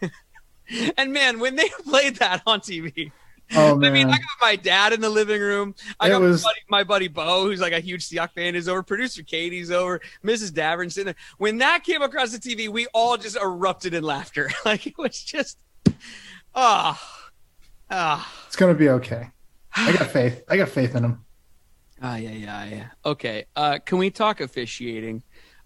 and 0.96 1.12
man, 1.12 1.40
when 1.40 1.56
they 1.56 1.68
played 1.84 2.16
that 2.16 2.42
on 2.46 2.60
TV, 2.60 3.10
oh 3.54 3.72
I 3.84 3.90
mean, 3.90 4.06
I 4.08 4.12
got 4.12 4.20
my 4.40 4.56
dad 4.56 4.92
in 4.92 5.00
the 5.00 5.10
living 5.10 5.40
room. 5.40 5.74
I 6.00 6.06
It 6.06 6.10
got 6.10 6.20
was- 6.20 6.42
my, 6.42 6.48
buddy, 6.48 6.60
my 6.68 6.84
buddy 6.84 7.08
Bo, 7.08 7.44
who's 7.44 7.60
like 7.60 7.72
a 7.72 7.80
huge 7.80 8.08
Seahawks 8.08 8.32
fan, 8.32 8.54
is 8.54 8.68
over. 8.68 8.82
Producer 8.82 9.22
Katie's 9.22 9.70
over. 9.70 10.00
Mrs. 10.24 10.50
Davern 10.50 10.90
sitting 10.90 11.06
there. 11.06 11.14
When 11.38 11.58
that 11.58 11.84
came 11.84 12.02
across 12.02 12.32
the 12.32 12.38
TV, 12.38 12.68
we 12.68 12.86
all 12.94 13.16
just 13.16 13.36
erupted 13.36 13.94
in 13.94 14.02
laughter. 14.04 14.50
Like 14.64 14.86
it 14.86 14.94
was 14.96 15.22
just, 15.22 15.58
ah, 16.54 17.30
ah. 17.90 18.44
it's 18.46 18.56
gonna 18.56 18.74
be 18.74 18.88
okay. 18.88 19.28
I 19.76 19.92
got 19.92 20.06
faith. 20.10 20.42
I 20.48 20.56
got 20.56 20.68
faith 20.68 20.94
in 20.94 21.04
him. 21.04 21.24
Ah, 22.02 22.16
yeah, 22.16 22.30
yeah, 22.30 22.64
yeah. 22.64 22.86
Okay. 23.04 23.44
Uh, 23.56 23.78
can 23.84 23.98
we 23.98 24.10
talk 24.10 24.40
officiating 24.40 25.22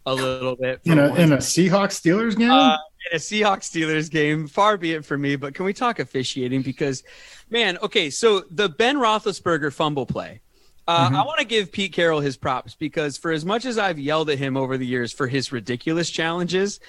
a 0.06 0.14
little 0.14 0.56
bit? 0.56 0.80
In 0.84 0.98
a 0.98 1.14
in 1.14 1.32
a 1.32 1.38
Seahawks 1.38 2.00
Steelers 2.00 2.36
game. 2.36 2.50
uh, 2.50 2.76
in 3.10 3.16
a 3.16 3.20
Seahawks 3.20 3.70
Steelers 3.70 4.10
game. 4.10 4.46
Far 4.46 4.76
be 4.76 4.94
it 4.94 5.04
from 5.04 5.20
me, 5.20 5.36
but 5.36 5.54
can 5.54 5.64
we 5.64 5.72
talk 5.72 5.98
officiating? 5.98 6.62
Because, 6.62 7.04
man, 7.50 7.78
okay, 7.78 8.10
so 8.10 8.44
the 8.50 8.68
Ben 8.68 8.96
Roethlisberger 8.96 9.72
fumble 9.72 10.06
play. 10.06 10.40
Uh, 10.86 11.10
I 11.12 11.22
want 11.22 11.38
to 11.38 11.44
give 11.44 11.70
Pete 11.70 11.92
Carroll 11.92 12.20
his 12.20 12.38
props 12.38 12.74
because 12.74 13.18
for 13.18 13.30
as 13.30 13.44
much 13.44 13.66
as 13.66 13.76
I've 13.76 13.98
yelled 13.98 14.30
at 14.30 14.38
him 14.38 14.56
over 14.56 14.78
the 14.78 14.86
years 14.86 15.12
for 15.12 15.26
his 15.26 15.52
ridiculous 15.52 16.08
challenges, 16.08 16.80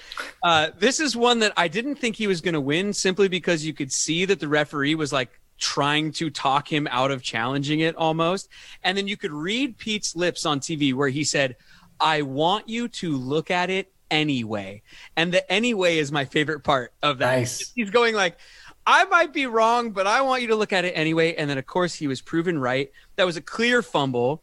uh, 0.42 0.70
this 0.78 1.00
is 1.00 1.14
one 1.14 1.40
that 1.40 1.52
I 1.54 1.68
didn't 1.68 1.96
think 1.96 2.16
he 2.16 2.26
was 2.26 2.40
going 2.40 2.54
to 2.54 2.62
win 2.62 2.94
simply 2.94 3.28
because 3.28 3.62
you 3.62 3.74
could 3.74 3.92
see 3.92 4.24
that 4.24 4.40
the 4.40 4.48
referee 4.48 4.94
was 4.94 5.12
like 5.12 5.38
trying 5.58 6.12
to 6.12 6.30
talk 6.30 6.66
him 6.72 6.88
out 6.90 7.10
of 7.10 7.22
challenging 7.22 7.80
it 7.80 7.94
almost. 7.94 8.48
And 8.82 8.96
then 8.96 9.06
you 9.06 9.18
could 9.18 9.32
read 9.32 9.76
Pete's 9.76 10.16
lips 10.16 10.46
on 10.46 10.60
TV 10.60 10.94
where 10.94 11.10
he 11.10 11.22
said, 11.22 11.56
I 12.00 12.22
want 12.22 12.70
you 12.70 12.88
to 12.88 13.14
look 13.14 13.50
at 13.50 13.68
it 13.68 13.92
anyway. 14.10 14.82
And 15.16 15.32
the 15.32 15.50
anyway 15.52 15.98
is 15.98 16.10
my 16.12 16.24
favorite 16.24 16.60
part 16.60 16.92
of 17.02 17.18
that. 17.18 17.36
Nice. 17.36 17.72
He's 17.74 17.90
going 17.90 18.14
like, 18.14 18.38
I 18.86 19.04
might 19.04 19.32
be 19.32 19.46
wrong, 19.46 19.90
but 19.92 20.06
I 20.06 20.22
want 20.22 20.42
you 20.42 20.48
to 20.48 20.56
look 20.56 20.72
at 20.72 20.84
it 20.84 20.92
anyway. 20.92 21.34
And 21.34 21.48
then, 21.48 21.58
of 21.58 21.66
course, 21.66 21.94
he 21.94 22.06
was 22.06 22.20
proven 22.20 22.58
right. 22.58 22.90
That 23.16 23.24
was 23.24 23.36
a 23.36 23.42
clear 23.42 23.82
fumble. 23.82 24.42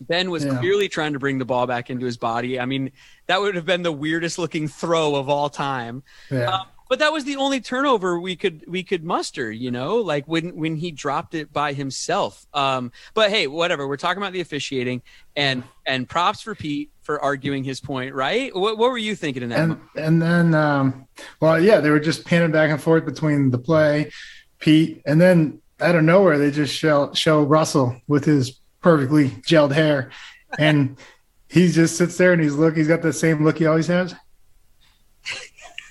Ben 0.00 0.30
was 0.30 0.44
Yeah. 0.44 0.58
clearly 0.58 0.88
trying 0.88 1.12
to 1.14 1.18
bring 1.18 1.38
the 1.38 1.44
ball 1.44 1.66
back 1.66 1.88
into 1.90 2.04
his 2.04 2.16
body. 2.16 2.58
I 2.60 2.66
mean, 2.66 2.92
that 3.26 3.40
would 3.40 3.54
have 3.54 3.64
been 3.66 3.82
the 3.82 3.92
weirdest 3.92 4.38
looking 4.38 4.68
throw 4.68 5.14
of 5.16 5.28
all 5.28 5.48
time. 5.48 6.02
yeah. 6.30 6.50
Um, 6.50 6.66
but 6.90 6.98
that 6.98 7.12
was 7.12 7.24
the 7.24 7.36
only 7.36 7.60
turnover 7.60 8.20
we 8.20 8.36
could 8.36 8.62
we 8.68 8.82
could 8.82 9.02
muster, 9.04 9.50
you 9.50 9.70
know, 9.70 9.96
like 9.96 10.26
when 10.28 10.54
when 10.54 10.76
he 10.76 10.90
dropped 10.90 11.34
it 11.34 11.50
by 11.52 11.72
himself. 11.72 12.46
Um, 12.52 12.92
but 13.14 13.30
hey, 13.30 13.46
whatever. 13.46 13.88
We're 13.88 13.96
talking 13.96 14.22
about 14.22 14.34
the 14.34 14.42
officiating, 14.42 15.02
and 15.34 15.64
and 15.86 16.06
props 16.08 16.42
for 16.42 16.54
Pete 16.54 16.90
for 17.04 17.22
arguing 17.22 17.62
his 17.62 17.80
point, 17.80 18.14
right? 18.14 18.54
What, 18.54 18.78
what 18.78 18.90
were 18.90 18.98
you 18.98 19.14
thinking 19.14 19.42
in 19.42 19.50
that? 19.50 19.58
and 19.58 19.68
moment? 19.68 19.90
and 19.96 20.22
then 20.22 20.54
um 20.54 21.06
well 21.40 21.60
yeah 21.60 21.80
they 21.80 21.90
were 21.90 22.00
just 22.00 22.24
panning 22.24 22.50
back 22.50 22.70
and 22.70 22.80
forth 22.80 23.04
between 23.04 23.50
the 23.50 23.58
play 23.58 24.10
pete 24.58 25.02
and 25.06 25.20
then 25.20 25.60
out 25.80 25.94
of 25.94 26.02
nowhere 26.02 26.38
they 26.38 26.50
just 26.50 26.74
show 26.74 27.12
show 27.12 27.42
russell 27.42 27.96
with 28.08 28.24
his 28.24 28.58
perfectly 28.80 29.28
gelled 29.46 29.72
hair 29.72 30.10
and 30.58 30.96
he 31.48 31.70
just 31.70 31.96
sits 31.96 32.16
there 32.16 32.32
and 32.32 32.42
he's 32.42 32.54
look 32.54 32.76
he's 32.76 32.88
got 32.88 33.02
the 33.02 33.12
same 33.12 33.44
look 33.44 33.58
he 33.58 33.66
always 33.66 33.86
has 33.86 34.14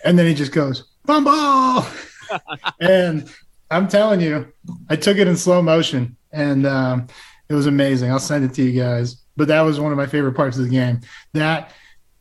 and 0.04 0.17
then 0.17 0.26
he 0.26 0.34
just 0.34 0.52
goes 0.52 0.91
bumble 1.06 1.86
and 2.82 3.30
i'm 3.71 3.88
telling 3.88 4.19
you 4.19 4.52
i 4.89 4.95
took 4.95 5.17
it 5.17 5.28
in 5.28 5.38
slow 5.38 5.62
motion 5.62 6.17
and 6.32 6.65
um 6.65 7.08
it 7.53 7.55
was 7.55 7.67
amazing 7.67 8.11
i'll 8.11 8.19
send 8.19 8.43
it 8.43 8.53
to 8.53 8.63
you 8.63 8.73
guys 8.81 9.07
but 9.37 9.47
that 9.47 9.61
was 9.61 9.79
one 9.79 9.91
of 9.91 9.97
my 9.97 10.05
favorite 10.07 10.33
parts 10.33 10.57
of 10.57 10.63
the 10.63 10.69
game 10.69 10.99
that 11.33 11.71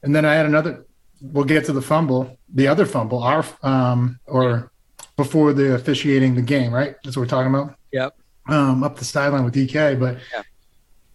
and 0.04 0.14
then 0.16 0.24
I 0.24 0.34
had 0.34 0.46
another. 0.46 0.84
We'll 1.20 1.44
get 1.44 1.64
to 1.66 1.72
the 1.72 1.80
fumble, 1.80 2.36
the 2.52 2.66
other 2.66 2.84
fumble, 2.86 3.22
our 3.22 3.44
um, 3.62 4.18
or 4.26 4.72
before 5.16 5.52
the 5.52 5.74
officiating 5.76 6.34
the 6.34 6.42
game, 6.42 6.74
right? 6.74 6.96
That's 7.04 7.16
what 7.16 7.22
we're 7.22 7.28
talking 7.28 7.54
about. 7.54 7.76
Yep. 7.92 8.16
Um, 8.48 8.82
up 8.82 8.96
the 8.96 9.04
sideline 9.04 9.44
with 9.44 9.54
DK, 9.54 9.94
but 10.00 10.18
Yeah. 10.34 10.42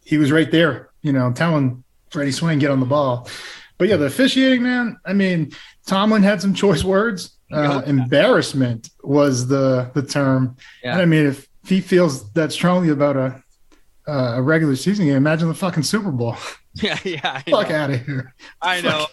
he 0.05 0.17
was 0.17 0.31
right 0.31 0.49
there, 0.49 0.91
you 1.01 1.11
know, 1.11 1.33
telling 1.33 1.83
Freddie 2.11 2.31
Swain 2.31 2.59
get 2.59 2.71
on 2.71 2.79
the 2.79 2.85
ball. 2.85 3.27
But 3.77 3.89
yeah, 3.89 3.97
the 3.97 4.05
officiating, 4.05 4.63
man. 4.63 4.95
I 5.05 5.11
mean, 5.11 5.51
Tomlin 5.85 6.23
had 6.23 6.41
some 6.41 6.53
choice 6.53 6.85
words. 6.85 7.35
Uh, 7.51 7.81
Yeah. 7.85 7.89
embarrassment 7.91 8.89
was 9.03 9.47
the 9.47 9.91
the 9.95 10.01
term. 10.01 10.55
Yeah. 10.81 10.93
And 10.93 11.01
I 11.01 11.05
mean, 11.05 11.25
if 11.25 11.45
he 11.65 11.81
feels 11.81 12.31
that 12.33 12.53
strongly 12.53 12.87
about 12.89 13.17
a 13.17 13.43
uh, 14.07 14.33
a 14.37 14.41
regular 14.41 14.75
season 14.75 15.05
game, 15.05 15.15
imagine 15.15 15.47
the 15.47 15.53
fucking 15.53 15.83
Super 15.83 16.11
Bowl. 16.11 16.35
Yeah, 16.79 16.99
yeah. 17.03 17.39
Fuck 17.49 17.71
out 17.71 17.89
of 17.89 18.05
here. 18.05 18.35
I 18.61 18.81
know. 18.81 19.07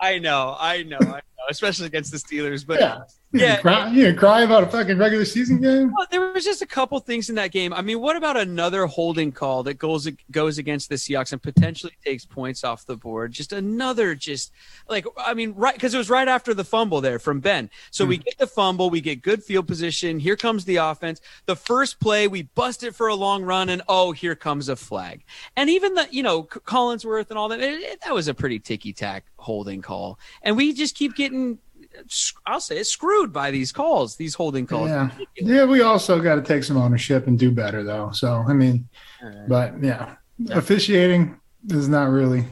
I 0.00 0.18
know. 0.18 0.56
I 0.58 0.82
know. 0.82 0.96
I 0.98 1.02
know. 1.02 1.22
Especially 1.50 1.84
against 1.84 2.10
the 2.12 2.16
Steelers, 2.16 2.66
but 2.66 2.80
Yeah. 2.80 3.02
Yeah. 3.34 3.60
cry, 3.60 3.90
you 3.90 4.06
can 4.06 4.16
cry 4.16 4.42
about 4.42 4.62
a 4.62 4.66
fucking 4.66 4.96
regular 4.96 5.24
season 5.24 5.60
game. 5.60 5.92
Well, 5.96 6.06
there 6.10 6.32
was 6.32 6.44
just 6.44 6.62
a 6.62 6.66
couple 6.66 6.98
things 7.00 7.28
in 7.28 7.34
that 7.34 7.50
game. 7.50 7.72
I 7.72 7.82
mean, 7.82 8.00
what 8.00 8.16
about 8.16 8.36
another 8.36 8.86
holding 8.86 9.32
call 9.32 9.64
that 9.64 9.74
goes 9.74 10.08
goes 10.30 10.58
against 10.58 10.88
the 10.88 10.94
Seahawks 10.94 11.32
and 11.32 11.42
potentially 11.42 11.94
takes 12.04 12.24
points 12.24 12.62
off 12.62 12.86
the 12.86 12.96
board? 12.96 13.32
Just 13.32 13.52
another, 13.52 14.14
just 14.14 14.52
like 14.88 15.04
I 15.18 15.34
mean, 15.34 15.52
right 15.56 15.74
because 15.74 15.94
it 15.94 15.98
was 15.98 16.10
right 16.10 16.28
after 16.28 16.54
the 16.54 16.64
fumble 16.64 17.00
there 17.00 17.18
from 17.18 17.40
Ben. 17.40 17.70
So 17.90 18.04
we 18.04 18.16
hmm. 18.16 18.22
get 18.22 18.38
the 18.38 18.46
fumble, 18.46 18.88
we 18.88 19.00
get 19.00 19.22
good 19.22 19.42
field 19.42 19.66
position. 19.66 20.18
Here 20.18 20.36
comes 20.36 20.64
the 20.64 20.76
offense. 20.76 21.20
The 21.46 21.56
first 21.56 21.98
play, 21.98 22.28
we 22.28 22.42
bust 22.42 22.84
it 22.84 22.94
for 22.94 23.08
a 23.08 23.14
long 23.14 23.42
run, 23.42 23.68
and 23.68 23.82
oh, 23.88 24.12
here 24.12 24.36
comes 24.36 24.68
a 24.68 24.76
flag. 24.76 25.24
And 25.56 25.68
even 25.68 25.94
the 25.94 26.06
you 26.10 26.22
know 26.22 26.44
Collinsworth 26.44 27.30
and 27.30 27.38
all 27.38 27.48
that, 27.48 27.60
it, 27.60 27.80
it- 27.80 28.00
that 28.04 28.14
was 28.14 28.28
a 28.28 28.34
pretty 28.34 28.58
ticky 28.58 28.92
tack 28.92 29.24
holding 29.36 29.82
call. 29.82 30.18
And 30.42 30.56
we 30.56 30.72
just 30.72 30.94
keep 30.94 31.14
getting. 31.16 31.58
I'll 32.46 32.60
say 32.60 32.78
it 32.78 32.86
screwed 32.86 33.32
by 33.32 33.50
these 33.50 33.72
calls, 33.72 34.16
these 34.16 34.34
holding 34.34 34.66
calls. 34.66 34.88
Yeah. 34.88 35.10
Yeah, 35.36 35.64
we 35.64 35.82
also 35.82 36.20
got 36.20 36.36
to 36.36 36.42
take 36.42 36.64
some 36.64 36.76
ownership 36.76 37.26
and 37.26 37.38
do 37.38 37.50
better, 37.50 37.82
though. 37.82 38.10
So, 38.12 38.44
I 38.46 38.52
mean, 38.52 38.88
but 39.48 39.82
yeah, 39.82 40.16
officiating 40.50 41.38
is 41.70 41.88
not 41.88 42.10
really 42.10 42.44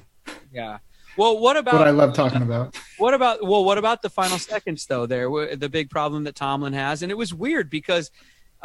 Yeah. 0.52 0.78
Well, 1.16 1.38
what 1.38 1.56
about 1.58 1.74
what 1.74 1.86
I 1.86 1.90
love 1.90 2.14
talking 2.14 2.40
about. 2.42 2.74
What 2.96 3.12
about 3.12 3.46
well? 3.46 3.64
What 3.64 3.76
about 3.76 4.00
the 4.00 4.08
final 4.08 4.38
seconds 4.38 4.86
though? 4.86 5.04
There, 5.04 5.56
the 5.56 5.68
big 5.68 5.90
problem 5.90 6.24
that 6.24 6.34
Tomlin 6.34 6.72
has, 6.72 7.02
and 7.02 7.10
it 7.10 7.16
was 7.16 7.34
weird 7.34 7.68
because. 7.70 8.10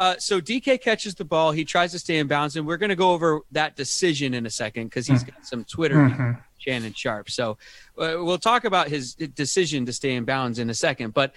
Uh, 0.00 0.14
so 0.16 0.40
DK 0.40 0.80
catches 0.80 1.16
the 1.16 1.24
ball. 1.24 1.50
He 1.50 1.64
tries 1.64 1.90
to 1.90 1.98
stay 1.98 2.18
in 2.18 2.28
bounds, 2.28 2.54
and 2.54 2.64
we're 2.64 2.76
going 2.76 2.90
to 2.90 2.94
go 2.94 3.10
over 3.10 3.40
that 3.50 3.74
decision 3.74 4.32
in 4.32 4.46
a 4.46 4.50
second 4.50 4.84
because 4.84 5.08
he's 5.08 5.24
got 5.24 5.44
some 5.44 5.64
Twitter. 5.64 5.96
Mhm. 5.96 6.40
Shannon 6.58 6.92
Sharpe. 6.92 7.30
So 7.30 7.52
uh, 7.96 8.16
we'll 8.18 8.38
talk 8.38 8.64
about 8.64 8.88
his 8.88 9.14
decision 9.14 9.86
to 9.86 9.92
stay 9.92 10.14
in 10.14 10.24
bounds 10.24 10.58
in 10.58 10.70
a 10.70 10.74
second. 10.74 11.14
But 11.14 11.34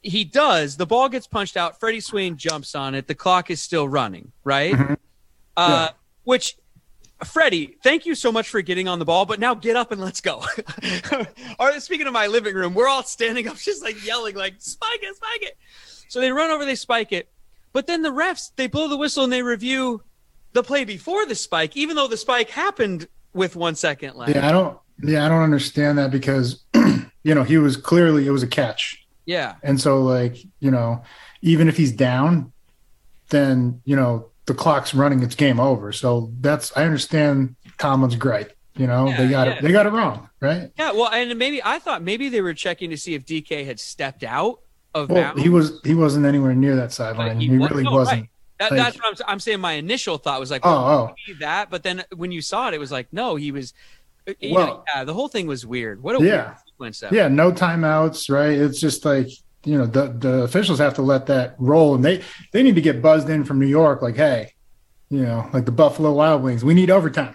he 0.00 0.24
does. 0.24 0.76
The 0.76 0.86
ball 0.86 1.08
gets 1.08 1.26
punched 1.26 1.56
out. 1.56 1.80
Freddie 1.80 2.00
Swain 2.00 2.36
jumps 2.36 2.74
on 2.74 2.94
it. 2.94 3.06
The 3.06 3.14
clock 3.14 3.50
is 3.50 3.60
still 3.60 3.88
running, 3.88 4.32
right? 4.44 4.74
Uh, 5.56 5.90
Which, 6.24 6.56
Freddie, 7.24 7.76
thank 7.84 8.06
you 8.06 8.16
so 8.16 8.32
much 8.32 8.48
for 8.48 8.60
getting 8.60 8.88
on 8.88 8.98
the 8.98 9.04
ball. 9.04 9.24
But 9.24 9.38
now 9.38 9.54
get 9.54 9.76
up 9.76 9.92
and 9.92 10.00
let's 10.00 10.20
go. 10.20 10.44
or 11.60 11.78
speaking 11.78 12.08
of 12.08 12.12
my 12.12 12.26
living 12.26 12.54
room, 12.54 12.74
we're 12.74 12.88
all 12.88 13.04
standing 13.04 13.46
up, 13.46 13.56
just 13.56 13.82
like 13.82 14.04
yelling, 14.04 14.34
like 14.34 14.54
spike 14.58 14.98
it, 15.00 15.16
spike 15.16 15.42
it. 15.42 15.56
So 16.08 16.20
they 16.20 16.32
run 16.32 16.50
over, 16.50 16.64
they 16.64 16.74
spike 16.74 17.12
it. 17.12 17.28
But 17.72 17.86
then 17.86 18.02
the 18.02 18.10
refs, 18.10 18.50
they 18.56 18.66
blow 18.66 18.88
the 18.88 18.96
whistle 18.96 19.24
and 19.24 19.32
they 19.32 19.42
review 19.42 20.02
the 20.52 20.62
play 20.62 20.84
before 20.84 21.26
the 21.26 21.34
spike, 21.34 21.76
even 21.76 21.96
though 21.96 22.08
the 22.08 22.16
spike 22.16 22.50
happened 22.50 23.08
with 23.34 23.56
one 23.56 23.74
second 23.74 24.14
left. 24.16 24.34
Yeah, 24.34 24.48
I 24.48 24.52
don't. 24.52 24.78
Yeah, 25.02 25.26
I 25.26 25.28
don't 25.28 25.42
understand 25.42 25.98
that 25.98 26.10
because 26.10 26.62
you 26.74 27.34
know 27.34 27.42
he 27.42 27.58
was 27.58 27.76
clearly 27.76 28.26
it 28.26 28.30
was 28.30 28.42
a 28.42 28.46
catch, 28.46 29.04
Yeah. 29.26 29.54
and 29.62 29.80
so 29.80 30.02
like 30.02 30.36
you 30.60 30.70
know 30.70 31.02
even 31.42 31.68
if 31.68 31.76
he's 31.76 31.92
down, 31.92 32.52
then 33.30 33.80
you 33.84 33.96
know 33.96 34.28
the 34.46 34.54
clock's 34.54 34.94
running, 34.94 35.22
it's 35.22 35.34
game 35.34 35.58
over. 35.58 35.90
So 35.92 36.30
that's 36.40 36.74
I 36.76 36.84
understand 36.84 37.56
Tomlin's 37.78 38.16
gripe. 38.16 38.56
You 38.76 38.86
know 38.86 39.08
Yeah, 39.08 39.16
they 39.16 39.28
got 39.28 39.46
yeah. 39.46 39.52
it. 39.54 39.62
They 39.62 39.72
got 39.72 39.86
it 39.86 39.90
wrong, 39.90 40.28
right? 40.40 40.70
Yeah, 40.78 40.92
well, 40.92 41.08
and 41.10 41.38
maybe 41.38 41.62
I 41.64 41.78
thought 41.78 42.02
maybe 42.02 42.28
they 42.28 42.40
were 42.40 42.54
checking 42.54 42.90
to 42.90 42.96
see 42.96 43.14
if 43.14 43.24
DK 43.24 43.64
had 43.64 43.78
stepped 43.80 44.24
out 44.24 44.60
of 44.94 45.10
Well, 45.10 45.22
bounds. 45.22 45.42
he 45.42 45.48
was 45.48 45.80
he 45.84 45.94
wasn't 45.94 46.26
anywhere 46.26 46.54
near 46.54 46.76
that 46.76 46.92
sideline. 46.92 47.40
He, 47.40 47.56
wa- 47.56 47.66
really 47.68 47.84
no, 47.84 47.92
wasn't. 47.92 48.20
right. 48.22 48.30
That, 48.58 48.70
Like- 48.70 48.78
that's 48.80 48.96
what 48.96 49.20
I'm, 49.20 49.32
I'm 49.32 49.40
saying. 49.40 49.60
My 49.60 49.72
initial 49.72 50.16
thought 50.18 50.38
was 50.40 50.50
like, 50.50 50.62
Oh, 50.64 50.70
well, 50.70 50.88
oh. 51.10 51.14
maybe 51.26 51.38
that, 51.40 51.70
but 51.70 51.82
then 51.82 52.04
when 52.14 52.30
you 52.32 52.40
saw 52.40 52.68
it, 52.68 52.74
it 52.74 52.78
was 52.80 52.92
like, 52.92 53.08
no, 53.12 53.36
he 53.36 53.50
was. 53.52 53.74
Uh, 54.28 54.32
you 54.40 54.54
Well- 54.54 54.66
know, 54.66 54.84
yeah, 54.94 55.04
the 55.04 55.12
whole 55.14 55.28
thing 55.28 55.46
was 55.46 55.66
weird. 55.66 56.02
What 56.02 56.20
a 56.20 56.24
Yeah. 56.24 56.44
weird 56.78 56.90
sequence. 56.98 57.04
Yeah, 57.12 57.28
no 57.28 57.50
timeouts, 57.52 58.30
right? 58.30 58.56
It's 58.56 58.80
just 58.80 59.04
like 59.04 59.28
you 59.66 59.78
know 59.78 59.86
the 59.86 60.08
the 60.18 60.42
officials 60.42 60.78
have 60.78 60.94
to 60.94 61.02
let 61.02 61.26
that 61.26 61.54
roll, 61.58 61.94
and 61.94 62.04
they 62.04 62.22
they 62.52 62.62
need 62.62 62.74
to 62.74 62.80
get 62.82 63.00
buzzed 63.02 63.28
in 63.30 63.44
from 63.44 63.58
New 63.58 63.66
York, 63.66 64.02
like, 64.02 64.14
hey, 64.16 64.52
you 65.10 65.22
know, 65.22 65.48
like 65.52 65.64
the 65.64 65.72
Buffalo 65.72 66.12
Wild 66.12 66.42
Wings, 66.42 66.62
we 66.64 66.74
need 66.74 66.90
overtime. 66.90 67.34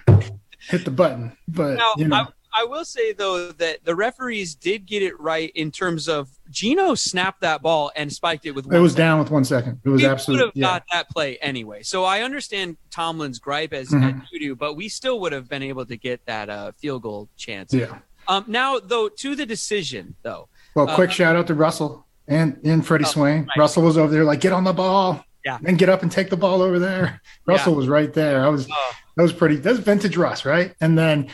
Hit 0.69 0.85
the 0.85 0.91
button, 0.91 1.35
but 1.47 1.75
Now, 1.77 1.93
you 1.97 2.07
know, 2.07 2.15
I 2.17 2.27
will 2.63 2.85
say 2.85 3.13
though 3.13 3.51
that 3.53 3.85
the 3.85 3.95
referees 3.95 4.55
did 4.55 4.85
get 4.85 5.03
it 5.03 5.19
right 5.19 5.51
in 5.55 5.71
terms 5.71 6.09
of 6.09 6.29
Geno 6.49 6.95
snapped 6.95 7.41
that 7.41 7.61
ball 7.61 7.91
and 7.95 8.11
spiked 8.11 8.45
it 8.45 8.51
with. 8.51 8.71
It 8.71 8.79
was 8.79 8.95
down 8.95 9.19
with 9.19 9.29
one 9.29 9.43
second. 9.43 9.79
It 9.83 9.89
was 9.89 10.03
absolutely. 10.03 10.45
Would 10.45 10.47
have 10.47 10.55
yeah. 10.55 10.67
got 10.67 10.83
that 10.91 11.09
play 11.09 11.37
anyway. 11.37 11.83
So 11.83 12.03
I 12.03 12.21
understand 12.21 12.77
Tomlin's 12.89 13.39
gripe 13.39 13.73
as, 13.73 13.89
mm-hmm. 13.89 14.21
as 14.21 14.27
you 14.31 14.39
do, 14.39 14.55
but 14.55 14.75
we 14.75 14.89
still 14.89 15.19
would 15.21 15.31
have 15.31 15.47
been 15.47 15.63
able 15.63 15.85
to 15.85 15.95
get 15.95 16.25
that 16.25 16.49
uh, 16.49 16.71
field 16.73 17.03
goal 17.03 17.29
chance. 17.37 17.73
Yeah. 17.73 17.99
Um, 18.27 18.45
now 18.47 18.79
though, 18.79 19.09
to 19.09 19.35
the 19.35 19.45
decision 19.45 20.15
though. 20.23 20.49
Well, 20.75 20.87
quick 20.95 21.09
uh, 21.09 21.13
shout 21.13 21.35
out 21.35 21.47
to 21.47 21.53
Russell 21.53 22.05
and 22.27 22.59
and 22.63 22.85
Freddie 22.85 23.05
oh, 23.05 23.09
Swain. 23.09 23.41
Right. 23.41 23.57
Russell 23.57 23.83
was 23.83 23.97
over 23.97 24.11
there 24.11 24.23
like, 24.23 24.41
get 24.41 24.53
on 24.53 24.63
the 24.63 24.73
ball. 24.73 25.23
Yeah. 25.45 25.57
And 25.65 25.77
get 25.77 25.87
up 25.87 26.03
and 26.03 26.11
take 26.11 26.29
the 26.29 26.35
ball 26.35 26.61
over 26.61 26.79
there. 26.79 27.21
Russell 27.45 27.71
yeah. 27.71 27.77
was 27.77 27.87
right 27.87 28.13
there. 28.13 28.43
I 28.43 28.49
was. 28.49 28.67
Oh. 28.69 28.91
That 29.15 29.23
was 29.23 29.33
pretty. 29.33 29.55
That's 29.55 29.79
vintage 29.79 30.17
Russ, 30.17 30.45
right? 30.45 30.75
And 30.81 30.97
then 30.97 31.29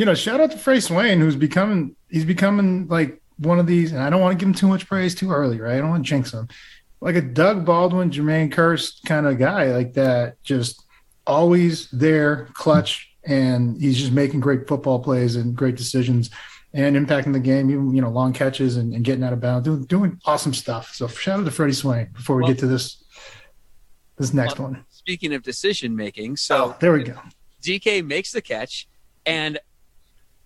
you 0.00 0.06
know, 0.06 0.14
shout 0.14 0.40
out 0.40 0.50
to 0.50 0.56
Freddie 0.56 0.80
Swain, 0.80 1.20
who's 1.20 1.36
becoming 1.36 1.94
he's 2.08 2.24
becoming 2.24 2.88
like 2.88 3.20
one 3.36 3.58
of 3.58 3.66
these, 3.66 3.92
and 3.92 4.02
I 4.02 4.08
don't 4.08 4.22
want 4.22 4.32
to 4.32 4.42
give 4.42 4.48
him 4.48 4.54
too 4.54 4.66
much 4.66 4.86
praise 4.86 5.14
too 5.14 5.30
early, 5.30 5.60
right? 5.60 5.74
I 5.74 5.78
don't 5.78 5.90
want 5.90 6.06
to 6.06 6.08
jinx 6.08 6.32
him. 6.32 6.48
Like 7.02 7.16
a 7.16 7.20
Doug 7.20 7.66
Baldwin, 7.66 8.10
Jermaine 8.10 8.50
Kearse 8.50 9.04
kind 9.04 9.26
of 9.26 9.38
guy, 9.38 9.66
like 9.74 9.92
that, 9.94 10.42
just 10.42 10.86
always 11.26 11.90
there, 11.90 12.48
clutch, 12.54 13.14
and 13.24 13.78
he's 13.78 13.98
just 13.98 14.10
making 14.10 14.40
great 14.40 14.66
football 14.66 15.00
plays 15.00 15.36
and 15.36 15.54
great 15.54 15.76
decisions 15.76 16.30
and 16.72 16.96
impacting 16.96 17.34
the 17.34 17.38
game, 17.38 17.70
even 17.70 17.94
you 17.94 18.00
know, 18.00 18.08
long 18.08 18.32
catches 18.32 18.78
and, 18.78 18.94
and 18.94 19.04
getting 19.04 19.22
out 19.22 19.34
of 19.34 19.40
bounds, 19.40 19.66
doing 19.66 19.84
doing 19.84 20.18
awesome 20.24 20.54
stuff. 20.54 20.94
So 20.94 21.08
shout 21.08 21.40
out 21.40 21.44
to 21.44 21.50
Freddie 21.50 21.74
Swain 21.74 22.08
before 22.14 22.36
we 22.36 22.44
well, 22.44 22.52
get 22.52 22.60
to 22.60 22.66
this 22.66 23.04
this 24.16 24.32
next 24.32 24.58
well, 24.58 24.68
one. 24.68 24.86
Speaking 24.88 25.34
of 25.34 25.42
decision 25.42 25.94
making, 25.94 26.38
so 26.38 26.64
oh, 26.64 26.76
there 26.80 26.94
we 26.94 27.02
go. 27.02 27.18
DK 27.60 28.02
makes 28.02 28.32
the 28.32 28.40
catch, 28.40 28.88
and 29.26 29.58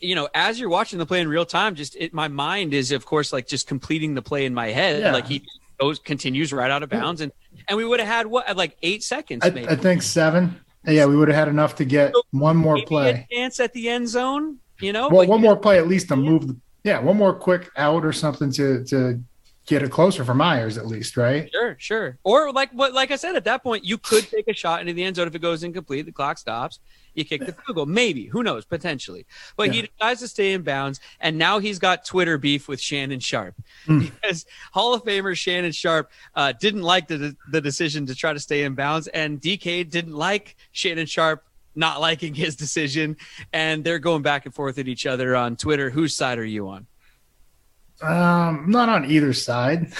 you 0.04 0.14
know, 0.14 0.28
as 0.34 0.60
you're 0.60 0.68
watching 0.68 0.98
the 0.98 1.06
play 1.06 1.20
in 1.20 1.28
real 1.28 1.46
time, 1.46 1.74
just 1.74 1.96
it, 1.96 2.12
my 2.12 2.28
mind 2.28 2.74
is, 2.74 2.92
of 2.92 3.06
course, 3.06 3.32
like 3.32 3.46
just 3.46 3.66
completing 3.66 4.14
the 4.14 4.22
play 4.22 4.44
in 4.44 4.54
my 4.54 4.68
head. 4.68 5.00
Yeah. 5.00 5.12
Like 5.12 5.26
he 5.26 5.46
goes, 5.80 5.98
continues 5.98 6.52
right 6.52 6.70
out 6.70 6.82
of 6.82 6.90
bounds, 6.90 7.20
and 7.20 7.32
and 7.68 7.76
we 7.76 7.84
would 7.84 8.00
have 8.00 8.08
had 8.08 8.26
what, 8.26 8.56
like 8.56 8.76
eight 8.82 9.02
seconds? 9.02 9.44
I, 9.44 9.48
I 9.48 9.76
think 9.76 10.02
seven. 10.02 10.60
Yeah, 10.86 11.06
we 11.06 11.16
would 11.16 11.28
have 11.28 11.36
had 11.36 11.48
enough 11.48 11.76
to 11.76 11.84
get 11.84 12.12
so 12.14 12.22
one 12.30 12.56
more 12.56 12.78
play. 12.84 13.26
chance 13.32 13.58
at 13.58 13.72
the 13.72 13.88
end 13.88 14.08
zone. 14.08 14.58
You 14.80 14.92
know, 14.92 15.08
well, 15.08 15.20
like, 15.20 15.28
one 15.28 15.40
more 15.40 15.56
play 15.56 15.78
at 15.78 15.88
least 15.88 16.08
to 16.08 16.16
move. 16.16 16.46
The, 16.46 16.56
yeah, 16.82 17.00
one 17.00 17.16
more 17.16 17.32
quick 17.32 17.70
out 17.76 18.04
or 18.04 18.12
something 18.12 18.52
to 18.52 18.84
to 18.84 19.20
get 19.66 19.82
it 19.82 19.90
closer 19.90 20.24
for 20.24 20.34
Myers 20.34 20.78
at 20.78 20.86
least, 20.86 21.16
right? 21.16 21.50
Sure, 21.52 21.76
sure. 21.78 22.18
Or 22.24 22.52
like 22.52 22.70
what, 22.72 22.92
like 22.92 23.10
I 23.10 23.16
said, 23.16 23.36
at 23.36 23.44
that 23.44 23.62
point, 23.62 23.84
you 23.84 23.98
could 23.98 24.28
take 24.28 24.48
a 24.48 24.54
shot 24.54 24.80
into 24.80 24.92
the 24.92 25.04
end 25.04 25.16
zone 25.16 25.26
if 25.26 25.34
it 25.34 25.40
goes 25.40 25.62
incomplete. 25.62 26.06
The 26.06 26.12
clock 26.12 26.38
stops 26.38 26.80
you 27.14 27.24
kick 27.24 27.40
the 27.40 27.52
field 27.52 27.76
goal. 27.76 27.86
Maybe, 27.86 28.26
who 28.26 28.42
knows, 28.42 28.64
potentially. 28.64 29.26
But 29.56 29.68
yeah. 29.68 29.72
he 29.72 29.82
decides 29.82 30.20
to 30.20 30.28
stay 30.28 30.52
in 30.52 30.62
bounds, 30.62 31.00
and 31.20 31.38
now 31.38 31.58
he's 31.58 31.78
got 31.78 32.04
Twitter 32.04 32.38
beef 32.38 32.68
with 32.68 32.80
Shannon 32.80 33.20
Sharpe. 33.20 33.54
mm. 33.86 34.00
because 34.00 34.46
Hall 34.72 34.94
of 34.94 35.04
Famer 35.04 35.36
Shannon 35.36 35.72
Sharpe 35.72 36.10
uh, 36.34 36.52
didn't 36.52 36.82
like 36.82 37.08
the 37.08 37.36
the 37.50 37.60
decision 37.60 38.06
to 38.06 38.14
try 38.14 38.32
to 38.32 38.40
stay 38.40 38.64
in 38.64 38.74
bounds, 38.74 39.06
and 39.08 39.40
DK 39.40 39.88
didn't 39.88 40.14
like 40.14 40.56
Shannon 40.72 41.06
Sharpe 41.06 41.44
not 41.76 42.00
liking 42.00 42.34
his 42.34 42.56
decision, 42.56 43.16
and 43.52 43.84
they're 43.84 43.98
going 43.98 44.22
back 44.22 44.44
and 44.46 44.54
forth 44.54 44.78
at 44.78 44.88
each 44.88 45.06
other 45.06 45.34
on 45.34 45.56
Twitter. 45.56 45.90
Whose 45.90 46.14
side 46.14 46.38
are 46.38 46.44
you 46.44 46.68
on? 46.68 46.86
Um, 48.02 48.66
not 48.68 48.88
on 48.88 49.10
either 49.10 49.32
side. 49.32 49.92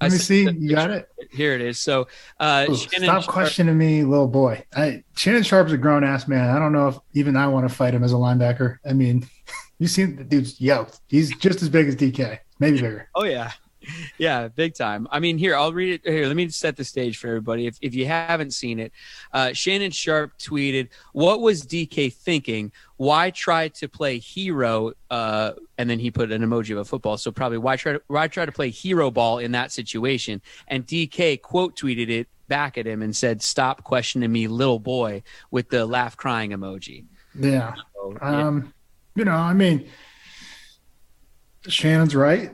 Let 0.00 0.12
me 0.12 0.18
see. 0.18 0.50
You 0.50 0.74
got 0.74 0.90
it. 0.90 1.08
Here 1.30 1.54
it 1.54 1.60
is. 1.60 1.78
So, 1.78 2.08
uh, 2.38 2.66
Ooh, 2.68 2.74
stop 2.76 3.22
Sharpe, 3.22 3.26
questioning 3.26 3.76
me, 3.76 4.04
little 4.04 4.28
boy. 4.28 4.64
I, 4.74 5.02
Shannon 5.16 5.42
Sharpe's 5.42 5.72
a 5.72 5.78
grown 5.78 6.04
ass 6.04 6.28
man. 6.28 6.54
I 6.54 6.58
don't 6.58 6.72
know 6.72 6.88
if 6.88 6.98
even 7.14 7.36
I 7.36 7.48
want 7.48 7.68
to 7.68 7.74
fight 7.74 7.94
him 7.94 8.04
as 8.04 8.12
a 8.12 8.16
linebacker. 8.16 8.78
I 8.88 8.92
mean, 8.92 9.26
you 9.78 9.88
seen 9.88 10.16
the 10.16 10.24
dude's 10.24 10.60
yoked. 10.60 11.00
He's 11.08 11.34
just 11.36 11.62
as 11.62 11.68
big 11.68 11.88
as 11.88 11.96
DK, 11.96 12.38
maybe 12.58 12.76
bigger. 12.76 13.08
Oh 13.14 13.24
yeah, 13.24 13.52
yeah, 14.18 14.48
big 14.48 14.74
time. 14.74 15.06
I 15.10 15.20
mean, 15.20 15.38
here 15.38 15.56
I'll 15.56 15.72
read 15.72 15.94
it. 15.94 16.10
Here, 16.10 16.26
let 16.26 16.36
me 16.36 16.48
set 16.48 16.76
the 16.76 16.84
stage 16.84 17.18
for 17.18 17.28
everybody. 17.28 17.66
If 17.66 17.78
if 17.80 17.94
you 17.94 18.06
haven't 18.06 18.52
seen 18.52 18.78
it, 18.78 18.92
uh, 19.32 19.52
Shannon 19.52 19.90
Sharpe 19.90 20.36
tweeted, 20.38 20.88
"What 21.12 21.40
was 21.40 21.62
DK 21.62 22.12
thinking? 22.12 22.72
Why 22.96 23.30
try 23.30 23.68
to 23.68 23.88
play 23.88 24.18
hero?" 24.18 24.92
Uh, 25.10 25.52
and 25.78 25.88
then 25.88 25.98
he 25.98 26.10
put 26.10 26.32
an 26.32 26.42
emoji 26.42 26.72
of 26.72 26.78
a 26.78 26.84
football. 26.84 27.16
So 27.16 27.30
probably 27.30 27.58
why 27.58 27.76
try 27.76 27.92
to, 27.92 28.02
why 28.08 28.28
try 28.28 28.46
to 28.46 28.52
play 28.52 28.70
hero 28.70 29.10
ball 29.10 29.38
in 29.38 29.52
that 29.52 29.72
situation? 29.72 30.40
And 30.68 30.86
DK 30.86 31.40
quote 31.42 31.76
tweeted 31.76 32.08
it 32.08 32.28
back 32.48 32.78
at 32.78 32.86
him 32.86 33.02
and 33.02 33.14
said, 33.14 33.42
"Stop 33.42 33.84
questioning 33.84 34.30
me, 34.30 34.48
little 34.48 34.80
boy," 34.80 35.22
with 35.50 35.68
the 35.70 35.86
laugh 35.86 36.16
crying 36.16 36.50
emoji. 36.50 37.04
Yeah. 37.38 37.74
So, 37.94 38.16
yeah. 38.20 38.46
Um, 38.46 38.72
you 39.14 39.24
know, 39.24 39.32
I 39.32 39.54
mean, 39.54 39.88
Shannon's 41.68 42.14
right 42.14 42.52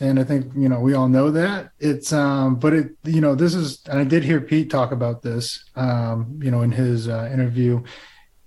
and 0.00 0.20
I 0.20 0.24
think 0.24 0.52
you 0.56 0.68
know 0.68 0.80
we 0.80 0.94
all 0.94 1.08
know 1.08 1.30
that. 1.30 1.72
It's 1.78 2.12
um 2.12 2.56
but 2.56 2.72
it 2.72 2.90
you 3.04 3.20
know 3.20 3.34
this 3.34 3.54
is 3.54 3.80
and 3.90 3.98
I 3.98 4.04
did 4.04 4.24
hear 4.24 4.40
Pete 4.40 4.70
talk 4.70 4.92
about 4.92 5.22
this 5.22 5.64
um 5.76 6.38
you 6.42 6.50
know 6.50 6.62
in 6.62 6.72
his 6.72 7.08
uh, 7.08 7.28
interview. 7.32 7.82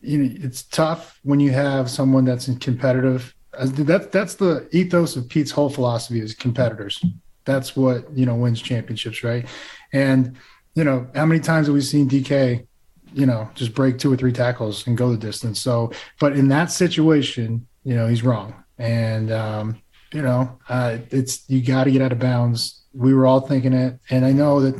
You 0.01 0.17
know 0.17 0.35
it's 0.41 0.63
tough 0.63 1.19
when 1.23 1.39
you 1.39 1.51
have 1.51 1.89
someone 1.89 2.25
that's 2.25 2.49
competitive 2.59 3.33
that's 3.59 4.07
that's 4.07 4.35
the 4.35 4.67
ethos 4.71 5.15
of 5.15 5.27
Pete's 5.27 5.51
whole 5.51 5.69
philosophy 5.69 6.19
is 6.19 6.33
competitors. 6.33 7.03
That's 7.43 7.75
what 7.75 8.09
you 8.15 8.25
know 8.25 8.35
wins 8.35 8.61
championships 8.61 9.23
right? 9.23 9.45
And 9.93 10.37
you 10.75 10.83
know 10.83 11.07
how 11.15 11.25
many 11.25 11.41
times 11.41 11.67
have 11.67 11.73
we 11.73 11.81
seen 11.81 12.09
DK 12.09 12.65
you 13.13 13.25
know 13.25 13.49
just 13.55 13.73
break 13.73 13.97
two 13.97 14.11
or 14.11 14.15
three 14.15 14.31
tackles 14.31 14.87
and 14.87 14.97
go 14.97 15.11
the 15.11 15.17
distance? 15.17 15.59
So 15.59 15.91
but 16.19 16.33
in 16.33 16.47
that 16.47 16.71
situation 16.71 17.67
you 17.83 17.95
know 17.95 18.07
he's 18.07 18.23
wrong. 18.23 18.55
And 18.77 19.31
um 19.31 19.81
you 20.13 20.21
know, 20.21 20.59
uh, 20.69 20.97
it's 21.09 21.49
you 21.49 21.61
got 21.61 21.85
to 21.85 21.91
get 21.91 22.01
out 22.01 22.11
of 22.11 22.19
bounds. 22.19 22.81
We 22.93 23.13
were 23.13 23.25
all 23.25 23.41
thinking 23.41 23.73
it, 23.73 23.99
and 24.09 24.25
I 24.25 24.31
know 24.31 24.59
that 24.61 24.75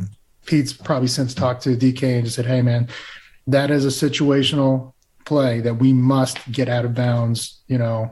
Pete's 0.45 0.73
probably 0.73 1.07
since 1.07 1.33
talked 1.33 1.63
to 1.63 1.75
DK 1.75 2.15
and 2.15 2.25
just 2.25 2.35
said, 2.35 2.45
"Hey, 2.45 2.61
man, 2.61 2.87
that 3.47 3.71
is 3.71 3.85
a 3.85 4.09
situational 4.09 4.93
play 5.25 5.61
that 5.61 5.75
we 5.75 5.93
must 5.93 6.51
get 6.51 6.67
out 6.67 6.85
of 6.85 6.93
bounds." 6.93 7.61
You 7.67 7.77
know, 7.77 8.11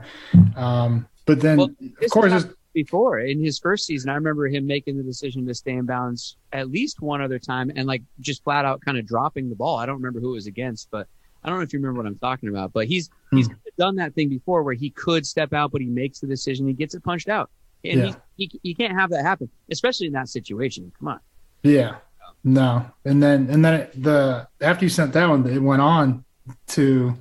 um, 0.56 1.08
but 1.26 1.42
then 1.42 1.58
well, 1.58 1.70
of 2.02 2.12
course. 2.12 2.46
Before 2.72 3.20
in 3.20 3.44
his 3.44 3.58
first 3.58 3.88
season, 3.88 4.12
I 4.12 4.14
remember 4.14 4.48
him 4.48 4.68
making 4.68 4.96
the 4.96 5.04
decision 5.04 5.46
to 5.48 5.56
stay 5.56 5.72
in 5.72 5.88
bounds 5.88 6.38
at 6.54 6.70
least 6.70 7.02
one 7.02 7.20
other 7.20 7.40
time 7.40 7.72
and 7.76 7.88
like 7.88 8.04
just 8.20 8.44
flat 8.44 8.64
out 8.64 8.80
kind 8.82 8.98
of 8.98 9.08
dropping 9.08 9.50
the 9.50 9.56
ball. 9.56 9.78
I 9.78 9.88
don't 9.88 9.96
remember 9.96 10.20
who 10.20 10.30
it 10.30 10.36
was 10.36 10.46
against, 10.46 10.88
but 10.92 11.08
I 11.44 11.50
don't 11.50 11.58
know 11.58 11.64
if 11.64 11.74
you 11.74 11.80
remember 11.80 12.02
what 12.02 12.08
I'm 12.08 12.18
talking 12.18 12.50
about, 12.50 12.74
but 12.74 12.88
he's 12.88 13.10
hmm. 13.30 13.38
he's 13.38 13.50
done 13.78 13.96
that 13.96 14.14
thing 14.14 14.30
before 14.30 14.64
where 14.64 14.74
he 14.74 14.90
could 14.90 15.26
step 15.26 15.54
out, 15.54 15.72
but 15.72 15.82
he 15.82 15.88
makes 15.88 16.20
the 16.20 16.28
decision, 16.28 16.68
he 16.68 16.74
gets 16.74 16.94
it 16.96 17.04
punched 17.04 17.30
out, 17.30 17.50
and 17.84 18.00
yeah. 18.00 18.16
he, 18.36 18.50
he 18.52 18.60
he 18.64 18.74
can't 18.74 18.94
have 18.94 19.10
that 19.12 19.24
happen, 19.24 19.50
especially 19.72 20.08
in 20.08 20.14
that 20.14 20.30
situation. 20.30 20.92
Come 21.00 21.08
on. 21.10 21.20
Yeah. 21.64 21.96
No, 22.44 22.86
and 23.04 23.22
then 23.22 23.50
and 23.50 23.64
then 23.64 23.90
the 23.96 24.48
after 24.62 24.86
you 24.86 24.90
sent 24.90 25.14
that 25.14 25.28
one, 25.28 25.46
it 25.46 25.62
went 25.62 25.82
on 25.82 26.24
to 26.68 27.14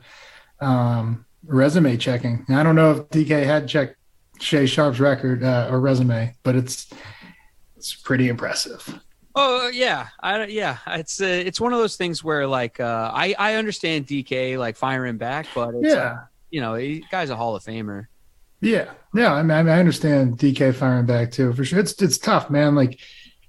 um, 0.60 1.24
resume 1.44 1.96
checking. 1.96 2.44
I 2.48 2.62
don't 2.62 2.76
know 2.76 2.92
if 2.92 2.98
DK 3.08 3.44
had 3.44 3.68
checked 3.68 3.96
Shay 4.40 4.66
Sharpe's 4.66 5.00
record 5.00 5.42
uh, 5.42 5.68
or 5.70 5.80
resume, 5.80 6.34
but 6.44 6.54
it's 6.54 6.92
it's 7.76 7.94
pretty 7.94 8.28
impressive. 8.28 9.00
Oh 9.40 9.68
yeah, 9.68 10.08
I 10.20 10.46
yeah. 10.46 10.78
It's 10.88 11.20
uh, 11.20 11.26
it's 11.26 11.60
one 11.60 11.72
of 11.72 11.78
those 11.78 11.96
things 11.96 12.24
where 12.24 12.46
like 12.46 12.80
uh, 12.80 13.10
I 13.14 13.36
I 13.38 13.54
understand 13.54 14.06
DK 14.06 14.58
like 14.58 14.76
firing 14.76 15.16
back, 15.16 15.46
but 15.54 15.74
it's, 15.76 15.94
yeah, 15.94 15.94
uh, 15.94 16.18
you 16.50 16.60
know, 16.60 16.74
he, 16.74 17.04
guy's 17.10 17.30
a 17.30 17.36
Hall 17.36 17.54
of 17.54 17.62
Famer. 17.62 18.06
Yeah, 18.60 18.90
yeah. 19.14 19.32
I 19.32 19.42
mean, 19.42 19.68
I 19.68 19.78
understand 19.78 20.38
DK 20.38 20.74
firing 20.74 21.06
back 21.06 21.30
too 21.30 21.52
for 21.52 21.64
sure. 21.64 21.78
It's 21.78 22.00
it's 22.02 22.18
tough, 22.18 22.50
man. 22.50 22.74
Like, 22.74 22.98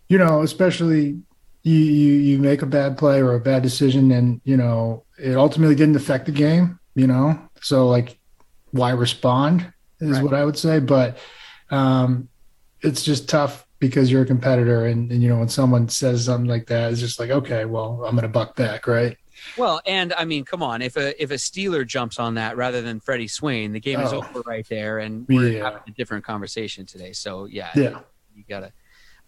you 0.10 0.20
know, 0.20 0.44
especially 0.44 1.20
you 1.64 1.76
you 1.76 2.14
you 2.14 2.38
make 2.38 2.62
a 2.62 2.68
bad 2.68 2.96
play 2.98 3.20
or 3.20 3.34
a 3.34 3.40
bad 3.40 3.64
decision, 3.64 4.12
and 4.12 4.42
you 4.44 4.58
know 4.58 5.06
it 5.18 5.36
ultimately 5.36 5.76
didn't 5.76 5.96
affect 5.96 6.28
the 6.28 6.32
game. 6.32 6.80
You 6.94 7.08
know, 7.08 7.40
so 7.62 7.88
like, 7.88 8.20
why 8.72 8.92
respond 8.92 9.74
is 10.00 10.18
right. 10.18 10.24
what 10.24 10.36
I 10.36 10.46
would 10.46 10.58
say. 10.58 10.80
But 10.80 11.18
um, 11.72 12.30
it's 12.82 13.04
just 13.04 13.28
tough 13.28 13.66
because 13.80 14.12
you're 14.12 14.24
a 14.24 14.26
competitor 14.26 14.86
and, 14.86 15.12
and 15.12 15.24
you 15.24 15.30
know 15.30 15.40
when 15.40 15.50
someone 15.50 15.88
says 15.88 16.26
something 16.26 16.50
like 16.50 16.68
that 16.68 16.92
it's 16.92 17.00
just 17.00 17.20
like 17.20 17.30
okay 17.30 17.66
well 17.66 18.04
i'm 18.06 18.16
gonna 18.16 18.28
buck 18.28 18.56
back 18.56 18.88
right 18.88 19.18
well 19.58 19.82
and 19.86 20.14
i 20.14 20.26
mean 20.26 20.44
come 20.44 20.62
on 20.62 20.82
if 20.82 20.98
a 20.98 21.22
if 21.22 21.32
a 21.32 21.36
steeler 21.36 21.88
jumps 21.88 22.20
on 22.20 22.36
that 22.36 22.58
rather 22.58 22.82
than 22.82 23.00
freddie 23.00 23.28
swain 23.28 23.72
the 23.72 23.80
game 23.80 24.00
oh. 24.00 24.06
is 24.06 24.14
over 24.14 24.42
right 24.42 24.68
there 24.70 25.00
and 25.00 25.26
we're 25.28 25.50
yeah. 25.50 25.64
having 25.64 25.82
a 25.88 25.92
different 25.92 26.24
conversation 26.24 26.86
today 26.86 27.14
so 27.14 27.46
yeah 27.46 27.72
yeah 27.76 28.00
you 28.36 28.44
gotta 28.48 28.72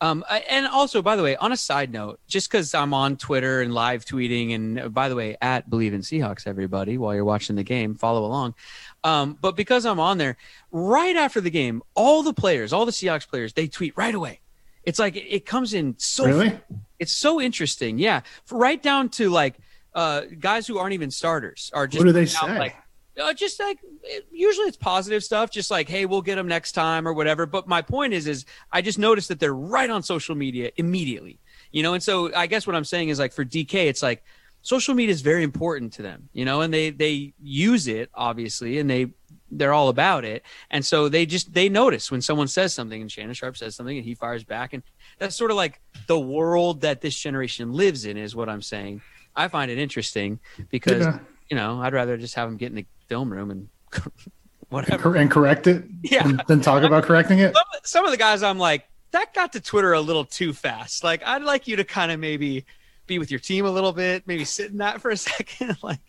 um, 0.02 0.26
and 0.50 0.66
also, 0.66 1.04
by 1.04 1.16
the 1.16 1.22
way, 1.22 1.36
on 1.36 1.52
a 1.52 1.58
side 1.58 1.94
note, 1.94 2.20
just 2.28 2.50
because 2.50 2.74
I'm 2.74 2.92
on 2.92 3.18
Twitter 3.18 3.62
and 3.62 3.72
live 3.72 4.04
tweeting, 4.04 4.56
and 4.56 4.92
by 4.92 5.10
the 5.10 5.16
way, 5.16 5.38
at 5.40 5.70
Bleav 5.70 5.94
in 5.94 6.02
Seahawks, 6.02 6.48
everybody, 6.48 6.98
while 6.98 7.14
you're 7.14 7.24
watching 7.24 7.56
the 7.56 7.64
game, 7.64 7.94
follow 7.94 8.26
along. 8.26 8.56
Um, 9.04 9.38
but 9.42 9.56
because 9.56 9.86
I'm 9.86 10.00
on 10.00 10.18
there, 10.18 10.38
right 10.72 11.16
after 11.16 11.42
the 11.42 11.50
game, 11.50 11.82
all 11.96 12.22
the 12.24 12.34
players, 12.34 12.72
all 12.72 12.86
the 12.86 12.92
Seahawks 12.92 13.28
players, 13.28 13.54
they 13.54 13.68
tweet 13.68 13.98
right 13.98 14.14
away. 14.14 14.40
It's 14.84 15.00
like 15.00 15.16
it 15.16 15.46
comes 15.46 15.74
in 15.74 15.96
so 15.98 16.26
really. 16.26 16.60
It's 17.00 17.12
so 17.12 17.42
interesting, 17.42 17.98
yeah. 17.98 18.22
For 18.46 18.58
right 18.58 18.82
down 18.82 19.10
to 19.10 19.30
like 19.30 19.56
uh, 19.94 20.22
guys 20.40 20.68
who 20.68 20.78
aren't 20.78 20.94
even 20.94 21.12
starters 21.12 21.72
are 21.74 21.88
just 21.88 22.00
what 22.00 22.06
do 22.06 22.12
they 22.14 22.26
say? 22.26 22.60
Like 22.60 22.76
Uh, 23.22 23.34
just 23.34 23.60
like 23.60 23.80
it, 24.04 24.26
usually 24.32 24.68
it's 24.68 24.78
positive 24.78 25.24
stuff, 25.24 25.52
just 25.52 25.70
like 25.72 25.90
hey, 25.90 26.06
we'll 26.06 26.22
get 26.22 26.36
them 26.36 26.48
next 26.48 26.72
time 26.74 27.08
or 27.08 27.14
whatever. 27.14 27.46
But 27.46 27.68
my 27.68 27.82
point 27.82 28.14
is, 28.14 28.28
is 28.28 28.46
I 28.72 28.82
just 28.82 28.98
noticed 29.00 29.28
that 29.30 29.40
they're 29.40 29.54
right 29.54 29.90
on 29.90 30.02
social 30.04 30.36
media 30.36 30.72
immediately, 30.78 31.40
you 31.72 31.84
know. 31.84 31.94
And 31.94 32.02
so 32.02 32.34
I 32.36 32.48
guess 32.48 32.66
what 32.66 32.76
I'm 32.76 32.86
saying 32.86 33.10
is 33.10 33.20
like 33.20 33.34
for 33.34 33.44
DK, 33.44 33.74
it's 33.88 34.02
like 34.02 34.24
social 34.62 34.94
media 34.94 35.14
is 35.14 35.22
very 35.22 35.44
important 35.44 35.94
to 35.94 36.02
them, 36.02 36.30
you 36.34 36.46
know, 36.46 36.62
and 36.62 36.74
they 36.74 36.90
they 36.90 37.34
use 37.42 37.88
it 37.88 38.10
obviously, 38.14 38.80
and 38.80 38.90
they 38.90 39.08
they're 39.52 39.74
all 39.74 39.90
about 39.90 40.24
it. 40.24 40.44
And 40.70 40.86
so 40.86 41.10
they 41.10 41.26
just 41.26 41.54
they 41.54 41.70
notice 41.70 42.10
when 42.10 42.22
someone 42.22 42.48
says 42.48 42.74
something 42.74 43.02
and 43.02 43.12
Shannon 43.12 43.34
Sharpe 43.34 43.58
says 43.58 43.76
something 43.76 43.98
and 43.98 44.06
he 44.06 44.16
fires 44.16 44.44
back 44.44 44.74
and 44.74 44.82
that's 45.20 45.36
sort 45.36 45.52
of 45.52 45.58
like 45.58 45.82
the 46.08 46.20
world 46.20 46.82
that 46.82 47.02
this 47.02 47.16
generation 47.16 47.74
lives 47.74 48.06
in 48.06 48.18
is 48.18 48.36
what 48.36 48.50
I'm 48.50 48.62
saying. 48.62 49.02
I 49.36 49.48
find 49.48 49.70
it 49.70 49.78
interesting 49.78 50.40
because 50.70 51.06
yeah. 51.06 51.20
you 51.50 51.58
know, 51.58 51.82
I'd 51.82 51.94
rather 51.94 52.18
just 52.18 52.36
have 52.36 52.50
them 52.50 52.58
get 52.58 52.68
in 52.68 52.76
the 52.76 52.86
film 53.08 53.32
room 53.32 53.52
and 53.52 53.68
whatever 54.70 55.16
and 55.16 55.30
correct 55.30 55.68
it 55.68 55.84
yeah. 56.04 56.24
than, 56.24 56.42
than 56.48 56.62
talk 56.62 56.84
about 56.84 57.04
correcting 57.04 57.40
it. 57.40 57.56
Some 57.84 58.06
of 58.06 58.12
the 58.12 58.18
guys 58.18 58.42
I'm 58.44 58.58
like 58.58 58.88
that 59.12 59.34
got 59.34 59.54
to 59.54 59.60
Twitter 59.60 59.94
a 59.94 60.02
little 60.02 60.26
too 60.26 60.54
fast. 60.54 61.04
Like 61.04 61.22
I'd 61.26 61.44
like 61.44 61.68
you 61.68 61.76
to 61.76 61.84
kind 61.84 62.12
of 62.12 62.20
maybe 62.20 62.66
be 63.12 63.20
with 63.20 63.30
your 63.30 63.40
team 63.40 63.66
a 63.66 63.72
little 63.72 63.92
bit, 63.92 64.24
maybe 64.26 64.46
sit 64.46 64.72
in 64.72 64.78
that 64.78 65.02
for 65.02 65.12
a 65.12 65.18
second 65.18 65.78
like 65.84 66.00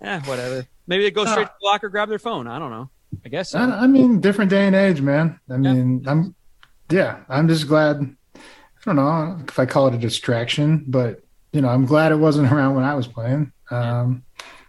yeah, 0.00 0.24
whatever. 0.26 0.66
Maybe 0.86 1.04
they 1.04 1.10
go 1.10 1.24
straight 1.24 1.46
uh, 1.46 1.48
to 1.48 1.54
the 1.60 1.66
locker, 1.66 1.88
grab 1.88 2.08
their 2.08 2.18
phone. 2.18 2.46
I 2.46 2.58
don't 2.58 2.70
know. 2.70 2.90
I 3.24 3.28
guess. 3.28 3.50
So. 3.50 3.58
I, 3.58 3.84
I, 3.84 3.86
mean, 3.86 4.20
different 4.20 4.50
day 4.50 4.66
and 4.66 4.76
age, 4.76 5.00
man. 5.00 5.40
I 5.50 5.56
mean, 5.56 6.02
yeah. 6.02 6.10
I'm, 6.10 6.34
yeah, 6.90 7.20
I'm 7.28 7.48
just 7.48 7.66
glad. 7.66 8.14
I 8.36 8.40
don't 8.84 8.96
know 8.96 9.38
if 9.48 9.58
I 9.58 9.66
call 9.66 9.88
it 9.88 9.94
a 9.94 9.98
distraction, 9.98 10.84
but 10.86 11.22
you 11.52 11.60
know, 11.62 11.68
I'm 11.68 11.86
glad 11.86 12.12
it 12.12 12.16
wasn't 12.16 12.52
around 12.52 12.74
when 12.74 12.84
I 12.84 12.94
was 12.94 13.06
playing. 13.06 13.52
Um, 13.70 14.22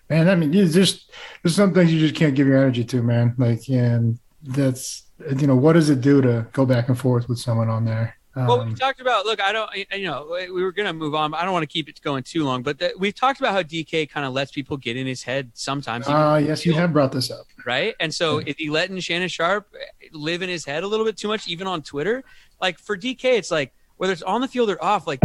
man, 0.09 0.30
I 0.30 0.36
mean, 0.36 0.53
you 0.53 0.67
just 0.67 1.11
there's 1.43 1.55
some 1.55 1.73
things 1.73 1.93
you 1.93 1.99
just 1.99 2.15
can't 2.15 2.36
give 2.36 2.47
your 2.47 2.57
energy 2.57 2.86
to, 2.86 3.03
man. 3.03 3.36
Like, 3.38 3.67
and 3.69 4.17
that's 4.41 5.03
you 5.38 5.45
know, 5.45 5.55
what 5.55 5.73
does 5.73 5.89
it 5.89 6.01
do 6.01 6.21
to 6.21 6.47
go 6.53 6.65
back 6.65 6.88
and 6.88 6.97
forth 6.97 7.28
with 7.28 7.39
someone 7.39 7.69
on 7.69 7.86
there? 7.86 8.16
Well, 8.45 8.59
we 8.59 8.65
um, 8.65 8.75
talked 8.75 9.01
about. 9.01 9.25
Look, 9.25 9.41
I 9.41 9.51
don't. 9.51 9.69
You 9.91 10.05
know, 10.05 10.27
we 10.53 10.61
were 10.61 10.71
gonna 10.71 10.93
move 10.93 11.15
on. 11.15 11.33
I 11.33 11.43
don't 11.43 11.53
want 11.53 11.63
to 11.63 11.67
keep 11.67 11.89
it 11.89 11.99
going 12.01 12.23
too 12.23 12.43
long, 12.43 12.61
but 12.61 12.77
the, 12.77 12.93
we've 12.97 13.15
talked 13.15 13.39
about 13.39 13.53
how 13.53 13.63
DK 13.63 14.09
kind 14.09 14.25
of 14.25 14.33
lets 14.33 14.51
people 14.51 14.77
get 14.77 14.95
in 14.95 15.07
his 15.07 15.23
head 15.23 15.49
sometimes. 15.53 16.07
Uh, 16.07 16.41
yes, 16.43 16.65
you 16.65 16.73
have 16.73 16.93
brought 16.93 17.11
this 17.11 17.31
up, 17.31 17.47
right? 17.65 17.95
And 17.99 18.13
so, 18.13 18.39
yeah. 18.39 18.49
is 18.49 18.55
he 18.57 18.69
letting 18.69 18.99
Shannon 18.99 19.29
Sharpe 19.29 19.73
live 20.11 20.41
in 20.41 20.49
his 20.49 20.65
head 20.65 20.83
a 20.83 20.88
little 20.88 21.05
bit 21.05 21.17
too 21.17 21.27
much, 21.27 21.47
even 21.47 21.65
on 21.65 21.81
Twitter? 21.81 22.23
Like 22.61 22.77
for 22.79 22.97
DK, 22.97 23.23
it's 23.23 23.49
like 23.49 23.73
whether 23.95 24.13
it's 24.13 24.21
on 24.21 24.41
the 24.41 24.47
field 24.47 24.69
or 24.69 24.83
off, 24.83 25.07
like 25.07 25.21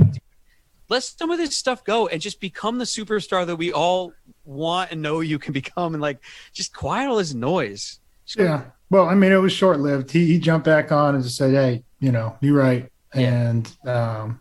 let 0.89 1.03
some 1.03 1.31
of 1.31 1.39
this 1.39 1.55
stuff 1.55 1.85
go 1.85 2.07
and 2.07 2.21
just 2.21 2.41
become 2.41 2.79
the 2.79 2.85
superstar 2.85 3.47
that 3.47 3.57
we 3.57 3.73
all 3.73 4.13
want 4.45 4.91
and 4.91 5.03
know 5.03 5.21
you 5.21 5.39
can 5.39 5.53
become, 5.63 5.95
and 5.95 6.01
like 6.01 6.19
just 6.53 6.73
quiet 6.75 7.09
all 7.09 7.17
this 7.17 7.35
noise. 7.35 8.01
Just 8.25 8.39
yeah. 8.39 8.65
Well, 8.89 9.09
I 9.09 9.15
mean, 9.15 9.33
it 9.33 9.37
was 9.37 9.53
short 9.53 9.81
lived. 9.81 10.11
He, 10.11 10.27
he 10.27 10.39
jumped 10.39 10.67
back 10.67 10.93
on 10.93 11.15
and 11.15 11.25
just 11.25 11.37
said, 11.37 11.53
"Hey, 11.53 11.83
you 11.99 12.13
know, 12.13 12.37
you're 12.41 12.57
right 12.57 12.92
and 13.15 13.71
um, 13.87 14.41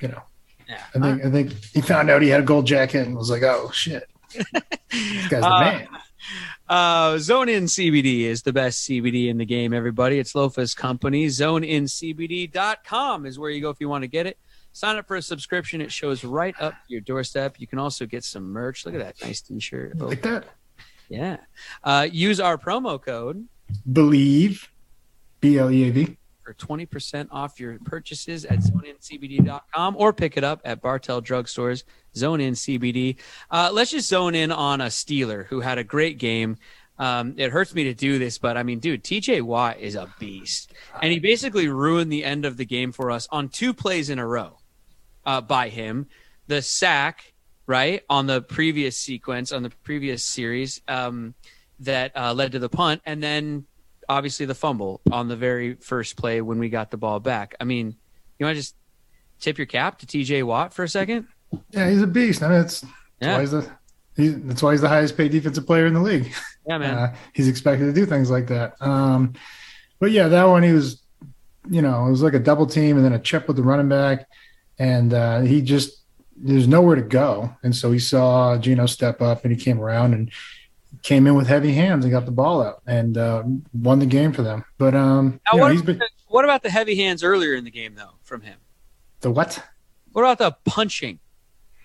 you 0.00 0.08
know, 0.08 0.22
yeah. 0.68 0.82
I 0.94 0.98
think 1.00 1.24
I 1.24 1.30
think 1.30 1.52
he 1.72 1.80
found 1.80 2.10
out 2.10 2.22
he 2.22 2.28
had 2.28 2.40
a 2.40 2.44
gold 2.44 2.66
jacket 2.66 3.06
and 3.06 3.16
was 3.16 3.30
like, 3.30 3.42
"Oh 3.42 3.70
shit, 3.72 4.08
this 4.32 4.44
guy's 5.28 5.42
the 5.42 5.46
uh, 5.46 5.60
man." 5.60 5.88
Uh, 6.68 7.16
Zone 7.18 7.48
In 7.48 7.64
CBD 7.64 8.22
is 8.22 8.42
the 8.42 8.52
best 8.52 8.86
CBD 8.86 9.28
in 9.28 9.38
the 9.38 9.46
game, 9.46 9.72
everybody. 9.72 10.18
It's 10.18 10.34
Lofa's 10.34 10.74
company. 10.74 11.26
ZoneInCBD.com 11.26 13.24
is 13.24 13.38
where 13.38 13.50
you 13.50 13.62
go 13.62 13.70
if 13.70 13.80
you 13.80 13.88
want 13.88 14.02
to 14.02 14.08
get 14.08 14.26
it. 14.26 14.36
Sign 14.72 14.96
up 14.96 15.08
for 15.08 15.16
a 15.16 15.22
subscription. 15.22 15.80
It 15.80 15.90
shows 15.90 16.24
right 16.24 16.54
up 16.60 16.74
your 16.86 17.00
doorstep. 17.00 17.58
You 17.58 17.66
can 17.66 17.78
also 17.78 18.04
get 18.04 18.22
some 18.22 18.52
merch. 18.52 18.84
Look 18.84 18.94
at 18.94 19.00
that 19.00 19.14
nice 19.26 19.40
t-shirt. 19.40 19.94
Oh. 19.98 20.06
Like 20.06 20.20
that? 20.22 20.44
Yeah. 21.08 21.38
Uh, 21.82 22.06
use 22.10 22.38
our 22.38 22.58
promo 22.58 23.00
code. 23.02 23.46
Bleav. 23.90 24.68
B-L-E-A-V 25.40 26.18
for 26.48 26.54
20% 26.54 27.28
off 27.30 27.60
your 27.60 27.78
purchases 27.84 28.46
at 28.46 28.60
zoneincbd.com 28.60 29.96
or 29.98 30.14
pick 30.14 30.38
it 30.38 30.44
up 30.44 30.62
at 30.64 30.80
Bartell 30.80 31.20
Drugstores, 31.20 31.84
Zone 32.16 32.40
In 32.40 32.54
CBD. 32.54 33.16
Uh, 33.50 33.68
let's 33.70 33.90
just 33.90 34.08
zone 34.08 34.34
in 34.34 34.50
on 34.50 34.80
a 34.80 34.86
Steeler 34.86 35.44
who 35.46 35.60
had 35.60 35.76
a 35.76 35.84
great 35.84 36.18
game. 36.18 36.56
Um, 36.98 37.34
it 37.36 37.50
hurts 37.50 37.74
me 37.74 37.84
to 37.84 37.92
do 37.92 38.18
this, 38.18 38.38
but 38.38 38.56
I 38.56 38.62
mean, 38.62 38.78
dude, 38.78 39.04
TJ 39.04 39.42
Watt 39.42 39.78
is 39.78 39.94
a 39.94 40.10
beast. 40.18 40.72
And 41.02 41.12
he 41.12 41.18
basically 41.18 41.68
ruined 41.68 42.10
the 42.10 42.24
end 42.24 42.46
of 42.46 42.56
the 42.56 42.64
game 42.64 42.92
for 42.92 43.10
us 43.10 43.28
on 43.30 43.50
two 43.50 43.74
plays 43.74 44.08
in 44.08 44.18
a 44.18 44.26
row 44.26 44.56
uh, 45.26 45.42
by 45.42 45.68
him. 45.68 46.06
The 46.46 46.62
sack, 46.62 47.34
right, 47.66 48.02
on 48.08 48.26
the 48.26 48.40
previous 48.40 48.96
sequence, 48.96 49.52
on 49.52 49.62
the 49.62 49.70
previous 49.84 50.24
series 50.24 50.80
um, 50.88 51.34
that 51.80 52.16
uh, 52.16 52.32
led 52.32 52.52
to 52.52 52.58
the 52.58 52.70
punt, 52.70 53.02
and 53.04 53.22
then 53.22 53.66
obviously 54.08 54.46
the 54.46 54.54
fumble 54.54 55.00
on 55.10 55.28
the 55.28 55.36
very 55.36 55.74
first 55.74 56.16
play 56.16 56.40
when 56.40 56.58
we 56.58 56.68
got 56.68 56.90
the 56.90 56.96
ball 56.96 57.20
back. 57.20 57.54
I 57.60 57.64
mean, 57.64 57.96
you 58.38 58.46
want 58.46 58.56
to 58.56 58.60
just 58.60 58.74
tip 59.40 59.58
your 59.58 59.66
cap 59.66 59.98
to 60.00 60.06
TJ 60.06 60.44
Watt 60.44 60.72
for 60.72 60.82
a 60.82 60.88
second? 60.88 61.26
Yeah, 61.70 61.90
he's 61.90 62.02
a 62.02 62.06
beast. 62.06 62.42
I 62.42 62.48
mean, 62.48 62.58
that's, 62.60 62.80
that's 62.80 62.92
yeah. 63.20 63.34
why 63.34 63.40
he's 63.40 63.50
the 63.50 63.70
he, 64.16 64.28
that's 64.28 64.62
why 64.62 64.72
he's 64.72 64.80
the 64.80 64.88
highest 64.88 65.16
paid 65.16 65.30
defensive 65.30 65.66
player 65.66 65.86
in 65.86 65.94
the 65.94 66.00
league. 66.00 66.32
Yeah, 66.66 66.76
man. 66.76 66.98
Uh, 66.98 67.14
he's 67.32 67.48
expected 67.48 67.86
to 67.86 67.92
do 67.94 68.04
things 68.04 68.30
like 68.30 68.48
that. 68.48 68.74
Um, 68.82 69.32
but 70.00 70.10
yeah, 70.10 70.28
that 70.28 70.44
one 70.44 70.62
he 70.62 70.72
was, 70.72 71.00
you 71.70 71.80
know, 71.80 72.06
it 72.06 72.10
was 72.10 72.20
like 72.20 72.34
a 72.34 72.38
double 72.38 72.66
team 72.66 72.96
and 72.96 73.04
then 73.04 73.14
a 73.14 73.18
chip 73.18 73.48
with 73.48 73.56
the 73.56 73.62
running 73.62 73.88
back, 73.88 74.26
and 74.78 75.14
uh, 75.14 75.40
he 75.40 75.62
just 75.62 76.02
there's 76.36 76.68
nowhere 76.68 76.96
to 76.96 77.02
go, 77.02 77.54
and 77.62 77.74
so 77.74 77.90
he 77.90 77.98
saw 77.98 78.58
Geno 78.58 78.84
step 78.84 79.22
up 79.22 79.44
and 79.44 79.52
he 79.52 79.58
came 79.58 79.80
around 79.80 80.12
and 80.12 80.30
came 81.02 81.26
in 81.26 81.34
with 81.34 81.46
heavy 81.46 81.72
hands 81.72 82.04
and 82.04 82.12
got 82.12 82.24
the 82.24 82.32
ball 82.32 82.62
out 82.62 82.82
and 82.86 83.16
uh, 83.16 83.42
won 83.72 83.98
the 83.98 84.06
game 84.06 84.32
for 84.32 84.42
them. 84.42 84.64
But 84.78 84.94
um, 84.94 85.40
now, 85.52 85.58
what, 85.58 85.74
know, 85.74 85.82
been, 85.82 86.00
what, 86.28 86.44
about 86.44 86.62
the 86.62 86.70
heavy 86.70 86.96
hands 86.96 87.22
earlier 87.22 87.54
in 87.54 87.64
the 87.64 87.70
game 87.70 87.94
though 87.94 88.14
from 88.22 88.42
him? 88.42 88.58
The 89.20 89.30
what? 89.30 89.62
What 90.12 90.22
about 90.22 90.38
the 90.38 90.56
punching 90.70 91.18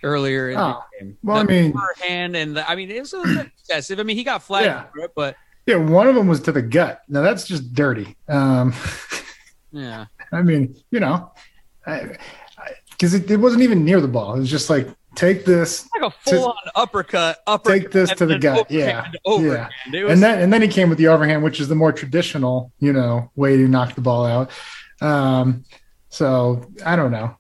earlier 0.04 0.52
in 0.52 0.58
oh, 0.58 0.84
the 1.00 1.06
game? 1.06 1.18
Well, 1.24 1.38
the 1.38 1.42
I 1.42 1.62
mean, 1.62 1.74
hand 2.06 2.36
and 2.36 2.58
the, 2.58 2.70
I 2.70 2.76
mean 2.76 2.92
it 2.92 3.00
was 3.00 3.14
a 3.14 3.20
little 3.20 3.42
excessive. 3.42 4.00
I 4.00 4.04
mean 4.04 4.18
he 4.18 4.24
got 4.24 4.44
flagged 4.44 4.66
yeah. 4.66 4.84
for 4.94 5.00
it, 5.00 5.12
but 5.16 5.36
yeah, 5.66 5.76
one 5.76 6.08
of 6.08 6.16
them 6.16 6.28
was 6.28 6.42
to 6.42 6.52
the 6.52 6.62
gut. 6.62 7.02
Now 7.08 7.22
that's 7.22 7.46
just 7.46 7.74
dirty. 7.74 8.16
Um, 8.28 8.74
yeah, 9.72 10.06
I 10.32 10.42
mean, 10.42 10.76
you 10.92 11.00
know, 11.00 11.32
because 11.86 13.14
it, 13.14 13.30
it 13.30 13.38
wasn't 13.38 13.64
even 13.64 13.86
near 13.86 14.02
the 14.02 14.08
ball. 14.08 14.36
It 14.36 14.40
was 14.40 14.52
just 14.52 14.70
like 14.70 14.88
take 15.16 15.46
this 15.46 15.88
like 16.00 16.12
a 16.12 16.30
full 16.30 16.50
on 16.50 16.56
uppercut, 16.76 17.40
uppercut. 17.48 17.82
Take 17.82 17.92
this 17.92 18.12
to 18.16 18.26
the 18.26 18.38
gut. 18.40 18.70
Yeah. 18.70 19.12
yeah. 19.26 19.70
Was, 19.94 20.12
and 20.14 20.24
then 20.24 20.40
and 20.40 20.54
then 20.54 20.62
he 20.62 20.68
came 20.68 20.90
with 20.90 20.98
the 20.98 21.08
overhand, 21.08 21.44
which 21.44 21.60
is 21.60 21.68
the 21.68 21.76
more 21.76 21.92
traditional, 21.92 22.72
you 22.80 22.94
know, 22.94 23.32
way 23.36 23.58
to 23.58 23.68
knock 23.68 23.96
the 23.96 24.02
ball 24.02 24.26
out. 24.26 24.52
Um, 25.02 25.66
so 26.10 26.70
I 26.86 26.96
don't 26.96 27.12
know. 27.12 27.36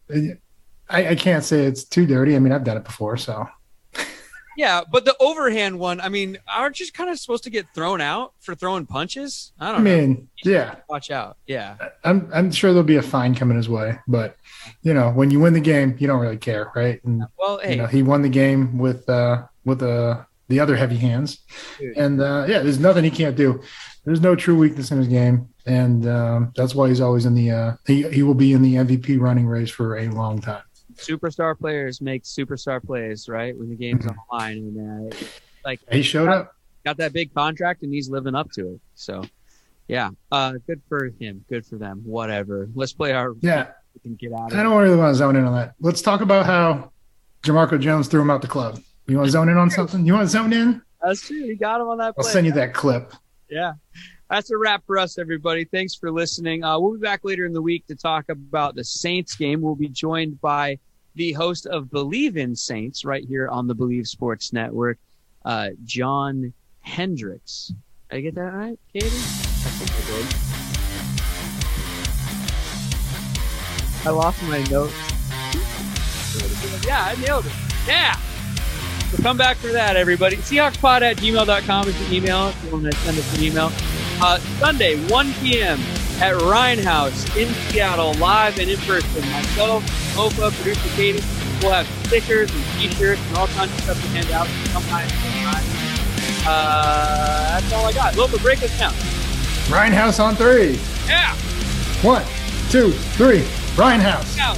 I, 0.89 1.09
I 1.09 1.15
can't 1.15 1.43
say 1.43 1.65
it's 1.65 1.83
too 1.83 2.05
dirty. 2.05 2.35
I 2.35 2.39
mean, 2.39 2.51
I've 2.51 2.63
done 2.63 2.77
it 2.77 2.83
before, 2.83 3.17
so 3.17 3.47
yeah, 4.57 4.81
but 4.89 5.05
the 5.05 5.15
overhand 5.19 5.79
one, 5.79 5.99
I 6.01 6.09
mean, 6.09 6.37
aren't 6.47 6.79
you 6.79 6.91
kind 6.91 7.09
of 7.09 7.19
supposed 7.19 7.43
to 7.45 7.49
get 7.49 7.65
thrown 7.73 8.01
out 8.01 8.33
for 8.39 8.55
throwing 8.55 8.85
punches? 8.85 9.51
I 9.59 9.71
don't 9.71 9.83
know. 9.83 9.91
I 9.91 9.95
mean, 9.95 10.29
yeah. 10.43 10.75
Watch 10.89 11.11
out. 11.11 11.37
Yeah. 11.47 11.75
I'm 12.03 12.29
I'm 12.33 12.51
sure 12.51 12.71
there'll 12.71 12.83
be 12.83 12.97
a 12.97 13.01
fine 13.01 13.35
coming 13.35 13.57
his 13.57 13.69
way, 13.69 13.97
but 14.07 14.37
you 14.81 14.93
know, 14.93 15.11
when 15.11 15.31
you 15.31 15.39
win 15.39 15.53
the 15.53 15.61
game, 15.61 15.95
you 15.99 16.07
don't 16.07 16.19
really 16.19 16.37
care, 16.37 16.71
right? 16.75 17.03
And, 17.03 17.23
well, 17.37 17.59
hey. 17.59 17.71
you 17.71 17.77
know, 17.77 17.87
he 17.87 18.03
won 18.03 18.21
the 18.21 18.29
game 18.29 18.77
with 18.77 19.07
uh 19.09 19.43
with 19.65 19.81
uh 19.81 20.23
the 20.49 20.59
other 20.59 20.75
heavy 20.75 20.97
hands. 20.97 21.39
Dude. 21.79 21.97
And 21.97 22.21
uh 22.21 22.45
yeah, 22.47 22.59
there's 22.59 22.79
nothing 22.79 23.03
he 23.03 23.11
can't 23.11 23.35
do. 23.35 23.61
There's 24.05 24.21
no 24.21 24.35
true 24.35 24.57
weakness 24.57 24.91
in 24.91 24.97
his 24.97 25.07
game. 25.07 25.47
And 25.65 26.05
um, 26.09 26.51
that's 26.57 26.75
why 26.75 26.89
he's 26.89 26.99
always 26.99 27.25
in 27.25 27.35
the 27.35 27.51
uh 27.51 27.73
he 27.87 28.03
he 28.09 28.21
will 28.21 28.33
be 28.33 28.53
in 28.53 28.61
the 28.61 28.75
MVP 28.75 29.19
running 29.19 29.47
race 29.47 29.69
for 29.69 29.97
a 29.97 30.09
long 30.09 30.41
time 30.41 30.63
superstar 30.95 31.57
players 31.57 32.01
make 32.01 32.23
superstar 32.23 32.83
plays, 32.83 33.27
right? 33.27 33.57
When 33.57 33.69
the 33.69 33.75
game's 33.75 34.05
on 34.05 34.15
the 34.15 34.35
line, 34.35 34.57
and 34.57 35.13
uh, 35.13 35.15
like 35.65 35.79
he 35.91 36.01
showed 36.01 36.25
got, 36.25 36.37
up, 36.37 36.55
got 36.85 36.97
that 36.97 37.13
big 37.13 37.33
contract, 37.33 37.83
and 37.83 37.93
he's 37.93 38.09
living 38.09 38.35
up 38.35 38.51
to 38.51 38.73
it. 38.73 38.81
So, 38.95 39.23
yeah, 39.87 40.09
uh, 40.31 40.53
good 40.67 40.81
for 40.87 41.11
him, 41.19 41.43
good 41.49 41.65
for 41.65 41.77
them. 41.77 42.01
Whatever. 42.05 42.69
Let's 42.73 42.93
play 42.93 43.13
our 43.13 43.33
yeah. 43.41 43.71
We 43.93 43.99
can 44.01 44.15
get 44.15 44.33
out. 44.33 44.53
I 44.53 44.63
don't 44.63 44.81
really 44.81 44.97
want 44.97 45.11
to 45.13 45.15
zone 45.15 45.35
in 45.35 45.45
on 45.45 45.53
that. 45.53 45.75
Let's 45.79 46.01
talk 46.01 46.21
about 46.21 46.45
how 46.47 46.91
Jamarco 47.43 47.79
Jones 47.79 48.07
threw 48.07 48.21
him 48.21 48.31
out 48.31 48.41
the 48.41 48.47
club. 48.47 48.81
You 49.07 49.17
want 49.17 49.27
to 49.27 49.31
zone 49.31 49.49
in 49.49 49.57
on 49.57 49.69
something? 49.69 50.05
You 50.05 50.13
want 50.13 50.25
to 50.25 50.31
zone 50.31 50.51
in? 50.51 50.81
That's 51.01 51.21
true. 51.27 51.47
He 51.47 51.55
got 51.55 51.79
him 51.79 51.89
on 51.89 51.97
that. 51.99 52.15
Play. 52.15 52.25
I'll 52.25 52.31
send 52.31 52.45
you 52.47 52.53
that 52.53 52.73
clip. 52.73 53.13
Yeah 53.49 53.73
that's 54.33 54.49
a 54.49 54.57
wrap 54.57 54.83
for 54.87 54.97
us, 54.97 55.19
everybody. 55.19 55.63
Thanks 55.63 55.93
for 55.93 56.11
listening. 56.11 56.63
Uh, 56.63 56.79
we'll 56.79 56.93
be 56.93 56.99
back 56.99 57.19
later 57.23 57.45
in 57.45 57.53
the 57.53 57.61
week 57.61 57.85
to 57.85 57.95
talk 57.95 58.29
about 58.29 58.73
the 58.73 58.83
Saints 58.83 59.35
game. 59.35 59.61
We'll 59.61 59.75
be 59.75 59.89
joined 59.89 60.41
by 60.41 60.79
the 61.13 61.33
host 61.33 61.67
of 61.67 61.85
Bleav 61.85 62.35
in 62.35 62.55
Saints 62.55 63.05
right 63.05 63.23
here 63.23 63.47
on 63.49 63.67
the 63.67 63.75
Bleav 63.75 64.07
Sports 64.07 64.51
Network, 64.51 64.97
uh, 65.45 65.69
John 65.83 66.51
Hendricks. 66.79 67.73
Did 68.09 68.17
I 68.17 68.21
get 68.21 68.33
that 68.33 68.53
right, 68.53 68.79
Katie? 68.91 69.05
I 69.05 69.09
think 69.09 69.91
I 69.91 70.01
did. 74.01 74.07
I 74.07 74.09
lost 74.09 74.41
my 74.43 74.63
notes. 74.63 74.93
Yeah, 76.83 77.03
I 77.05 77.15
nailed 77.21 77.45
it. 77.45 77.51
Yeah. 77.87 78.15
So 79.11 79.21
come 79.21 79.37
back 79.37 79.57
for 79.57 79.67
that, 79.67 79.95
everybody. 79.95 80.37
Seahawkspod 80.37 81.03
at 81.03 81.17
gmail.com 81.17 81.87
is 81.87 82.09
the 82.09 82.15
email 82.15 82.47
if 82.47 82.63
you 82.63 82.71
want 82.71 82.85
to 82.85 82.97
send 82.97 83.19
us 83.19 83.37
an 83.37 83.43
email. 83.43 83.71
Uh, 84.21 84.39
Sunday, 84.59 84.95
1 85.07 85.33
p.m. 85.41 85.79
at 86.21 86.35
Rhein 86.41 86.79
Haus 86.79 87.25
in 87.35 87.53
Seattle, 87.69 88.13
live 88.13 88.57
and 88.59 88.69
in 88.69 88.77
person. 88.79 89.21
Myself, 89.31 89.83
Opa, 90.15 90.51
producer 90.61 90.89
Katie, 90.95 91.23
we'll 91.61 91.71
have 91.71 91.87
stickers 92.07 92.49
and 92.53 92.63
t-shirts 92.79 93.21
and 93.27 93.37
all 93.37 93.47
kinds 93.47 93.71
of 93.73 93.81
stuff 93.81 94.01
to 94.01 94.07
hand 94.09 94.31
out. 94.31 94.47
Come 94.71 94.83
by. 94.89 95.03
Uh, 96.45 97.59
that's 97.59 97.73
all 97.73 97.85
I 97.85 97.93
got. 97.93 98.13
Lofa, 98.15 98.41
break 98.41 98.61
us 98.63 98.77
down. 98.77 98.93
Rhein 99.71 99.93
Haus 99.93 100.19
on 100.19 100.35
three. 100.35 100.79
Yeah. 101.07 101.33
One, 102.01 102.23
two, 102.69 102.91
three. 102.91 103.45
Rhein 103.77 103.99
Haus. 104.01 104.37
Out. 104.39 104.57